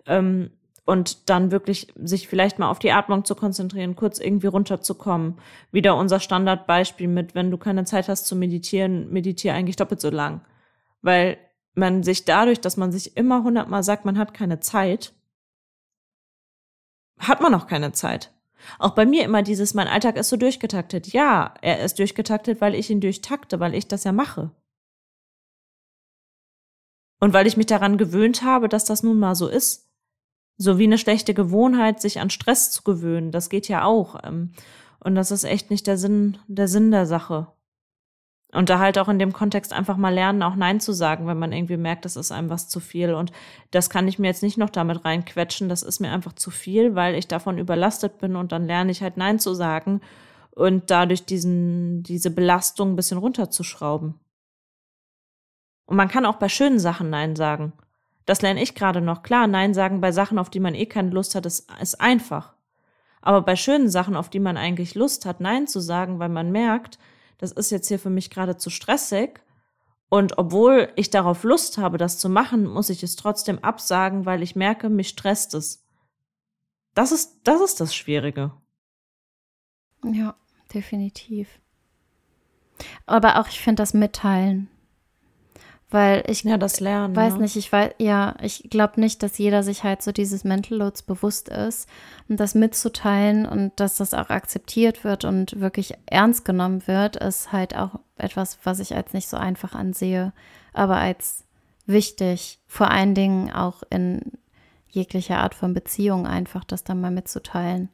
Ähm, 0.07 0.49
und 0.85 1.29
dann 1.29 1.51
wirklich 1.51 1.93
sich 1.95 2.27
vielleicht 2.27 2.59
mal 2.59 2.69
auf 2.69 2.79
die 2.79 2.91
Atmung 2.91 3.23
zu 3.23 3.35
konzentrieren, 3.35 3.95
kurz 3.95 4.19
irgendwie 4.19 4.47
runterzukommen. 4.47 5.35
Wieder 5.71 5.95
unser 5.95 6.19
Standardbeispiel 6.19 7.07
mit, 7.07 7.35
wenn 7.35 7.51
du 7.51 7.57
keine 7.57 7.85
Zeit 7.85 8.09
hast 8.09 8.25
zu 8.25 8.35
meditieren, 8.35 9.09
meditiere 9.09 9.55
eigentlich 9.55 9.77
doppelt 9.77 10.01
so 10.01 10.09
lang. 10.09 10.41
Weil 11.01 11.37
man 11.73 12.03
sich 12.03 12.25
dadurch, 12.25 12.59
dass 12.59 12.75
man 12.75 12.91
sich 12.91 13.15
immer 13.15 13.43
hundertmal 13.43 13.83
sagt, 13.83 14.03
man 14.03 14.17
hat 14.17 14.33
keine 14.33 14.59
Zeit, 14.59 15.13
hat 17.19 17.41
man 17.41 17.53
auch 17.55 17.67
keine 17.67 17.91
Zeit. 17.91 18.33
Auch 18.79 18.91
bei 18.91 19.05
mir 19.05 19.23
immer 19.23 19.43
dieses, 19.43 19.73
mein 19.73 19.87
Alltag 19.87 20.15
ist 20.17 20.29
so 20.29 20.37
durchgetaktet. 20.37 21.07
Ja, 21.07 21.53
er 21.61 21.83
ist 21.83 21.99
durchgetaktet, 21.99 22.61
weil 22.61 22.75
ich 22.75 22.89
ihn 22.89 23.01
durchtakte, 23.01 23.59
weil 23.59 23.75
ich 23.75 23.87
das 23.87 24.03
ja 24.03 24.11
mache. 24.11 24.51
Und 27.19 27.33
weil 27.33 27.47
ich 27.47 27.57
mich 27.57 27.67
daran 27.67 27.97
gewöhnt 27.97 28.43
habe, 28.43 28.69
dass 28.69 28.85
das 28.85 29.03
nun 29.03 29.19
mal 29.19 29.35
so 29.35 29.47
ist. 29.47 29.89
So 30.57 30.77
wie 30.77 30.83
eine 30.83 30.97
schlechte 30.97 31.33
Gewohnheit, 31.33 32.01
sich 32.01 32.19
an 32.19 32.29
Stress 32.29 32.71
zu 32.71 32.83
gewöhnen. 32.83 33.31
Das 33.31 33.49
geht 33.49 33.67
ja 33.67 33.85
auch. 33.85 34.21
Ähm, 34.23 34.53
und 34.99 35.15
das 35.15 35.31
ist 35.31 35.43
echt 35.43 35.69
nicht 35.69 35.87
der 35.87 35.97
Sinn, 35.97 36.37
der 36.47 36.67
Sinn 36.67 36.91
der 36.91 37.05
Sache. 37.05 37.47
Und 38.53 38.69
da 38.69 38.77
halt 38.77 38.99
auch 38.99 39.09
in 39.09 39.17
dem 39.17 39.33
Kontext 39.33 39.73
einfach 39.73 39.97
mal 39.97 40.13
lernen, 40.13 40.43
auch 40.43 40.55
Nein 40.55 40.79
zu 40.79 40.93
sagen, 40.93 41.25
wenn 41.25 41.39
man 41.39 41.51
irgendwie 41.51 41.77
merkt, 41.77 42.05
das 42.05 42.15
ist 42.15 42.31
einem 42.31 42.51
was 42.51 42.69
zu 42.69 42.79
viel. 42.79 43.13
Und 43.13 43.31
das 43.71 43.89
kann 43.89 44.07
ich 44.07 44.19
mir 44.19 44.27
jetzt 44.27 44.43
nicht 44.43 44.59
noch 44.59 44.69
damit 44.69 45.03
reinquetschen. 45.03 45.69
Das 45.69 45.81
ist 45.81 45.99
mir 45.99 46.11
einfach 46.11 46.33
zu 46.33 46.51
viel, 46.51 46.93
weil 46.93 47.15
ich 47.15 47.27
davon 47.27 47.57
überlastet 47.57 48.19
bin 48.19 48.35
und 48.35 48.51
dann 48.51 48.67
lerne 48.67 48.91
ich 48.91 49.01
halt 49.01 49.17
Nein 49.17 49.39
zu 49.39 49.55
sagen 49.55 50.01
und 50.51 50.91
dadurch 50.91 51.25
diesen, 51.25 52.03
diese 52.03 52.29
Belastung 52.29 52.91
ein 52.91 52.95
bisschen 52.95 53.17
runterzuschrauben. 53.17 54.19
Und 55.85 55.97
man 55.97 56.07
kann 56.07 56.25
auch 56.25 56.35
bei 56.35 56.47
schönen 56.47 56.79
Sachen 56.79 57.09
Nein 57.09 57.35
sagen. 57.35 57.73
Das 58.25 58.41
lerne 58.41 58.61
ich 58.61 58.75
gerade 58.75 59.01
noch. 59.01 59.23
Klar, 59.23 59.47
Nein 59.47 59.73
sagen 59.73 59.99
bei 59.99 60.11
Sachen, 60.11 60.37
auf 60.37 60.49
die 60.49 60.59
man 60.59 60.75
eh 60.75 60.85
keine 60.85 61.09
Lust 61.09 61.33
hat, 61.33 61.45
ist, 61.45 61.71
ist 61.81 61.99
einfach. 61.99 62.53
Aber 63.21 63.41
bei 63.41 63.55
schönen 63.55 63.89
Sachen, 63.89 64.15
auf 64.15 64.29
die 64.29 64.39
man 64.39 64.57
eigentlich 64.57 64.95
Lust 64.95 65.25
hat, 65.25 65.39
Nein 65.39 65.65
zu 65.65 65.79
sagen, 65.79 66.19
weil 66.19 66.29
man 66.29 66.51
merkt, 66.51 66.99
das 67.43 67.51
ist 67.51 67.71
jetzt 67.71 67.89
hier 67.89 67.99
für 67.99 68.09
mich 68.09 68.29
gerade 68.29 68.55
zu 68.55 68.69
stressig. 68.69 69.41
Und 70.07 70.37
obwohl 70.37 70.93
ich 70.95 71.09
darauf 71.09 71.43
Lust 71.43 71.77
habe, 71.77 71.97
das 71.97 72.17
zu 72.17 72.29
machen, 72.29 72.65
muss 72.65 72.89
ich 72.89 73.03
es 73.03 73.17
trotzdem 73.17 73.59
absagen, 73.59 74.25
weil 74.25 74.41
ich 74.41 74.55
merke, 74.55 74.87
mich 74.87 75.09
stresst 75.09 75.53
es. 75.53 75.85
Das 76.93 77.11
ist, 77.11 77.41
das 77.43 77.59
ist 77.59 77.81
das 77.81 77.93
Schwierige. 77.93 78.53
Ja, 80.05 80.35
definitiv. 80.73 81.49
Aber 83.07 83.41
auch 83.41 83.49
ich 83.49 83.59
finde 83.59 83.81
das 83.81 83.93
Mitteilen 83.93 84.69
weil 85.93 86.23
ich 86.27 86.43
ja, 86.43 86.57
das 86.57 86.79
Lernen, 86.79 87.15
weiß 87.15 87.35
ne? 87.35 87.41
nicht, 87.41 87.55
ich 87.55 87.71
weiß, 87.71 87.93
ja, 87.99 88.35
ich 88.41 88.67
glaube 88.71 88.99
nicht, 88.99 89.21
dass 89.21 89.37
jeder 89.37 89.61
sich 89.61 89.83
halt 89.83 90.01
so 90.01 90.11
dieses 90.11 90.43
Mental 90.43 90.79
Loads 90.79 91.03
bewusst 91.03 91.49
ist 91.49 91.87
und 92.27 92.39
das 92.39 92.55
mitzuteilen 92.55 93.45
und 93.45 93.79
dass 93.79 93.95
das 93.95 94.15
auch 94.15 94.29
akzeptiert 94.29 95.03
wird 95.03 95.23
und 95.23 95.59
wirklich 95.59 95.93
ernst 96.07 96.45
genommen 96.45 96.87
wird, 96.87 97.15
ist 97.17 97.51
halt 97.51 97.75
auch 97.75 97.99
etwas, 98.17 98.57
was 98.63 98.79
ich 98.79 98.95
als 98.95 99.13
nicht 99.13 99.29
so 99.29 99.37
einfach 99.37 99.75
ansehe, 99.75 100.33
aber 100.73 100.97
als 100.97 101.45
wichtig, 101.85 102.59
vor 102.65 102.89
allen 102.89 103.13
Dingen 103.13 103.51
auch 103.51 103.83
in 103.91 104.33
jeglicher 104.87 105.37
Art 105.37 105.53
von 105.53 105.73
Beziehung 105.73 106.25
einfach, 106.25 106.63
das 106.63 106.83
dann 106.83 107.01
mal 107.01 107.11
mitzuteilen 107.11 107.89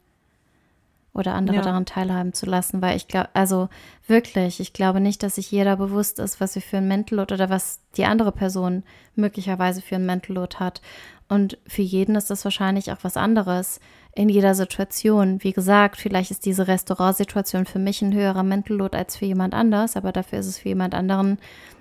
oder 1.12 1.34
andere 1.34 1.56
ja. 1.56 1.62
daran 1.62 1.86
teilhaben 1.86 2.32
zu 2.32 2.46
lassen, 2.46 2.80
weil 2.82 2.96
ich 2.96 3.08
glaube, 3.08 3.30
also 3.34 3.68
wirklich, 4.06 4.60
ich 4.60 4.72
glaube 4.72 5.00
nicht, 5.00 5.22
dass 5.22 5.34
sich 5.34 5.50
jeder 5.50 5.76
bewusst 5.76 6.18
ist, 6.18 6.40
was 6.40 6.54
wir 6.54 6.62
für 6.62 6.76
ein 6.76 6.88
Mental 6.88 7.18
Load 7.18 7.34
oder 7.34 7.50
was 7.50 7.80
die 7.96 8.04
andere 8.04 8.32
Person 8.32 8.84
möglicherweise 9.16 9.82
für 9.82 9.96
ein 9.96 10.06
Mental 10.06 10.36
Load 10.36 10.56
hat. 10.58 10.80
Und 11.28 11.58
für 11.66 11.82
jeden 11.82 12.14
ist 12.16 12.30
das 12.30 12.44
wahrscheinlich 12.44 12.92
auch 12.92 12.98
was 13.02 13.16
anderes 13.16 13.80
in 14.14 14.28
jeder 14.28 14.54
Situation. 14.54 15.42
Wie 15.42 15.52
gesagt, 15.52 15.96
vielleicht 15.96 16.30
ist 16.30 16.44
diese 16.44 16.68
Restaurantsituation 16.68 17.66
für 17.66 17.78
mich 17.78 18.02
ein 18.02 18.14
höherer 18.14 18.42
Mental 18.42 18.76
Load 18.76 18.96
als 18.96 19.16
für 19.16 19.26
jemand 19.26 19.54
anders, 19.54 19.96
aber 19.96 20.12
dafür 20.12 20.40
ist 20.40 20.46
es 20.46 20.58
für 20.58 20.68
jemand 20.68 20.94
anderen 20.94 21.38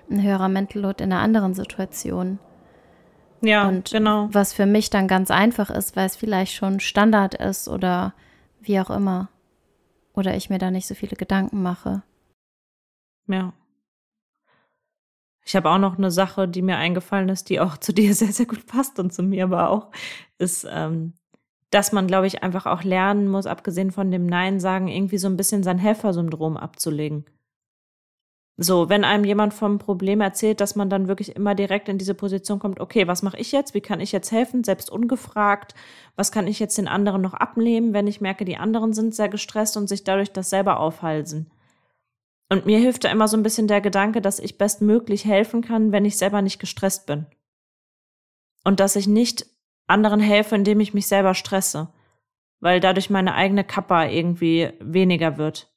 ein 0.10 0.24
höherer 0.24 0.50
Mental 0.50 0.82
Load 0.82 1.04
in 1.04 1.12
einer 1.12 1.22
anderen 1.22 1.54
Situation. 1.54 2.40
Ja, 3.42 3.68
und 3.68 3.92
genau. 3.92 4.28
Was 4.32 4.54
für 4.54 4.66
mich 4.66 4.90
dann 4.90 5.08
ganz 5.08 5.32
einfach 5.32 5.70
ist, 5.70 5.96
weil 5.96 6.06
es 6.06 6.16
vielleicht 6.16 6.54
schon 6.54 6.80
Standard 6.80 7.36
ist 7.36 7.68
oder 7.68 8.14
wie 8.62 8.80
auch 8.80 8.90
immer. 8.90 9.30
Oder 10.14 10.36
ich 10.36 10.50
mir 10.50 10.58
da 10.58 10.72
nicht 10.72 10.88
so 10.88 10.96
viele 10.96 11.16
Gedanken 11.16 11.62
mache. 11.62 12.04
Ja. 13.28 13.54
Ich 15.46 15.56
habe 15.56 15.70
auch 15.70 15.78
noch 15.78 15.98
eine 15.98 16.12
Sache, 16.12 16.48
die 16.48 16.62
mir 16.62 16.78
eingefallen 16.78 17.30
ist, 17.30 17.50
die 17.50 17.60
auch 17.60 17.78
zu 17.78 17.94
dir 17.94 18.14
sehr, 18.16 18.32
sehr 18.32 18.46
gut 18.46 18.66
passt 18.68 19.00
und 19.00 19.14
zu 19.14 19.24
mir 19.24 19.46
aber 19.46 19.70
auch, 19.70 19.92
ist, 20.38 20.68
ähm, 20.70 21.14
dass 21.72 21.92
man, 21.92 22.08
glaube 22.08 22.28
ich, 22.28 22.44
einfach 22.44 22.66
auch 22.66 22.84
lernen 22.84 23.28
muss, 23.28 23.46
abgesehen 23.46 23.92
von 23.92 24.12
dem 24.12 24.26
Nein 24.26 24.60
sagen, 24.60 24.88
irgendwie 24.88 25.18
so 25.18 25.28
ein 25.28 25.38
bisschen 25.38 25.64
sein 25.64 25.78
Helfersyndrom 25.78 26.58
abzulegen. 26.58 27.26
So, 28.62 28.90
wenn 28.90 29.06
einem 29.06 29.24
jemand 29.24 29.54
vom 29.54 29.80
Problem 29.80 30.20
erzählt, 30.20 30.60
dass 30.60 30.76
man 30.76 30.90
dann 30.90 31.08
wirklich 31.08 31.34
immer 31.38 31.56
direkt 31.56 31.88
in 31.88 31.98
diese 31.98 32.14
Position 32.14 32.60
kommt, 32.60 32.82
okay, 32.82 33.08
was 33.08 33.24
mache 33.24 33.38
ich 33.38 33.54
jetzt? 33.54 33.74
Wie 33.74 33.80
kann 33.80 34.02
ich 34.02 34.12
jetzt 34.12 34.34
helfen? 34.34 34.66
Selbst 34.66 34.90
ungefragt. 34.90 35.76
Was 36.18 36.34
kann 36.34 36.46
ich 36.46 36.60
jetzt 36.60 36.78
den 36.78 36.90
anderen 36.90 37.22
noch 37.22 37.34
abnehmen, 37.34 37.94
wenn 37.94 38.06
ich 38.06 38.20
merke, 38.20 38.44
die 38.44 38.58
anderen 38.58 38.92
sind 38.92 39.16
sehr 39.16 39.30
gestresst 39.30 39.78
und 39.78 39.88
sich 39.88 40.04
dadurch 40.04 40.34
das 40.34 40.50
selber 40.50 40.82
aufhalsen? 40.82 41.50
Und 42.50 42.66
mir 42.66 42.80
hilft 42.80 43.06
da 43.06 43.12
immer 43.12 43.30
so 43.30 43.38
ein 43.38 43.44
bisschen 43.44 43.70
der 43.70 43.80
Gedanke, 43.80 44.20
dass 44.20 44.40
ich 44.40 44.58
bestmöglich 44.58 45.24
helfen 45.24 45.62
kann, 45.62 45.94
wenn 45.94 46.04
ich 46.04 46.18
selber 46.18 46.42
nicht 46.42 46.60
gestresst 46.60 47.06
bin. 47.06 47.28
Und 48.66 48.82
dass 48.82 48.98
ich 48.98 49.08
nicht 49.08 49.46
anderen 49.88 50.20
helfe, 50.20 50.56
indem 50.56 50.82
ich 50.82 50.94
mich 50.94 51.08
selber 51.08 51.34
stresse, 51.34 51.94
weil 52.60 52.82
dadurch 52.82 53.10
meine 53.10 53.36
eigene 53.36 53.64
Kappa 53.64 54.04
irgendwie 54.08 54.74
weniger 54.82 55.38
wird. 55.38 55.72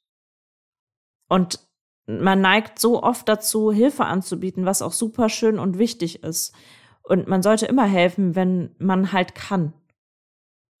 Und 1.29 1.59
man 2.05 2.41
neigt 2.41 2.79
so 2.79 3.01
oft 3.01 3.27
dazu, 3.29 3.71
Hilfe 3.71 4.05
anzubieten, 4.05 4.65
was 4.65 4.81
auch 4.81 4.91
super 4.91 5.29
schön 5.29 5.59
und 5.59 5.77
wichtig 5.77 6.23
ist. 6.23 6.53
Und 7.01 7.27
man 7.27 7.43
sollte 7.43 7.65
immer 7.65 7.85
helfen, 7.85 8.35
wenn 8.35 8.75
man 8.77 9.11
halt 9.11 9.35
kann. 9.35 9.73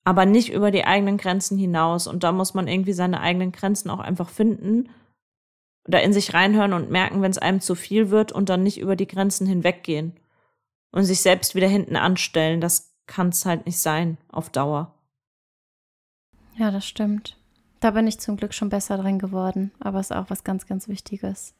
Aber 0.05 0.25
nicht 0.25 0.51
über 0.51 0.71
die 0.71 0.85
eigenen 0.85 1.17
Grenzen 1.17 1.57
hinaus. 1.57 2.07
Und 2.07 2.23
da 2.23 2.31
muss 2.31 2.53
man 2.53 2.67
irgendwie 2.67 2.93
seine 2.93 3.21
eigenen 3.21 3.51
Grenzen 3.51 3.89
auch 3.89 3.99
einfach 3.99 4.29
finden 4.29 4.89
oder 5.87 6.01
in 6.01 6.13
sich 6.13 6.33
reinhören 6.33 6.73
und 6.73 6.89
merken, 6.89 7.21
wenn 7.21 7.31
es 7.31 7.37
einem 7.37 7.61
zu 7.61 7.75
viel 7.75 8.09
wird 8.09 8.31
und 8.31 8.49
dann 8.49 8.63
nicht 8.63 8.79
über 8.79 8.95
die 8.95 9.07
Grenzen 9.07 9.47
hinweggehen 9.47 10.13
und 10.91 11.03
sich 11.03 11.21
selbst 11.21 11.55
wieder 11.55 11.67
hinten 11.67 11.95
anstellen. 11.95 12.61
Das 12.61 12.95
kann 13.05 13.29
es 13.29 13.45
halt 13.45 13.65
nicht 13.65 13.79
sein 13.79 14.17
auf 14.29 14.49
Dauer. 14.49 14.93
Ja, 16.55 16.71
das 16.71 16.85
stimmt. 16.85 17.37
Da 17.83 17.91
bin 17.91 18.07
ich 18.07 18.17
zum 18.17 18.37
Glück 18.37 18.53
schon 18.53 18.69
besser 18.69 18.95
drin 18.95 19.19
geworden, 19.19 19.73
aber 19.81 19.99
es 19.99 20.09
ist 20.09 20.15
auch 20.15 20.29
was 20.29 20.45
ganz, 20.45 20.65
ganz 20.67 20.87
Wichtiges. 20.87 21.53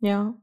Ja. 0.00 0.34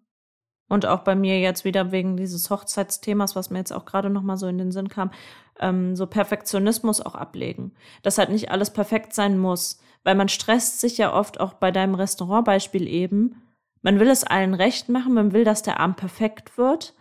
Und 0.70 0.86
auch 0.86 1.02
bei 1.02 1.14
mir 1.14 1.42
jetzt 1.42 1.66
wieder 1.66 1.92
wegen 1.92 2.16
dieses 2.16 2.50
Hochzeitsthemas, 2.50 3.36
was 3.36 3.50
mir 3.50 3.58
jetzt 3.58 3.74
auch 3.74 3.84
gerade 3.84 4.10
noch 4.10 4.22
mal 4.22 4.38
so 4.38 4.48
in 4.48 4.58
den 4.58 4.72
Sinn 4.72 4.88
kam, 4.88 5.12
ähm, 5.60 5.98
so 5.98 6.08
Perfektionismus 6.08 7.02
auch 7.02 7.16
ablegen. 7.16 7.74
Dass 8.02 8.18
halt 8.18 8.30
nicht 8.30 8.50
alles 8.50 8.72
perfekt 8.72 9.14
sein 9.14 9.38
muss, 9.38 9.78
weil 10.06 10.16
man 10.16 10.30
stresst 10.30 10.80
sich 10.80 10.98
ja 10.98 11.14
oft 11.14 11.42
auch 11.42 11.52
bei 11.52 11.70
deinem 11.70 11.96
Restaurantbeispiel 11.96 12.88
eben. 12.88 13.42
Man 13.82 14.00
will 14.00 14.08
es 14.10 14.24
allen 14.24 14.54
recht 14.54 14.88
machen, 14.88 15.16
man 15.16 15.34
will, 15.34 15.44
dass 15.44 15.64
der 15.64 15.82
Abend 15.82 15.98
perfekt 15.98 16.58
wird 16.58 16.94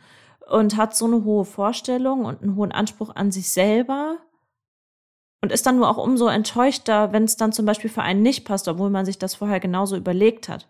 und 0.51 0.77
hat 0.77 0.97
so 0.97 1.05
eine 1.05 1.23
hohe 1.23 1.45
Vorstellung 1.45 2.25
und 2.25 2.43
einen 2.43 2.57
hohen 2.57 2.73
Anspruch 2.73 3.15
an 3.15 3.31
sich 3.31 3.49
selber, 3.51 4.19
und 5.43 5.53
ist 5.53 5.67
dann 5.67 5.77
nur 5.77 5.91
auch 5.91 5.99
umso 5.99 6.29
enttäuschter, 6.29 7.13
wenn 7.13 7.25
es 7.25 7.37
dann 7.37 7.53
zum 7.53 7.67
Beispiel 7.67 7.91
für 7.91 8.03
einen 8.03 8.23
nicht 8.23 8.45
passt, 8.45 8.69
obwohl 8.69 8.91
man 8.91 9.05
sich 9.05 9.19
das 9.19 9.35
vorher 9.35 9.61
genauso 9.61 9.97
überlegt 9.97 10.49
hat. 10.49 10.69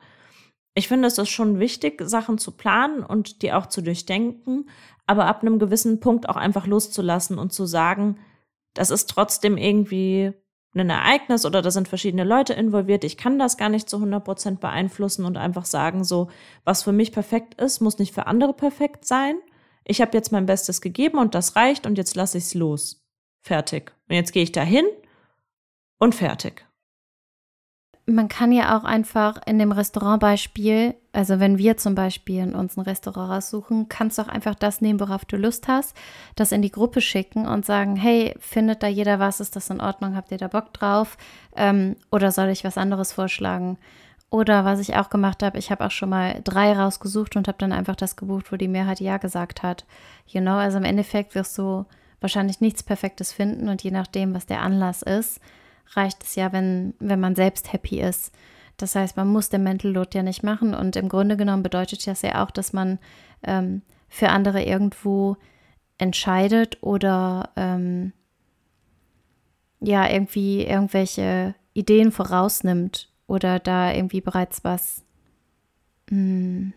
Ich 0.75 0.89
finde, 0.89 1.07
es 1.07 1.19
ist 1.19 1.29
schon 1.29 1.59
wichtig, 1.59 2.01
Sachen 2.01 2.39
zu 2.39 2.53
planen 2.53 3.03
und 3.03 3.43
die 3.43 3.53
auch 3.53 3.67
zu 3.67 3.83
durchdenken, 3.83 4.71
aber 5.07 5.27
ab 5.27 5.43
einem 5.43 5.59
gewissen 5.59 6.01
Punkt 6.01 6.29
auch 6.29 6.37
einfach 6.37 6.67
loszulassen 6.67 7.39
und 7.39 7.53
zu 7.53 7.67
sagen, 7.67 8.19
das 8.73 8.91
ist 8.91 9.11
trotzdem 9.11 9.59
irgendwie 9.59 10.33
ein 10.75 10.89
Ereignis 10.89 11.45
oder 11.45 11.61
da 11.61 11.71
sind 11.71 11.89
verschiedene 11.89 12.25
Leute 12.25 12.55
involviert. 12.55 13.05
Ich 13.05 13.19
kann 13.19 13.39
das 13.39 13.59
gar 13.59 13.69
nicht 13.69 13.91
zu 13.91 13.97
100 13.97 14.25
Prozent 14.25 14.61
beeinflussen 14.61 15.27
und 15.27 15.37
einfach 15.37 15.67
sagen, 15.67 16.03
so, 16.03 16.31
was 16.65 16.83
für 16.83 16.93
mich 16.93 17.13
perfekt 17.13 17.61
ist, 17.61 17.81
muss 17.81 17.99
nicht 17.99 18.15
für 18.15 18.27
andere 18.27 18.55
perfekt 18.55 19.05
sein. 19.05 19.37
Ich 19.85 20.01
habe 20.01 20.17
jetzt 20.17 20.33
mein 20.33 20.47
Bestes 20.47 20.81
gegeben 20.81 21.19
und 21.19 21.35
das 21.35 21.57
reicht 21.57 21.87
und 21.87 21.99
jetzt 21.99 22.17
lasse 22.17 22.39
ich 22.39 22.45
es 22.45 22.55
los. 22.55 23.02
Fertig. 23.43 23.93
Und 24.09 24.15
jetzt 24.15 24.33
gehe 24.33 24.43
ich 24.43 24.53
da 24.53 24.63
hin 24.63 24.87
und 25.99 26.15
fertig. 26.15 26.65
Man 28.05 28.27
kann 28.27 28.51
ja 28.51 28.77
auch 28.77 28.83
einfach 28.83 29.41
in 29.47 29.61
dem 29.61 29.71
Restaurantbeispiel, 29.71 30.97
also 31.13 31.39
wenn 31.39 31.57
wir 31.57 31.77
zum 31.77 31.95
Beispiel 31.95 32.53
uns 32.53 32.77
ein 32.77 32.81
Restaurant 32.81 33.31
raussuchen, 33.31 33.89
kannst 33.89 34.19
du 34.19 34.23
auch 34.23 34.29
einfach 34.29 34.57
das 34.57 34.81
nehmen, 34.81 34.99
worauf 34.99 35.25
du 35.25 35.37
Lust 35.37 35.69
hast, 35.69 35.97
das 36.35 36.51
in 36.51 36.63
die 36.63 36.73
Gruppe 36.73 37.01
schicken 37.01 37.47
und 37.47 37.65
sagen, 37.65 37.95
hey, 37.95 38.35
findet 38.41 38.83
da 38.83 38.89
jeder 38.89 39.21
was, 39.21 39.39
ist 39.39 39.55
das 39.55 39.71
in 39.71 39.81
Ordnung, 39.81 40.17
habt 40.17 40.33
ihr 40.33 40.39
da 40.39 40.49
Bock 40.49 40.73
drauf? 40.73 41.17
Ähm, 41.55 41.95
oder 42.11 42.33
soll 42.33 42.49
ich 42.49 42.65
was 42.65 42.77
anderes 42.77 43.13
vorschlagen? 43.13 43.79
Oder 44.31 44.65
was 44.65 44.81
ich 44.81 44.97
auch 44.97 45.09
gemacht 45.09 45.45
habe, 45.45 45.59
ich 45.59 45.71
habe 45.71 45.85
auch 45.85 45.91
schon 45.93 46.09
mal 46.09 46.41
drei 46.43 46.73
rausgesucht 46.73 47.37
und 47.37 47.47
habe 47.47 47.59
dann 47.59 47.73
einfach 47.73 47.95
das 47.95 48.17
gebucht, 48.17 48.51
wo 48.51 48.57
die 48.57 48.67
Mehrheit 48.67 48.99
Ja 48.99 49.19
gesagt 49.19 49.63
hat. 49.63 49.85
You 50.27 50.41
know, 50.41 50.55
also 50.55 50.79
im 50.79 50.85
Endeffekt 50.85 51.37
wirst 51.37 51.57
du 51.57 51.85
wahrscheinlich 52.23 52.61
nichts 52.61 52.83
Perfektes 52.83 53.33
finden 53.33 53.69
und 53.69 53.83
je 53.83 53.91
nachdem, 53.91 54.35
was 54.35 54.47
der 54.47 54.63
Anlass 54.63 55.03
ist, 55.03 55.41
reicht 55.95 56.23
es 56.23 56.35
ja, 56.35 56.53
wenn, 56.53 56.95
wenn 56.99 57.21
man 57.21 57.35
selbst 57.35 57.73
happy 57.73 58.01
ist. 58.01 58.33
Das 58.77 58.95
heißt, 58.95 59.17
man 59.17 59.29
muss 59.29 59.49
den 59.49 59.63
Mental 59.63 59.93
Load 59.93 60.17
ja 60.17 60.23
nicht 60.23 60.43
machen 60.43 60.75
und 60.75 60.97
im 60.97 61.09
Grunde 61.09 61.37
genommen 61.37 61.63
bedeutet 61.63 62.07
das 62.07 62.23
ja 62.23 62.43
auch, 62.45 62.51
dass 62.51 62.73
man 62.73 62.99
ähm, 63.43 63.83
für 64.09 64.31
andere 64.31 64.63
irgendwo 64.63 65.37
entscheidet 65.99 66.83
oder 66.83 67.51
ähm, 67.57 68.13
ja 69.81 70.09
irgendwie 70.11 70.65
irgendwelche 70.65 71.55
Ideen 71.75 72.13
vorausnimmt 72.13 73.11
oder 73.27 73.59
da 73.59 73.93
irgendwie 73.93 74.21
bereits 74.21 74.65
was 74.65 75.05
mh, 76.11 76.17
hm, 76.17 76.73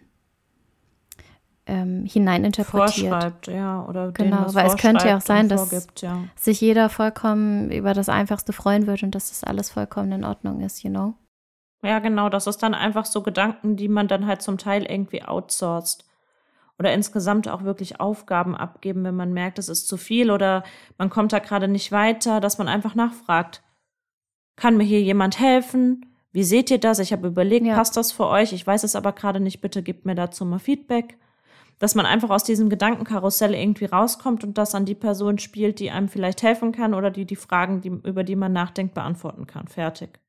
ähm, 1.67 2.05
hineininterpretiert. 2.05 3.09
Vorschreibt, 3.09 3.47
ja, 3.47 3.85
oder 3.85 4.11
genau, 4.11 4.53
weil 4.53 4.67
es 4.67 4.77
könnte 4.77 5.07
ja 5.07 5.17
auch 5.17 5.21
sein, 5.21 5.49
dass 5.49 5.69
vorgibt, 5.69 6.01
ja. 6.01 6.23
sich 6.35 6.61
jeder 6.61 6.89
vollkommen 6.89 7.71
über 7.71 7.93
das 7.93 8.09
Einfachste 8.09 8.53
freuen 8.53 8.87
wird 8.87 9.03
und 9.03 9.15
dass 9.15 9.29
das 9.29 9.43
alles 9.43 9.71
vollkommen 9.71 10.11
in 10.11 10.23
Ordnung 10.23 10.61
ist, 10.61 10.83
you 10.83 10.89
know? 10.89 11.15
Ja, 11.83 11.99
genau, 11.99 12.29
das 12.29 12.47
ist 12.47 12.63
dann 12.63 12.73
einfach 12.73 13.05
so 13.05 13.21
Gedanken, 13.21 13.75
die 13.75 13.87
man 13.87 14.07
dann 14.07 14.25
halt 14.25 14.41
zum 14.41 14.57
Teil 14.57 14.85
irgendwie 14.85 15.23
outsourced. 15.23 16.05
Oder 16.77 16.93
insgesamt 16.93 17.47
auch 17.47 17.63
wirklich 17.63 18.01
Aufgaben 18.01 18.55
abgeben, 18.55 19.03
wenn 19.05 19.15
man 19.15 19.31
merkt, 19.31 19.59
es 19.59 19.69
ist 19.69 19.87
zu 19.87 19.95
viel 19.95 20.29
oder 20.29 20.63
man 20.97 21.09
kommt 21.09 21.31
da 21.31 21.39
gerade 21.39 21.69
nicht 21.69 21.91
weiter, 21.91 22.41
dass 22.41 22.57
man 22.57 22.67
einfach 22.67 22.95
nachfragt. 22.95 23.63
Kann 24.57 24.75
mir 24.75 24.83
hier 24.83 25.01
jemand 25.01 25.39
helfen? 25.39 26.05
Wie 26.33 26.43
seht 26.43 26.69
ihr 26.69 26.79
das? 26.79 26.99
Ich 26.99 27.13
habe 27.13 27.27
überlegt, 27.27 27.65
ja. 27.65 27.75
passt 27.75 27.95
das 27.95 28.11
für 28.11 28.27
euch? 28.27 28.51
Ich 28.51 28.67
weiß 28.67 28.83
es 28.83 28.95
aber 28.95 29.13
gerade 29.13 29.39
nicht. 29.39 29.61
Bitte 29.61 29.83
gebt 29.83 30.05
mir 30.05 30.15
dazu 30.15 30.43
mal 30.43 30.59
Feedback 30.59 31.17
dass 31.79 31.95
man 31.95 32.05
einfach 32.05 32.29
aus 32.29 32.43
diesem 32.43 32.69
Gedankenkarussell 32.69 33.53
irgendwie 33.53 33.85
rauskommt 33.85 34.43
und 34.43 34.57
das 34.57 34.75
an 34.75 34.85
die 34.85 34.95
Person 34.95 35.39
spielt, 35.39 35.79
die 35.79 35.91
einem 35.91 36.09
vielleicht 36.09 36.43
helfen 36.43 36.71
kann 36.71 36.93
oder 36.93 37.11
die 37.11 37.25
die 37.25 37.35
Fragen, 37.35 37.81
die, 37.81 37.89
über 37.89 38.23
die 38.23 38.35
man 38.35 38.53
nachdenkt, 38.53 38.93
beantworten 38.93 39.47
kann. 39.47 39.67
Fertig. 39.67 40.19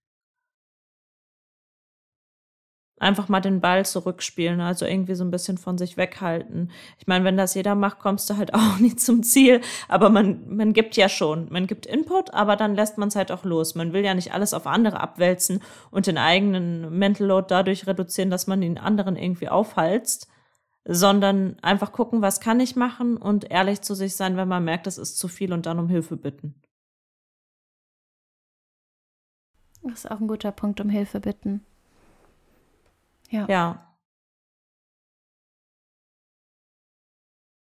Einfach 2.99 3.29
mal 3.29 3.41
den 3.41 3.61
Ball 3.61 3.85
zurückspielen, 3.85 4.59
also 4.63 4.87
irgendwie 4.87 5.15
so 5.15 5.23
ein 5.23 5.31
bisschen 5.31 5.59
von 5.59 5.77
sich 5.77 5.99
weghalten. 5.99 6.71
Ich 6.99 7.07
meine, 7.07 7.27
wenn 7.27 7.37
das 7.37 7.53
jeder 7.53 7.75
macht, 7.75 7.99
kommst 7.99 8.31
du 8.31 8.39
halt 8.39 8.55
auch 8.55 8.79
nie 8.79 8.97
zum 8.97 9.23
Ziel. 9.23 9.61
Aber 9.87 10.09
man, 10.09 10.57
man 10.57 10.73
gibt 10.73 10.97
ja 10.97 11.11
schon. 11.11 11.49
Man 11.51 11.67
gibt 11.67 11.85
Input, 11.85 12.33
aber 12.33 12.57
dann 12.57 12.75
lässt 12.75 12.97
man 12.97 13.09
es 13.09 13.17
halt 13.17 13.31
auch 13.31 13.45
los. 13.45 13.75
Man 13.75 13.93
will 13.93 14.03
ja 14.03 14.15
nicht 14.15 14.33
alles 14.33 14.55
auf 14.55 14.67
andere 14.67 14.99
abwälzen 14.99 15.63
und 15.91 16.07
den 16.07 16.17
eigenen 16.17 16.99
Mental 16.99 17.27
Load 17.27 17.49
dadurch 17.51 17.87
reduzieren, 17.87 18.31
dass 18.31 18.47
man 18.47 18.63
den 18.63 18.79
anderen 18.79 19.17
irgendwie 19.17 19.51
aufhalst 19.51 20.29
sondern 20.89 21.59
einfach 21.63 21.93
gucken, 21.93 22.23
was 22.23 22.41
kann 22.41 22.61
ich 22.61 22.77
machen 22.77 23.17
und 23.17 23.51
ehrlich 23.51 23.83
zu 23.83 23.95
sich 23.95 24.15
sein, 24.17 24.37
wenn 24.37 24.49
man 24.49 24.65
merkt, 24.65 24.87
es 24.87 24.99
ist 24.99 25.19
zu 25.19 25.29
viel 25.29 25.53
und 25.53 25.67
dann 25.67 25.79
um 25.79 25.89
Hilfe 25.89 26.17
bitten. 26.17 26.55
Das 29.83 30.05
ist 30.05 30.11
auch 30.11 30.21
ein 30.21 30.29
guter 30.29 30.53
Punkt, 30.53 30.81
um 30.81 30.89
Hilfe 30.89 31.21
bitten. 31.21 31.65
Ja. 33.31 33.47
Ja. 33.49 33.83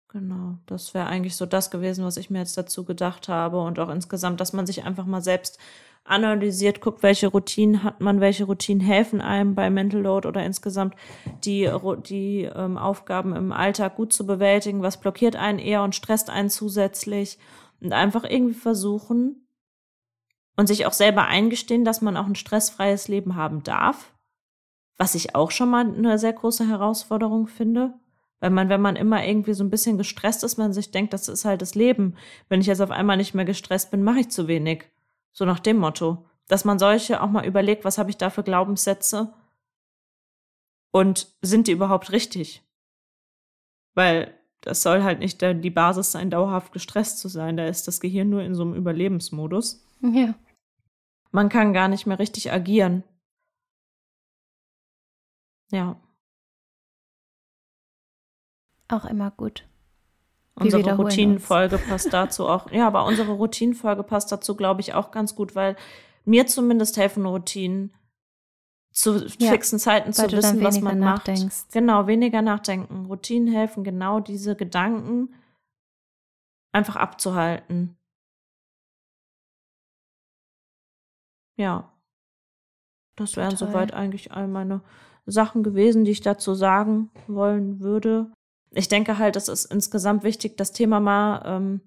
Genau, 0.09 0.57
das 0.65 0.93
wäre 0.93 1.07
eigentlich 1.07 1.35
so 1.35 1.45
das 1.45 1.71
gewesen, 1.71 2.05
was 2.05 2.15
ich 2.15 2.29
mir 2.29 2.39
jetzt 2.39 2.57
dazu 2.57 2.85
gedacht 2.85 3.27
habe 3.27 3.59
und 3.61 3.79
auch 3.79 3.89
insgesamt, 3.89 4.39
dass 4.39 4.53
man 4.53 4.65
sich 4.65 4.85
einfach 4.85 5.05
mal 5.05 5.21
selbst 5.21 5.59
analysiert, 6.05 6.81
guckt, 6.81 7.03
welche 7.03 7.27
Routinen 7.27 7.83
hat 7.83 7.99
man, 7.99 8.21
welche 8.21 8.45
Routinen 8.45 8.85
helfen 8.85 9.21
einem 9.21 9.55
bei 9.55 9.69
Mental 9.69 10.01
Load 10.01 10.27
oder 10.27 10.45
insgesamt 10.45 10.95
die, 11.43 11.69
die 12.07 12.43
ähm, 12.43 12.77
Aufgaben 12.77 13.35
im 13.35 13.51
Alltag 13.51 13.95
gut 13.95 14.13
zu 14.13 14.25
bewältigen, 14.25 14.83
was 14.83 14.99
blockiert 14.99 15.35
einen 15.35 15.59
eher 15.59 15.83
und 15.83 15.95
stresst 15.95 16.29
einen 16.29 16.49
zusätzlich 16.51 17.39
und 17.81 17.91
einfach 17.91 18.23
irgendwie 18.23 18.53
versuchen 18.53 19.47
und 20.55 20.67
sich 20.67 20.85
auch 20.85 20.93
selber 20.93 21.25
eingestehen, 21.25 21.83
dass 21.83 22.01
man 22.01 22.17
auch 22.17 22.27
ein 22.27 22.35
stressfreies 22.35 23.07
Leben 23.07 23.35
haben 23.35 23.63
darf, 23.63 24.13
was 24.97 25.15
ich 25.15 25.35
auch 25.35 25.49
schon 25.49 25.69
mal 25.69 25.85
eine 25.85 26.19
sehr 26.19 26.33
große 26.33 26.67
Herausforderung 26.67 27.47
finde. 27.47 27.95
Weil 28.41 28.49
man, 28.51 28.69
wenn 28.69 28.81
man 28.81 28.95
immer 28.95 29.25
irgendwie 29.25 29.53
so 29.53 29.63
ein 29.63 29.69
bisschen 29.69 29.97
gestresst 29.97 30.43
ist, 30.43 30.57
man 30.57 30.73
sich 30.73 30.91
denkt, 30.91 31.13
das 31.13 31.29
ist 31.29 31.45
halt 31.45 31.61
das 31.61 31.73
Leben. 31.73 32.15
Wenn 32.47 32.61
ich 32.61 32.67
jetzt 32.67 32.81
auf 32.81 32.91
einmal 32.91 33.17
nicht 33.17 33.33
mehr 33.33 33.45
gestresst 33.45 33.91
bin, 33.91 34.03
mache 34.03 34.19
ich 34.19 34.29
zu 34.29 34.47
wenig. 34.47 34.85
So 35.37 35.43
nach 35.43 35.59
dem 35.59 35.77
Motto, 35.77 36.25
dass 36.47 36.63
man 36.63 36.79
solche 36.79 37.21
auch 37.21 37.29
mal 37.29 37.45
überlegt, 37.45 37.83
was 37.83 37.97
habe 37.97 38.09
ich 38.09 38.15
da 38.15 38.29
für 38.29 38.41
Glaubenssätze 38.41 39.33
und 40.91 41.35
sind 41.41 41.67
die 41.67 41.73
überhaupt 41.73 42.13
richtig? 42.13 42.63
Weil 43.95 44.33
das 44.61 44.81
soll 44.81 45.03
halt 45.03 45.19
nicht 45.19 45.41
die 45.41 45.69
Basis 45.69 46.13
sein, 46.13 46.29
dauerhaft 46.29 46.71
gestresst 46.71 47.19
zu 47.19 47.27
sein. 47.27 47.57
Da 47.57 47.67
ist 47.67 47.85
das 47.85 47.99
Gehirn 47.99 48.29
nur 48.29 48.43
in 48.43 48.55
so 48.55 48.63
einem 48.63 48.75
Überlebensmodus. 48.75 49.85
Ja. 50.01 50.35
Man 51.31 51.49
kann 51.49 51.73
gar 51.73 51.89
nicht 51.89 52.05
mehr 52.05 52.17
richtig 52.17 52.53
agieren. 52.53 53.03
Ja. 55.69 55.99
Auch 58.87 59.03
immer 59.03 59.31
gut. 59.31 59.67
Unsere 60.57 60.95
Routinenfolge 60.95 61.77
passt 61.77 62.13
dazu 62.13 62.47
auch. 62.47 62.71
Ja, 62.71 62.87
aber 62.87 63.05
unsere 63.05 63.33
Routinenfolge 63.33 64.03
passt 64.03 64.31
dazu, 64.31 64.55
glaube 64.55 64.81
ich, 64.81 64.93
auch 64.93 65.11
ganz 65.11 65.35
gut, 65.35 65.53
weil 65.55 65.75
mir 66.23 66.47
zumindest 66.47 66.97
helfen 66.97 67.25
Routinen 67.25 67.93
zu 68.91 69.25
ja, 69.39 69.51
fixen 69.51 69.79
Zeiten 69.79 70.13
zu 70.13 70.31
wissen, 70.31 70.63
was 70.63 70.79
man 70.79 70.99
macht. 70.99 71.27
Nachdenkst. 71.27 71.65
Genau, 71.73 72.07
weniger 72.07 72.41
nachdenken. 72.41 73.05
Routinen 73.07 73.53
helfen 73.53 73.83
genau 73.83 74.21
diese 74.21 74.55
Gedanken 74.55 75.35
einfach 76.71 76.95
abzuhalten. 76.95 77.97
Ja. 81.57 81.91
Das 83.17 83.35
wären 83.35 83.51
Total. 83.51 83.67
soweit 83.67 83.93
eigentlich 83.93 84.31
all 84.31 84.47
meine 84.47 84.81
Sachen 85.25 85.63
gewesen, 85.63 86.05
die 86.05 86.11
ich 86.11 86.21
dazu 86.21 86.53
sagen 86.53 87.09
wollen 87.27 87.79
würde 87.81 88.31
ich 88.75 88.87
denke 88.87 89.17
halt, 89.17 89.35
es 89.35 89.47
ist 89.47 89.65
insgesamt 89.65 90.23
wichtig, 90.23 90.57
das 90.57 90.71
Thema 90.71 90.99
mal 90.99 91.41
ähm, 91.45 91.81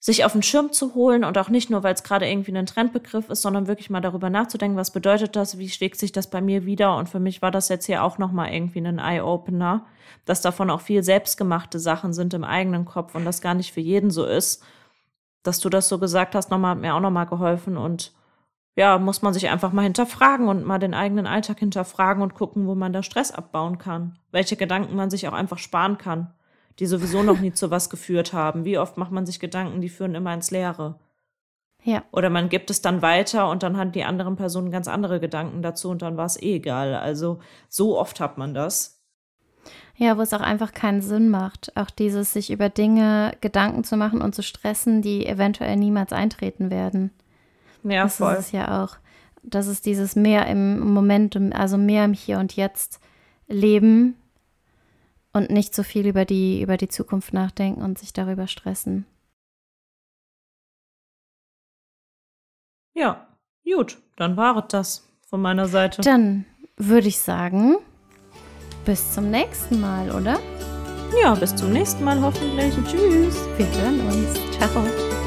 sich 0.00 0.24
auf 0.24 0.32
den 0.32 0.42
Schirm 0.42 0.72
zu 0.72 0.94
holen 0.94 1.24
und 1.24 1.36
auch 1.38 1.48
nicht 1.48 1.70
nur, 1.70 1.82
weil 1.82 1.94
es 1.94 2.04
gerade 2.04 2.28
irgendwie 2.28 2.56
ein 2.56 2.66
Trendbegriff 2.66 3.28
ist, 3.30 3.42
sondern 3.42 3.66
wirklich 3.66 3.90
mal 3.90 4.00
darüber 4.00 4.30
nachzudenken, 4.30 4.76
was 4.76 4.92
bedeutet 4.92 5.34
das, 5.34 5.58
wie 5.58 5.68
schlägt 5.68 5.98
sich 5.98 6.12
das 6.12 6.30
bei 6.30 6.40
mir 6.40 6.66
wieder 6.66 6.96
und 6.96 7.08
für 7.08 7.18
mich 7.18 7.42
war 7.42 7.50
das 7.50 7.68
jetzt 7.68 7.86
hier 7.86 8.04
auch 8.04 8.18
nochmal 8.18 8.52
irgendwie 8.52 8.78
ein 8.78 8.98
Eye-Opener, 8.98 9.86
dass 10.24 10.40
davon 10.40 10.70
auch 10.70 10.82
viel 10.82 11.02
selbstgemachte 11.02 11.80
Sachen 11.80 12.12
sind 12.12 12.32
im 12.34 12.44
eigenen 12.44 12.84
Kopf 12.84 13.14
und 13.16 13.24
das 13.24 13.40
gar 13.40 13.54
nicht 13.54 13.72
für 13.72 13.80
jeden 13.80 14.10
so 14.10 14.24
ist. 14.24 14.62
Dass 15.42 15.60
du 15.60 15.68
das 15.68 15.88
so 15.88 15.98
gesagt 15.98 16.34
hast, 16.34 16.50
nochmal, 16.50 16.72
hat 16.72 16.80
mir 16.80 16.94
auch 16.94 17.00
nochmal 17.00 17.26
geholfen 17.26 17.76
und 17.76 18.12
ja, 18.78 18.96
muss 18.96 19.22
man 19.22 19.34
sich 19.34 19.48
einfach 19.48 19.72
mal 19.72 19.82
hinterfragen 19.82 20.46
und 20.46 20.64
mal 20.64 20.78
den 20.78 20.94
eigenen 20.94 21.26
Alltag 21.26 21.58
hinterfragen 21.58 22.22
und 22.22 22.34
gucken, 22.34 22.68
wo 22.68 22.76
man 22.76 22.92
da 22.92 23.02
Stress 23.02 23.32
abbauen 23.32 23.78
kann. 23.78 24.20
Welche 24.30 24.54
Gedanken 24.54 24.94
man 24.94 25.10
sich 25.10 25.26
auch 25.26 25.32
einfach 25.32 25.58
sparen 25.58 25.98
kann, 25.98 26.32
die 26.78 26.86
sowieso 26.86 27.24
noch 27.24 27.40
nie 27.40 27.52
zu 27.52 27.72
was 27.72 27.90
geführt 27.90 28.32
haben. 28.32 28.64
Wie 28.64 28.78
oft 28.78 28.96
macht 28.96 29.10
man 29.10 29.26
sich 29.26 29.40
Gedanken, 29.40 29.80
die 29.80 29.88
führen 29.88 30.14
immer 30.14 30.32
ins 30.32 30.52
Leere. 30.52 31.00
Ja. 31.82 32.04
Oder 32.12 32.30
man 32.30 32.48
gibt 32.48 32.70
es 32.70 32.80
dann 32.80 33.02
weiter 33.02 33.50
und 33.50 33.64
dann 33.64 33.76
hat 33.76 33.96
die 33.96 34.04
anderen 34.04 34.36
Personen 34.36 34.70
ganz 34.70 34.86
andere 34.86 35.18
Gedanken 35.18 35.60
dazu 35.60 35.90
und 35.90 36.00
dann 36.00 36.16
war 36.16 36.26
es 36.26 36.40
eh 36.40 36.54
egal. 36.54 36.94
Also 36.94 37.40
so 37.68 37.98
oft 37.98 38.20
hat 38.20 38.38
man 38.38 38.54
das. 38.54 39.02
Ja, 39.96 40.16
wo 40.16 40.22
es 40.22 40.32
auch 40.32 40.40
einfach 40.40 40.72
keinen 40.72 41.02
Sinn 41.02 41.30
macht. 41.30 41.76
Auch 41.76 41.90
dieses, 41.90 42.32
sich 42.32 42.52
über 42.52 42.68
Dinge 42.68 43.32
Gedanken 43.40 43.82
zu 43.82 43.96
machen 43.96 44.22
und 44.22 44.36
zu 44.36 44.44
stressen, 44.44 45.02
die 45.02 45.26
eventuell 45.26 45.74
niemals 45.74 46.12
eintreten 46.12 46.70
werden. 46.70 47.10
Ja, 47.90 48.04
das 48.04 48.16
voll. 48.16 48.32
ist 48.34 48.38
es 48.38 48.52
ja 48.52 48.82
auch. 48.82 48.96
Das 49.42 49.66
ist 49.66 49.86
dieses 49.86 50.16
mehr 50.16 50.46
im 50.46 50.80
Moment, 50.92 51.36
also 51.54 51.78
mehr 51.78 52.04
im 52.04 52.12
Hier 52.12 52.38
und 52.38 52.56
Jetzt 52.56 53.00
leben 53.46 54.16
und 55.32 55.50
nicht 55.50 55.74
so 55.74 55.82
viel 55.82 56.06
über 56.06 56.24
die, 56.24 56.62
über 56.62 56.76
die 56.76 56.88
Zukunft 56.88 57.32
nachdenken 57.32 57.82
und 57.82 57.98
sich 57.98 58.12
darüber 58.12 58.46
stressen. 58.46 59.06
Ja, 62.94 63.28
gut, 63.64 63.98
dann 64.16 64.36
war 64.36 64.60
das 64.66 65.08
von 65.28 65.40
meiner 65.40 65.68
Seite. 65.68 66.02
Dann 66.02 66.46
würde 66.76 67.08
ich 67.08 67.18
sagen, 67.18 67.76
bis 68.84 69.12
zum 69.12 69.30
nächsten 69.30 69.80
Mal, 69.80 70.10
oder? 70.10 70.40
Ja, 71.22 71.34
bis 71.34 71.54
zum 71.54 71.72
nächsten 71.72 72.04
Mal 72.04 72.20
hoffentlich. 72.20 72.74
Tschüss. 72.86 73.36
Wir 73.56 73.66
hören 73.80 74.00
uns. 74.00 74.34
Ciao. 74.58 75.17